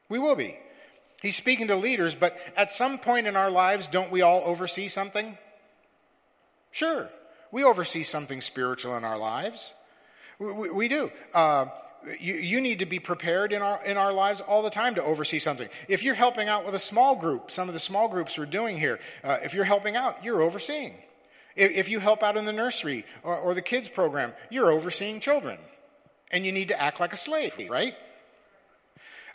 We 0.07 0.19
will 0.19 0.35
be. 0.35 0.59
He's 1.25 1.35
speaking 1.35 1.69
to 1.69 1.75
leaders, 1.75 2.13
but 2.13 2.37
at 2.55 2.71
some 2.71 2.99
point 2.99 3.25
in 3.25 3.35
our 3.35 3.49
lives, 3.49 3.87
don't 3.87 4.11
we 4.11 4.21
all 4.21 4.43
oversee 4.45 4.87
something? 4.87 5.39
Sure, 6.69 7.09
we 7.51 7.63
oversee 7.63 8.03
something 8.03 8.41
spiritual 8.41 8.95
in 8.95 9.03
our 9.03 9.17
lives. 9.17 9.73
We, 10.37 10.51
we, 10.51 10.69
we 10.69 10.87
do. 10.87 11.11
Uh, 11.33 11.65
you, 12.19 12.35
you, 12.35 12.61
need 12.61 12.77
to 12.77 12.85
be 12.85 12.99
prepared 12.99 13.53
in 13.53 13.63
our, 13.63 13.83
in 13.85 13.97
our 13.97 14.13
lives 14.13 14.39
all 14.39 14.61
the 14.61 14.69
time 14.69 14.93
to 14.95 15.03
oversee 15.03 15.39
something. 15.39 15.67
If 15.89 16.03
you're 16.03 16.13
helping 16.13 16.47
out 16.47 16.63
with 16.63 16.75
a 16.75 16.79
small 16.79 17.15
group, 17.15 17.49
some 17.49 17.67
of 17.67 17.73
the 17.73 17.79
small 17.79 18.07
groups 18.07 18.37
we're 18.37 18.45
doing 18.45 18.77
here, 18.77 18.99
uh, 19.23 19.39
if 19.43 19.55
you're 19.55 19.63
helping 19.63 19.95
out, 19.95 20.23
you're 20.23 20.43
overseeing. 20.43 20.93
If, 21.55 21.71
if 21.71 21.89
you 21.89 21.99
help 21.99 22.21
out 22.21 22.37
in 22.37 22.45
the 22.45 22.53
nursery 22.53 23.03
or, 23.23 23.35
or 23.35 23.55
the 23.55 23.63
kids 23.63 23.89
program, 23.89 24.33
you're 24.51 24.71
overseeing 24.71 25.19
children. 25.19 25.57
And 26.29 26.45
you 26.45 26.51
need 26.51 26.67
to 26.67 26.79
act 26.79 26.99
like 26.99 27.13
a 27.13 27.17
slave, 27.17 27.57
right? 27.67 27.95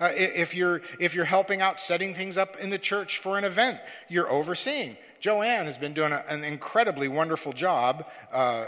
Uh, 0.01 0.11
if, 0.14 0.55
you're, 0.55 0.80
if 0.98 1.14
you're 1.14 1.26
helping 1.26 1.61
out 1.61 1.78
setting 1.78 2.14
things 2.14 2.38
up 2.38 2.57
in 2.57 2.70
the 2.70 2.78
church 2.78 3.18
for 3.18 3.36
an 3.36 3.44
event, 3.44 3.78
you're 4.09 4.30
overseeing. 4.30 4.96
Joanne 5.20 5.66
has 5.66 5.76
been 5.76 5.92
doing 5.92 6.12
a, 6.12 6.24
an 6.26 6.42
incredibly 6.42 7.07
wonderful 7.07 7.53
job 7.53 8.07
uh, 8.32 8.66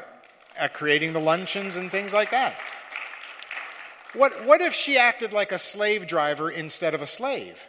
at 0.58 0.74
creating 0.74 1.14
the 1.14 1.20
luncheons 1.20 1.78
and 1.78 1.90
things 1.90 2.12
like 2.12 2.30
that. 2.30 2.54
What, 4.14 4.44
what 4.44 4.60
if 4.60 4.74
she 4.74 4.98
acted 4.98 5.32
like 5.32 5.52
a 5.52 5.58
slave 5.58 6.06
driver 6.06 6.50
instead 6.50 6.92
of 6.92 7.00
a 7.00 7.06
slave? 7.06 7.66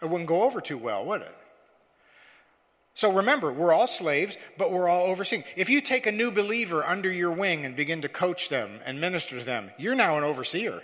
It 0.00 0.08
wouldn't 0.08 0.28
go 0.28 0.44
over 0.44 0.60
too 0.60 0.78
well, 0.78 1.04
would 1.04 1.22
it? 1.22 1.36
So 2.94 3.12
remember, 3.12 3.52
we're 3.52 3.72
all 3.72 3.86
slaves, 3.86 4.36
but 4.56 4.70
we're 4.70 4.88
all 4.88 5.06
overseeing. 5.06 5.44
If 5.56 5.68
you 5.68 5.80
take 5.80 6.06
a 6.06 6.12
new 6.12 6.30
believer 6.30 6.84
under 6.84 7.10
your 7.10 7.32
wing 7.32 7.64
and 7.64 7.74
begin 7.74 8.02
to 8.02 8.08
coach 8.08 8.50
them 8.50 8.78
and 8.86 9.00
minister 9.00 9.38
to 9.38 9.44
them, 9.44 9.70
you're 9.78 9.94
now 9.94 10.16
an 10.16 10.22
overseer. 10.22 10.82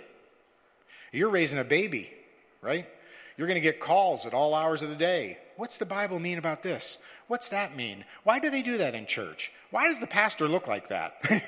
You're 1.11 1.29
raising 1.29 1.59
a 1.59 1.63
baby, 1.63 2.11
right? 2.61 2.87
You're 3.37 3.47
going 3.47 3.55
to 3.55 3.61
get 3.61 3.79
calls 3.79 4.25
at 4.25 4.33
all 4.33 4.53
hours 4.53 4.81
of 4.81 4.89
the 4.89 4.95
day. 4.95 5.37
What's 5.55 5.77
the 5.77 5.85
Bible 5.85 6.19
mean 6.19 6.37
about 6.37 6.63
this? 6.63 6.97
What's 7.27 7.49
that 7.49 7.75
mean? 7.75 8.05
Why 8.23 8.39
do 8.39 8.49
they 8.49 8.61
do 8.61 8.77
that 8.77 8.95
in 8.95 9.05
church? 9.05 9.51
Why 9.69 9.87
does 9.87 9.99
the 9.99 10.07
pastor 10.07 10.47
look 10.47 10.67
like 10.67 10.87
that? 10.89 11.13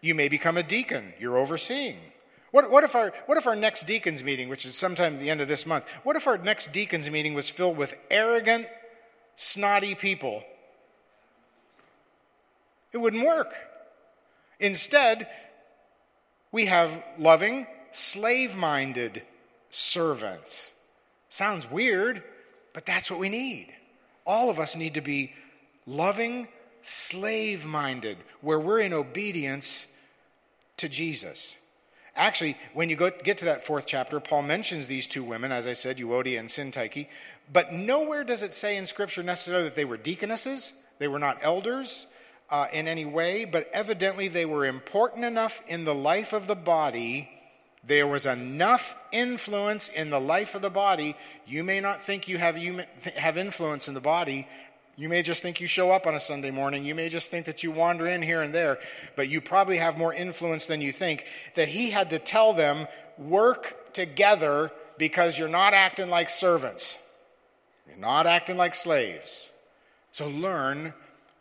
you 0.00 0.14
may 0.14 0.28
become 0.28 0.56
a 0.56 0.62
deacon. 0.62 1.12
You're 1.18 1.36
overseeing. 1.36 1.98
What, 2.52 2.70
what, 2.70 2.84
if 2.84 2.94
our, 2.94 3.12
what 3.26 3.38
if 3.38 3.46
our 3.46 3.56
next 3.56 3.86
deacons 3.86 4.22
meeting, 4.22 4.48
which 4.48 4.66
is 4.66 4.74
sometime 4.76 5.14
at 5.14 5.20
the 5.20 5.30
end 5.30 5.40
of 5.40 5.48
this 5.48 5.64
month, 5.64 5.88
what 6.02 6.16
if 6.16 6.26
our 6.26 6.38
next 6.38 6.72
deacons 6.72 7.10
meeting 7.10 7.34
was 7.34 7.48
filled 7.48 7.76
with 7.76 7.98
arrogant, 8.10 8.66
snotty 9.36 9.94
people? 9.94 10.42
It 12.92 12.98
wouldn't 12.98 13.26
work. 13.26 13.54
Instead, 14.62 15.28
we 16.52 16.66
have 16.66 17.04
loving, 17.18 17.66
slave 17.90 18.56
minded 18.56 19.22
servants. 19.70 20.72
Sounds 21.28 21.68
weird, 21.68 22.22
but 22.72 22.86
that's 22.86 23.10
what 23.10 23.18
we 23.18 23.28
need. 23.28 23.76
All 24.24 24.50
of 24.50 24.60
us 24.60 24.76
need 24.76 24.94
to 24.94 25.00
be 25.00 25.32
loving, 25.84 26.46
slave 26.80 27.66
minded, 27.66 28.18
where 28.40 28.60
we're 28.60 28.80
in 28.80 28.92
obedience 28.92 29.88
to 30.76 30.88
Jesus. 30.88 31.56
Actually, 32.14 32.56
when 32.72 32.88
you 32.88 32.94
go, 32.94 33.10
get 33.24 33.38
to 33.38 33.46
that 33.46 33.66
fourth 33.66 33.86
chapter, 33.86 34.20
Paul 34.20 34.42
mentions 34.42 34.86
these 34.86 35.08
two 35.08 35.24
women, 35.24 35.50
as 35.50 35.66
I 35.66 35.72
said, 35.72 35.96
Euodia 35.96 36.38
and 36.38 36.48
Syntyche, 36.48 37.08
but 37.52 37.72
nowhere 37.72 38.22
does 38.22 38.44
it 38.44 38.54
say 38.54 38.76
in 38.76 38.86
Scripture 38.86 39.24
necessarily 39.24 39.64
that 39.64 39.74
they 39.74 39.84
were 39.84 39.96
deaconesses, 39.96 40.74
they 41.00 41.08
were 41.08 41.18
not 41.18 41.38
elders, 41.42 42.06
uh, 42.52 42.66
in 42.70 42.86
any 42.86 43.06
way, 43.06 43.46
but 43.46 43.68
evidently 43.72 44.28
they 44.28 44.44
were 44.44 44.66
important 44.66 45.24
enough 45.24 45.64
in 45.66 45.86
the 45.86 45.94
life 45.94 46.34
of 46.34 46.46
the 46.46 46.54
body. 46.54 47.30
There 47.82 48.06
was 48.06 48.26
enough 48.26 48.94
influence 49.10 49.88
in 49.88 50.10
the 50.10 50.20
life 50.20 50.54
of 50.54 50.60
the 50.60 50.70
body. 50.70 51.16
You 51.46 51.64
may 51.64 51.80
not 51.80 52.02
think 52.02 52.28
you 52.28 52.36
have, 52.36 52.58
you 52.58 52.84
have 53.16 53.38
influence 53.38 53.88
in 53.88 53.94
the 53.94 54.00
body. 54.00 54.46
You 54.96 55.08
may 55.08 55.22
just 55.22 55.40
think 55.42 55.62
you 55.62 55.66
show 55.66 55.90
up 55.90 56.06
on 56.06 56.14
a 56.14 56.20
Sunday 56.20 56.50
morning. 56.50 56.84
You 56.84 56.94
may 56.94 57.08
just 57.08 57.30
think 57.30 57.46
that 57.46 57.62
you 57.62 57.70
wander 57.70 58.06
in 58.06 58.20
here 58.20 58.42
and 58.42 58.54
there, 58.54 58.78
but 59.16 59.30
you 59.30 59.40
probably 59.40 59.78
have 59.78 59.96
more 59.96 60.12
influence 60.12 60.66
than 60.66 60.82
you 60.82 60.92
think. 60.92 61.24
That 61.54 61.68
he 61.68 61.90
had 61.90 62.10
to 62.10 62.18
tell 62.18 62.52
them, 62.52 62.86
work 63.16 63.94
together 63.94 64.70
because 64.98 65.38
you're 65.38 65.48
not 65.48 65.72
acting 65.72 66.10
like 66.10 66.28
servants. 66.28 66.98
You're 67.88 67.96
not 67.96 68.26
acting 68.26 68.58
like 68.58 68.74
slaves. 68.74 69.50
So 70.12 70.28
learn 70.28 70.92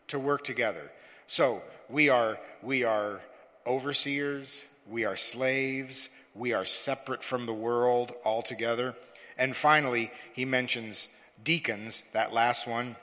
to 0.07 0.17
work 0.17 0.45
together. 0.45 0.89
So 1.31 1.63
we 1.87 2.09
are, 2.09 2.37
we 2.61 2.83
are 2.83 3.21
overseers, 3.65 4.65
we 4.85 5.05
are 5.05 5.15
slaves, 5.15 6.09
we 6.35 6.51
are 6.51 6.65
separate 6.65 7.23
from 7.23 7.45
the 7.45 7.53
world 7.53 8.11
altogether. 8.25 8.95
And 9.37 9.55
finally, 9.55 10.11
he 10.33 10.43
mentions 10.43 11.07
deacons, 11.41 12.03
that 12.11 12.33
last 12.33 12.67
one. 12.67 12.97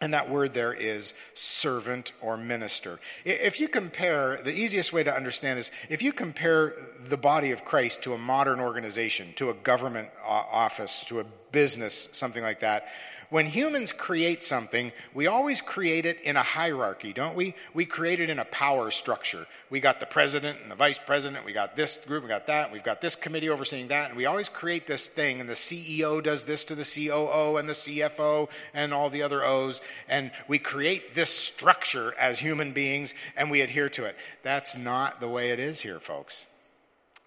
And 0.00 0.12
that 0.12 0.28
word 0.28 0.54
there 0.54 0.72
is 0.72 1.14
servant 1.34 2.10
or 2.20 2.36
minister. 2.36 2.98
If 3.24 3.60
you 3.60 3.68
compare, 3.68 4.38
the 4.42 4.52
easiest 4.52 4.92
way 4.92 5.04
to 5.04 5.14
understand 5.14 5.60
is 5.60 5.70
if 5.88 6.02
you 6.02 6.12
compare 6.12 6.74
the 7.06 7.16
body 7.16 7.52
of 7.52 7.64
Christ 7.64 8.02
to 8.02 8.12
a 8.12 8.18
modern 8.18 8.58
organization, 8.58 9.34
to 9.36 9.50
a 9.50 9.54
government 9.54 10.08
uh, 10.24 10.42
office, 10.50 11.04
to 11.04 11.20
a 11.20 11.24
business, 11.52 12.08
something 12.12 12.42
like 12.42 12.60
that, 12.60 12.88
when 13.32 13.46
humans 13.46 13.92
create 13.92 14.42
something, 14.42 14.92
we 15.14 15.26
always 15.26 15.62
create 15.62 16.04
it 16.04 16.20
in 16.20 16.36
a 16.36 16.42
hierarchy, 16.42 17.14
don't 17.14 17.34
we? 17.34 17.54
We 17.72 17.86
create 17.86 18.20
it 18.20 18.28
in 18.28 18.38
a 18.38 18.44
power 18.44 18.90
structure. 18.90 19.46
We 19.70 19.80
got 19.80 20.00
the 20.00 20.06
president 20.06 20.58
and 20.60 20.70
the 20.70 20.74
vice 20.74 20.98
president, 20.98 21.46
we 21.46 21.54
got 21.54 21.74
this 21.74 22.04
group, 22.04 22.24
we 22.24 22.28
got 22.28 22.46
that, 22.48 22.70
we've 22.70 22.82
got 22.82 23.00
this 23.00 23.16
committee 23.16 23.48
overseeing 23.48 23.88
that, 23.88 24.10
and 24.10 24.18
we 24.18 24.26
always 24.26 24.50
create 24.50 24.86
this 24.86 25.08
thing, 25.08 25.40
and 25.40 25.48
the 25.48 25.54
CEO 25.54 26.22
does 26.22 26.44
this 26.44 26.62
to 26.66 26.74
the 26.74 26.84
COO 26.84 27.56
and 27.56 27.66
the 27.66 27.72
CFO 27.72 28.50
and 28.74 28.92
all 28.92 29.08
the 29.08 29.22
other 29.22 29.42
O's, 29.42 29.80
and 30.10 30.30
we 30.46 30.58
create 30.58 31.14
this 31.14 31.30
structure 31.30 32.14
as 32.20 32.38
human 32.38 32.72
beings 32.72 33.14
and 33.34 33.50
we 33.50 33.62
adhere 33.62 33.88
to 33.88 34.04
it. 34.04 34.14
That's 34.42 34.76
not 34.76 35.20
the 35.20 35.28
way 35.28 35.52
it 35.52 35.58
is 35.58 35.80
here, 35.80 36.00
folks. 36.00 36.44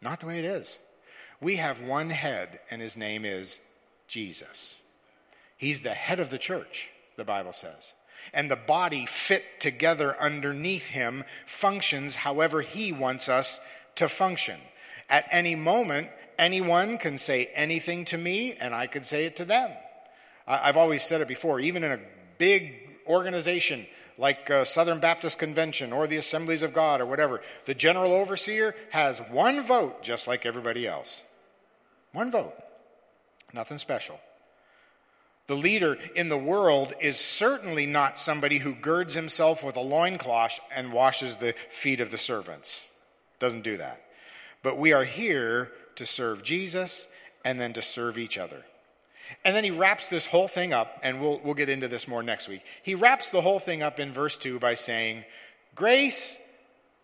Not 0.03 0.19
the 0.19 0.27
way 0.27 0.37
it 0.37 0.45
is. 0.45 0.77
We 1.41 1.55
have 1.55 1.81
one 1.81 2.11
head, 2.11 2.59
and 2.69 2.79
his 2.79 2.95
name 2.95 3.25
is 3.25 3.59
Jesus. 4.07 4.75
He's 5.57 5.81
the 5.81 5.93
head 5.93 6.19
of 6.19 6.29
the 6.29 6.37
church, 6.37 6.89
the 7.15 7.25
Bible 7.25 7.53
says. 7.53 7.93
And 8.33 8.49
the 8.49 8.55
body 8.55 9.05
fit 9.05 9.43
together 9.59 10.19
underneath 10.19 10.87
him 10.87 11.23
functions 11.45 12.17
however 12.17 12.61
he 12.61 12.91
wants 12.91 13.29
us 13.29 13.59
to 13.95 14.09
function. 14.09 14.59
At 15.09 15.27
any 15.31 15.55
moment, 15.55 16.09
anyone 16.37 16.97
can 16.97 17.17
say 17.17 17.49
anything 17.53 18.05
to 18.05 18.17
me, 18.17 18.53
and 18.53 18.73
I 18.73 18.87
could 18.87 19.05
say 19.05 19.25
it 19.25 19.35
to 19.37 19.45
them. 19.45 19.71
I've 20.47 20.77
always 20.77 21.03
said 21.03 21.21
it 21.21 21.27
before, 21.27 21.59
even 21.59 21.83
in 21.83 21.91
a 21.91 21.99
big 22.37 22.73
organization 23.07 23.85
like 24.17 24.49
uh, 24.49 24.63
Southern 24.63 24.99
Baptist 24.99 25.39
Convention 25.39 25.91
or 25.91 26.07
the 26.07 26.17
Assemblies 26.17 26.61
of 26.61 26.73
God 26.73 27.01
or 27.01 27.05
whatever, 27.05 27.41
the 27.65 27.73
general 27.73 28.13
overseer 28.13 28.75
has 28.91 29.19
one 29.19 29.63
vote 29.63 30.03
just 30.03 30.27
like 30.27 30.45
everybody 30.45 30.87
else. 30.87 31.23
One 32.13 32.31
vote. 32.31 32.53
Nothing 33.53 33.77
special. 33.77 34.19
The 35.47 35.55
leader 35.55 35.97
in 36.15 36.29
the 36.29 36.37
world 36.37 36.93
is 36.99 37.17
certainly 37.17 37.85
not 37.85 38.17
somebody 38.17 38.59
who 38.59 38.73
girds 38.73 39.13
himself 39.13 39.63
with 39.63 39.75
a 39.75 39.81
loincloth 39.81 40.59
and 40.75 40.91
washes 40.91 41.37
the 41.37 41.53
feet 41.69 42.01
of 42.01 42.09
the 42.09 42.17
servants. 42.17 42.89
Doesn't 43.39 43.63
do 43.63 43.77
that. 43.77 44.01
But 44.63 44.79
we 44.79 44.91
are 44.91 45.03
here 45.03 45.71
to 45.95 46.05
serve 46.05 46.41
Jesus 46.41 47.11
and 47.43 47.59
then 47.59 47.73
to 47.73 47.81
serve 47.81 48.17
each 48.17 48.39
other. 48.39 48.63
And 49.43 49.55
then 49.55 49.63
he 49.63 49.71
wraps 49.71 50.09
this 50.09 50.25
whole 50.25 50.47
thing 50.47 50.73
up, 50.73 50.99
and 51.03 51.21
we'll, 51.21 51.39
we'll 51.43 51.53
get 51.53 51.69
into 51.69 51.87
this 51.87 52.07
more 52.07 52.23
next 52.23 52.47
week. 52.47 52.63
He 52.81 52.95
wraps 52.95 53.31
the 53.31 53.41
whole 53.41 53.59
thing 53.59 53.81
up 53.81 53.99
in 53.99 54.11
verse 54.11 54.37
2 54.37 54.59
by 54.59 54.73
saying, 54.73 55.23
Grace 55.75 56.39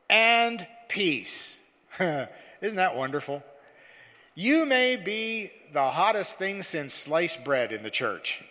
and 0.09 0.65
peace. 0.87 1.59
Isn't 1.99 2.77
that 2.77 2.95
wonderful? 2.95 3.43
You 4.35 4.65
may 4.65 4.95
be 4.95 5.51
the 5.73 5.89
hottest 5.89 6.37
thing 6.37 6.63
since 6.63 6.93
sliced 6.93 7.43
bread 7.43 7.71
in 7.71 7.83
the 7.83 7.89
church. 7.89 8.43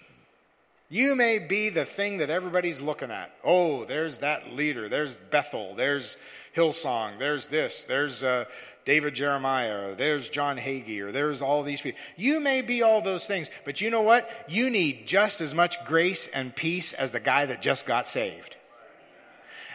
You 0.89 1.15
may 1.15 1.39
be 1.39 1.69
the 1.69 1.85
thing 1.85 2.19
that 2.19 2.31
everybody's 2.31 2.81
looking 2.81 3.11
at. 3.13 3.33
Oh, 3.45 3.85
there's 3.85 4.19
that 4.19 4.53
leader. 4.53 4.89
There's 4.89 5.19
Bethel. 5.19 5.75
There's 5.77 6.17
Hillsong. 6.55 7.19
There's 7.19 7.47
this. 7.47 7.85
There's 7.85 8.25
uh, 8.25 8.47
David 8.85 9.15
Jeremiah. 9.15 9.95
There's 9.95 10.29
John 10.29 10.59
Hagee. 10.59 11.01
Or 11.01 11.13
there's 11.13 11.43
all 11.43 11.63
these 11.63 11.81
people. 11.81 12.01
You 12.17 12.41
may 12.41 12.61
be 12.61 12.83
all 12.83 13.01
those 13.01 13.27
things, 13.27 13.51
but 13.65 13.81
you 13.81 13.89
know 13.89 14.03
what? 14.03 14.29
You 14.49 14.69
need 14.69 15.07
just 15.07 15.41
as 15.41 15.55
much 15.55 15.85
grace 15.85 16.27
and 16.29 16.55
peace 16.57 16.93
as 16.93 17.13
the 17.13 17.21
guy 17.21 17.47
that 17.47 17.63
just 17.63 17.87
got 17.87 18.09
saved. 18.09 18.57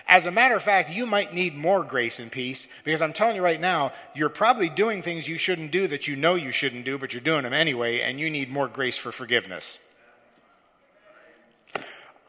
As 0.07 0.25
a 0.25 0.31
matter 0.31 0.55
of 0.55 0.61
fact, 0.61 0.91
you 0.91 1.05
might 1.05 1.33
need 1.33 1.55
more 1.55 1.83
grace 1.83 2.19
and 2.19 2.31
peace 2.31 2.67
because 2.83 3.01
I'm 3.01 3.13
telling 3.13 3.35
you 3.35 3.41
right 3.41 3.59
now, 3.59 3.91
you're 4.13 4.29
probably 4.29 4.69
doing 4.69 5.01
things 5.01 5.27
you 5.27 5.37
shouldn't 5.37 5.71
do 5.71 5.87
that 5.87 6.07
you 6.07 6.15
know 6.15 6.35
you 6.35 6.51
shouldn't 6.51 6.85
do, 6.85 6.97
but 6.97 7.13
you're 7.13 7.21
doing 7.21 7.43
them 7.43 7.53
anyway, 7.53 8.01
and 8.01 8.19
you 8.19 8.29
need 8.29 8.51
more 8.51 8.67
grace 8.67 8.97
for 8.97 9.11
forgiveness. 9.11 9.79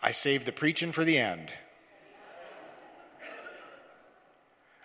I 0.02 0.10
saved 0.10 0.46
the 0.46 0.52
preaching 0.52 0.92
for 0.92 1.04
the 1.04 1.18
end. 1.18 1.50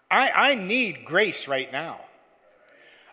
I, 0.10 0.32
I 0.36 0.56
need 0.56 1.06
grace 1.06 1.48
right 1.48 1.72
now. 1.72 2.02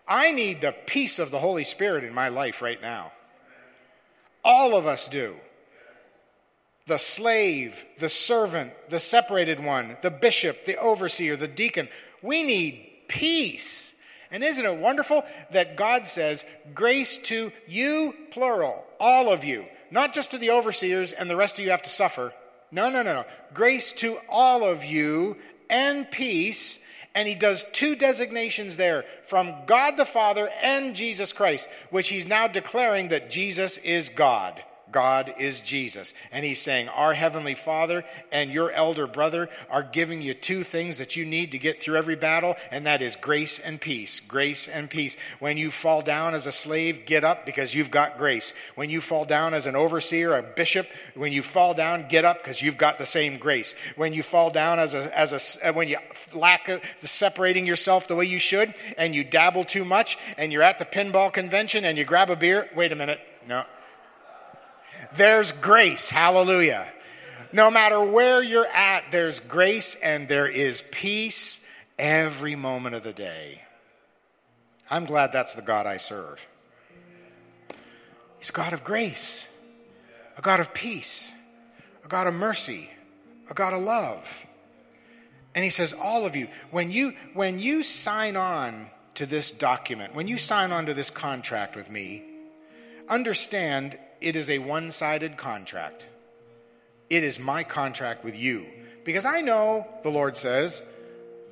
I 0.05 0.31
need 0.31 0.59
the 0.59 0.75
peace 0.87 1.19
of 1.19 1.31
the 1.31 1.39
Holy 1.39 1.63
Spirit 1.63 2.03
in 2.03 2.13
my 2.13 2.27
life 2.27 2.61
right 2.61 2.81
now. 2.81 3.13
All 4.43 4.75
of 4.75 4.85
us 4.85 5.07
do 5.07 5.35
the 6.89 6.97
slave, 6.97 7.85
the 7.99 8.09
servant, 8.09 8.73
the 8.89 8.99
separated 8.99 9.63
one, 9.63 9.95
the 10.01 10.11
bishop, 10.11 10.65
the 10.65 10.75
overseer, 10.77 11.37
the 11.37 11.47
deacon. 11.47 11.87
We 12.21 12.43
need 12.43 12.85
peace. 13.07 13.93
And 14.31 14.43
isn't 14.43 14.65
it 14.65 14.77
wonderful 14.77 15.23
that 15.51 15.77
God 15.77 16.05
says, 16.05 16.45
grace 16.73 17.17
to 17.19 17.51
you, 17.67 18.15
plural, 18.31 18.85
all 18.99 19.31
of 19.31 19.43
you, 19.43 19.65
not 19.91 20.13
just 20.13 20.31
to 20.31 20.39
the 20.39 20.49
overseers 20.49 21.13
and 21.13 21.29
the 21.29 21.35
rest 21.35 21.59
of 21.59 21.65
you 21.65 21.71
have 21.71 21.83
to 21.83 21.89
suffer. 21.89 22.33
No, 22.71 22.89
no, 22.89 23.03
no, 23.03 23.13
no. 23.13 23.25
Grace 23.53 23.93
to 23.93 24.17
all 24.27 24.63
of 24.63 24.83
you 24.83 25.37
and 25.69 26.09
peace. 26.09 26.81
And 27.13 27.27
he 27.27 27.35
does 27.35 27.65
two 27.71 27.95
designations 27.95 28.77
there 28.77 29.03
from 29.25 29.53
God 29.67 29.95
the 29.95 30.05
Father 30.05 30.49
and 30.63 30.95
Jesus 30.95 31.33
Christ, 31.33 31.69
which 31.91 32.09
he's 32.09 32.27
now 32.27 32.47
declaring 32.47 33.09
that 33.09 33.29
Jesus 33.29 33.77
is 33.77 34.09
God. 34.09 34.63
God 34.91 35.33
is 35.37 35.61
Jesus. 35.61 36.13
And 36.31 36.45
he's 36.45 36.61
saying, 36.61 36.89
Our 36.89 37.13
Heavenly 37.13 37.55
Father 37.55 38.03
and 38.31 38.51
your 38.51 38.71
elder 38.71 39.07
brother 39.07 39.49
are 39.69 39.83
giving 39.83 40.21
you 40.21 40.33
two 40.33 40.63
things 40.63 40.97
that 40.97 41.15
you 41.15 41.25
need 41.25 41.51
to 41.51 41.59
get 41.59 41.79
through 41.79 41.95
every 41.95 42.15
battle, 42.15 42.55
and 42.71 42.85
that 42.85 43.01
is 43.01 43.15
grace 43.15 43.59
and 43.59 43.79
peace. 43.79 44.19
Grace 44.19 44.67
and 44.67 44.89
peace. 44.89 45.17
When 45.39 45.57
you 45.57 45.71
fall 45.71 46.01
down 46.01 46.33
as 46.33 46.47
a 46.47 46.51
slave, 46.51 47.05
get 47.05 47.23
up 47.23 47.45
because 47.45 47.75
you've 47.75 47.91
got 47.91 48.17
grace. 48.17 48.53
When 48.75 48.89
you 48.89 49.01
fall 49.01 49.25
down 49.25 49.53
as 49.53 49.65
an 49.65 49.75
overseer, 49.75 50.35
a 50.35 50.43
bishop, 50.43 50.87
when 51.15 51.31
you 51.31 51.43
fall 51.43 51.73
down, 51.73 52.07
get 52.07 52.25
up 52.25 52.37
because 52.39 52.61
you've 52.61 52.77
got 52.77 52.97
the 52.97 53.05
same 53.05 53.37
grace. 53.37 53.75
When 53.95 54.13
you 54.13 54.23
fall 54.23 54.49
down 54.49 54.79
as 54.79 54.93
a, 54.93 55.17
as 55.17 55.59
a, 55.61 55.69
uh, 55.69 55.73
when 55.73 55.87
you 55.87 55.97
lack 56.33 56.69
of 56.69 56.81
separating 57.01 57.65
yourself 57.65 58.07
the 58.07 58.15
way 58.15 58.25
you 58.25 58.39
should, 58.39 58.73
and 58.97 59.13
you 59.13 59.23
dabble 59.23 59.65
too 59.65 59.85
much, 59.85 60.17
and 60.37 60.51
you're 60.51 60.63
at 60.63 60.79
the 60.79 60.85
pinball 60.85 61.31
convention 61.31 61.85
and 61.85 61.97
you 61.97 62.05
grab 62.05 62.29
a 62.29 62.35
beer, 62.35 62.69
wait 62.75 62.91
a 62.91 62.95
minute, 62.95 63.19
no, 63.47 63.63
there's 65.15 65.51
grace. 65.51 66.09
Hallelujah. 66.09 66.85
No 67.51 67.71
matter 67.71 67.99
where 67.99 68.43
you're 68.43 68.67
at, 68.67 69.05
there's 69.11 69.39
grace 69.39 69.95
and 69.95 70.27
there 70.27 70.47
is 70.47 70.83
peace 70.91 71.65
every 71.97 72.55
moment 72.55 72.95
of 72.95 73.03
the 73.03 73.13
day. 73.13 73.63
I'm 74.91 75.05
glad 75.05 75.31
that's 75.31 75.55
the 75.55 75.61
God 75.61 75.85
I 75.85 75.97
serve. 75.97 76.45
He's 78.37 78.51
God 78.51 78.73
of 78.73 78.83
grace, 78.83 79.47
a 80.37 80.41
God 80.41 80.59
of 80.59 80.73
peace, 80.73 81.33
a 82.05 82.07
God 82.07 82.27
of 82.27 82.33
mercy, 82.33 82.89
a 83.49 83.53
God 83.53 83.73
of 83.73 83.81
love. 83.81 84.47
And 85.55 85.63
he 85.63 85.69
says, 85.69 85.93
all 85.93 86.25
of 86.25 86.35
you, 86.35 86.47
when 86.71 86.91
you 86.91 87.13
when 87.33 87.59
you 87.59 87.83
sign 87.83 88.35
on 88.35 88.87
to 89.15 89.25
this 89.25 89.51
document, 89.51 90.15
when 90.15 90.27
you 90.27 90.37
sign 90.37 90.71
on 90.71 90.85
to 90.85 90.93
this 90.93 91.09
contract 91.09 91.75
with 91.75 91.89
me, 91.89 92.23
understand 93.09 93.97
it 94.21 94.35
is 94.35 94.49
a 94.49 94.59
one 94.59 94.91
sided 94.91 95.37
contract. 95.37 96.07
It 97.09 97.23
is 97.23 97.39
my 97.39 97.63
contract 97.63 98.23
with 98.23 98.37
you. 98.37 98.65
Because 99.03 99.25
I 99.25 99.41
know, 99.41 99.87
the 100.03 100.11
Lord 100.11 100.37
says, 100.37 100.83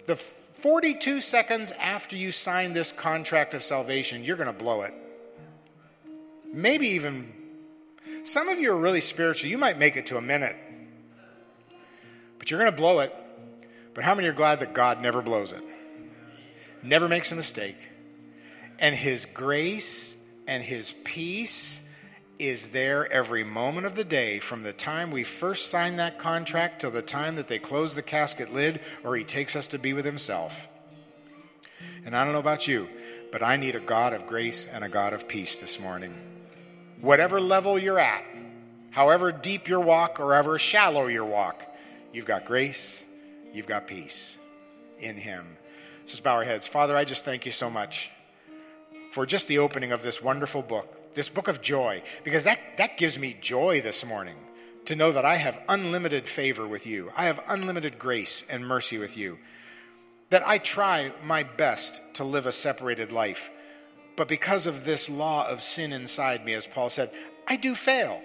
the 0.05 0.15
42 0.15 1.21
seconds 1.21 1.71
after 1.73 2.15
you 2.15 2.31
sign 2.31 2.73
this 2.73 2.91
contract 2.91 3.53
of 3.53 3.63
salvation, 3.63 4.23
you're 4.23 4.37
going 4.37 4.47
to 4.47 4.53
blow 4.53 4.81
it. 4.81 4.93
Maybe 6.53 6.89
even, 6.89 7.33
some 8.23 8.49
of 8.49 8.59
you 8.59 8.71
are 8.71 8.77
really 8.77 9.01
spiritual. 9.01 9.49
You 9.49 9.57
might 9.57 9.77
make 9.77 9.95
it 9.95 10.07
to 10.07 10.17
a 10.17 10.21
minute, 10.21 10.55
but 12.39 12.49
you're 12.49 12.59
going 12.59 12.71
to 12.71 12.77
blow 12.77 12.99
it. 12.99 13.13
But 13.93 14.03
how 14.03 14.13
many 14.13 14.27
are 14.27 14.33
glad 14.33 14.59
that 14.59 14.73
God 14.73 15.01
never 15.01 15.21
blows 15.21 15.51
it? 15.51 15.63
Never 16.83 17.07
makes 17.07 17.31
a 17.31 17.35
mistake. 17.35 17.77
And 18.79 18.95
His 18.95 19.25
grace 19.25 20.21
and 20.47 20.63
His 20.63 20.93
peace 21.03 21.83
is 22.39 22.69
there 22.69 23.11
every 23.11 23.43
moment 23.43 23.85
of 23.87 23.95
the 23.95 24.03
day 24.03 24.39
from 24.39 24.63
the 24.63 24.73
time 24.73 25.11
we 25.11 25.23
first 25.23 25.69
sign 25.69 25.97
that 25.97 26.19
contract 26.19 26.81
till 26.81 26.91
the 26.91 27.01
time 27.01 27.35
that 27.35 27.47
they 27.47 27.59
close 27.59 27.95
the 27.95 28.01
casket 28.01 28.53
lid 28.53 28.79
or 29.03 29.15
he 29.15 29.23
takes 29.23 29.55
us 29.55 29.67
to 29.67 29.79
be 29.79 29.93
with 29.93 30.05
himself. 30.05 30.67
And 32.05 32.15
I 32.15 32.23
don't 32.23 32.33
know 32.33 32.39
about 32.39 32.67
you, 32.67 32.87
but 33.31 33.41
I 33.41 33.57
need 33.57 33.75
a 33.75 33.79
God 33.79 34.13
of 34.13 34.27
grace 34.27 34.67
and 34.71 34.83
a 34.83 34.89
God 34.89 35.13
of 35.13 35.27
peace 35.27 35.59
this 35.59 35.79
morning. 35.79 36.13
Whatever 37.01 37.41
level 37.41 37.77
you're 37.77 37.99
at, 37.99 38.23
however 38.91 39.31
deep 39.31 39.67
your 39.67 39.79
walk 39.79 40.19
or 40.19 40.33
however 40.33 40.59
shallow 40.59 41.07
your 41.07 41.25
walk, 41.25 41.63
you've 42.13 42.25
got 42.25 42.45
grace, 42.45 43.03
you've 43.53 43.67
got 43.67 43.87
peace 43.87 44.37
in 44.99 45.15
him. 45.15 45.45
Let's 45.99 46.11
just 46.11 46.23
bow 46.23 46.35
our 46.35 46.43
heads. 46.43 46.67
Father, 46.67 46.95
I 46.95 47.03
just 47.03 47.25
thank 47.25 47.45
you 47.45 47.51
so 47.51 47.69
much 47.69 48.11
for 49.17 49.25
just 49.25 49.47
the 49.47 49.57
opening 49.57 49.91
of 49.91 50.03
this 50.03 50.21
wonderful 50.21 50.61
book, 50.61 51.15
this 51.15 51.27
book 51.27 51.47
of 51.47 51.59
joy, 51.59 52.03
because 52.23 52.43
that, 52.43 52.59
that 52.77 52.99
gives 52.99 53.17
me 53.17 53.35
joy 53.41 53.81
this 53.81 54.05
morning 54.05 54.35
to 54.85 54.95
know 54.95 55.11
that 55.11 55.25
I 55.25 55.37
have 55.37 55.59
unlimited 55.67 56.27
favor 56.27 56.67
with 56.67 56.85
you. 56.85 57.09
I 57.17 57.25
have 57.25 57.43
unlimited 57.49 57.97
grace 57.97 58.45
and 58.47 58.67
mercy 58.67 58.99
with 58.99 59.17
you. 59.17 59.39
That 60.29 60.47
I 60.47 60.59
try 60.59 61.11
my 61.23 61.41
best 61.41 61.99
to 62.13 62.23
live 62.23 62.45
a 62.45 62.51
separated 62.51 63.11
life. 63.11 63.49
But 64.15 64.27
because 64.27 64.67
of 64.67 64.85
this 64.85 65.09
law 65.09 65.49
of 65.49 65.63
sin 65.63 65.93
inside 65.93 66.45
me, 66.45 66.53
as 66.53 66.67
Paul 66.67 66.91
said, 66.91 67.09
I 67.47 67.55
do 67.55 67.73
fail. 67.73 68.21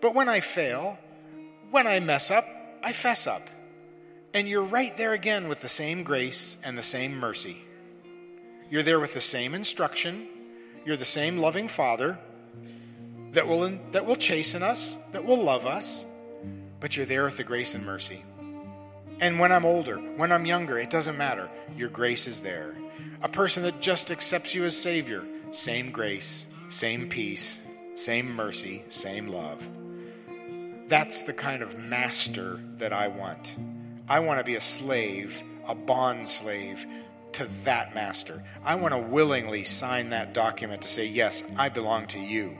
But 0.00 0.16
when 0.16 0.28
I 0.28 0.40
fail, 0.40 0.98
when 1.70 1.86
I 1.86 2.00
mess 2.00 2.32
up, 2.32 2.44
I 2.82 2.92
fess 2.92 3.28
up. 3.28 3.46
And 4.34 4.48
you're 4.48 4.64
right 4.64 4.96
there 4.96 5.12
again 5.12 5.46
with 5.46 5.60
the 5.60 5.68
same 5.68 6.02
grace 6.02 6.56
and 6.64 6.76
the 6.76 6.82
same 6.82 7.14
mercy. 7.20 7.58
You're 8.72 8.82
there 8.82 9.00
with 9.00 9.12
the 9.12 9.20
same 9.20 9.54
instruction. 9.54 10.26
You're 10.86 10.96
the 10.96 11.04
same 11.04 11.36
loving 11.36 11.68
Father 11.68 12.18
that 13.32 13.46
will, 13.46 13.78
that 13.90 14.06
will 14.06 14.16
chasten 14.16 14.62
us, 14.62 14.96
that 15.12 15.26
will 15.26 15.36
love 15.36 15.66
us, 15.66 16.06
but 16.80 16.96
you're 16.96 17.04
there 17.04 17.24
with 17.24 17.36
the 17.36 17.44
grace 17.44 17.74
and 17.74 17.84
mercy. 17.84 18.24
And 19.20 19.38
when 19.38 19.52
I'm 19.52 19.66
older, 19.66 19.96
when 19.96 20.32
I'm 20.32 20.46
younger, 20.46 20.78
it 20.78 20.88
doesn't 20.88 21.18
matter. 21.18 21.50
Your 21.76 21.90
grace 21.90 22.26
is 22.26 22.40
there. 22.40 22.74
A 23.20 23.28
person 23.28 23.62
that 23.64 23.82
just 23.82 24.10
accepts 24.10 24.54
you 24.54 24.64
as 24.64 24.74
Savior, 24.74 25.22
same 25.50 25.90
grace, 25.90 26.46
same 26.70 27.10
peace, 27.10 27.60
same 27.94 28.34
mercy, 28.34 28.84
same 28.88 29.28
love. 29.28 29.68
That's 30.86 31.24
the 31.24 31.34
kind 31.34 31.62
of 31.62 31.78
master 31.78 32.58
that 32.76 32.94
I 32.94 33.08
want. 33.08 33.54
I 34.08 34.20
want 34.20 34.38
to 34.38 34.44
be 34.46 34.54
a 34.54 34.62
slave, 34.62 35.42
a 35.68 35.74
bond 35.74 36.26
slave 36.26 36.86
to 37.34 37.46
that 37.64 37.94
master. 37.94 38.42
I 38.64 38.74
want 38.74 38.94
to 38.94 39.00
willingly 39.00 39.64
sign 39.64 40.10
that 40.10 40.34
document 40.34 40.82
to 40.82 40.88
say, 40.88 41.06
Yes, 41.06 41.44
I 41.56 41.68
belong 41.68 42.06
to 42.08 42.18
you 42.18 42.56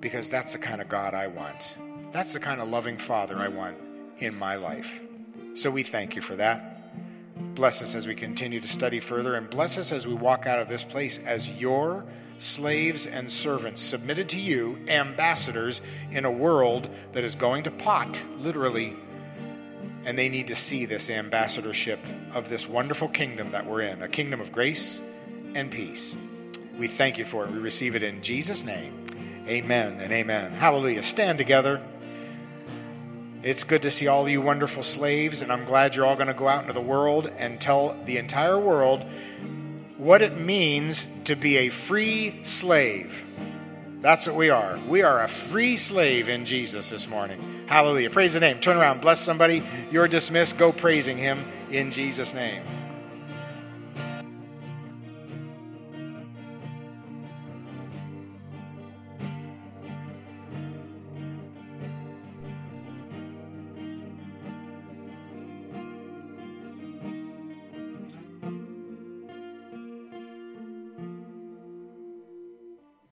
because 0.00 0.30
that's 0.30 0.52
the 0.52 0.58
kind 0.58 0.80
of 0.80 0.88
God 0.88 1.14
I 1.14 1.28
want. 1.28 1.76
That's 2.10 2.32
the 2.32 2.40
kind 2.40 2.60
of 2.60 2.68
loving 2.68 2.98
Father 2.98 3.38
I 3.38 3.48
want 3.48 3.76
in 4.18 4.34
my 4.34 4.56
life. 4.56 5.00
So 5.54 5.70
we 5.70 5.82
thank 5.82 6.16
you 6.16 6.22
for 6.22 6.36
that. 6.36 6.72
Bless 7.54 7.82
us 7.82 7.94
as 7.94 8.06
we 8.06 8.14
continue 8.14 8.60
to 8.60 8.68
study 8.68 9.00
further, 9.00 9.34
and 9.34 9.48
bless 9.48 9.78
us 9.78 9.92
as 9.92 10.06
we 10.06 10.14
walk 10.14 10.46
out 10.46 10.58
of 10.58 10.68
this 10.68 10.84
place 10.84 11.18
as 11.18 11.50
your 11.60 12.04
slaves 12.38 13.06
and 13.06 13.30
servants, 13.30 13.82
submitted 13.82 14.28
to 14.30 14.40
you, 14.40 14.80
ambassadors 14.88 15.80
in 16.10 16.24
a 16.24 16.30
world 16.30 16.88
that 17.12 17.24
is 17.24 17.34
going 17.34 17.62
to 17.62 17.70
pot, 17.70 18.20
literally, 18.38 18.96
and 20.04 20.18
they 20.18 20.28
need 20.28 20.48
to 20.48 20.54
see 20.54 20.84
this 20.84 21.10
ambassadorship 21.10 22.00
of 22.34 22.48
this 22.48 22.68
wonderful 22.68 23.08
kingdom 23.08 23.52
that 23.52 23.66
we're 23.66 23.82
in 23.82 24.02
a 24.02 24.08
kingdom 24.08 24.40
of 24.40 24.52
grace 24.52 25.00
and 25.54 25.70
peace. 25.70 26.16
We 26.78 26.88
thank 26.88 27.18
you 27.18 27.24
for 27.24 27.44
it. 27.44 27.50
We 27.50 27.58
receive 27.58 27.94
it 27.94 28.02
in 28.02 28.22
Jesus' 28.22 28.64
name. 28.64 29.06
Amen 29.48 30.00
and 30.00 30.12
amen. 30.12 30.52
Hallelujah. 30.52 31.02
Stand 31.02 31.38
together. 31.38 31.80
It's 33.42 33.64
good 33.64 33.82
to 33.82 33.90
see 33.90 34.06
all 34.06 34.28
you 34.28 34.40
wonderful 34.40 34.84
slaves, 34.84 35.42
and 35.42 35.50
I'm 35.50 35.64
glad 35.64 35.96
you're 35.96 36.06
all 36.06 36.14
going 36.14 36.28
to 36.28 36.34
go 36.34 36.46
out 36.46 36.62
into 36.62 36.72
the 36.72 36.80
world 36.80 37.30
and 37.38 37.60
tell 37.60 37.96
the 38.04 38.18
entire 38.18 38.58
world 38.58 39.04
what 39.96 40.22
it 40.22 40.36
means 40.36 41.08
to 41.24 41.34
be 41.34 41.56
a 41.58 41.68
free 41.68 42.40
slave. 42.44 43.24
That's 44.00 44.26
what 44.26 44.36
we 44.36 44.50
are. 44.50 44.78
We 44.88 45.02
are 45.02 45.22
a 45.22 45.28
free 45.28 45.76
slave 45.76 46.28
in 46.28 46.44
Jesus 46.44 46.90
this 46.90 47.08
morning. 47.08 47.51
Hallelujah. 47.72 48.10
Praise 48.10 48.34
the 48.34 48.40
name. 48.40 48.58
Turn 48.60 48.76
around, 48.76 49.00
bless 49.00 49.18
somebody. 49.18 49.62
You're 49.90 50.06
dismissed. 50.06 50.58
Go 50.58 50.72
praising 50.72 51.16
him 51.16 51.42
in 51.70 51.90
Jesus' 51.90 52.34
name. 52.34 52.62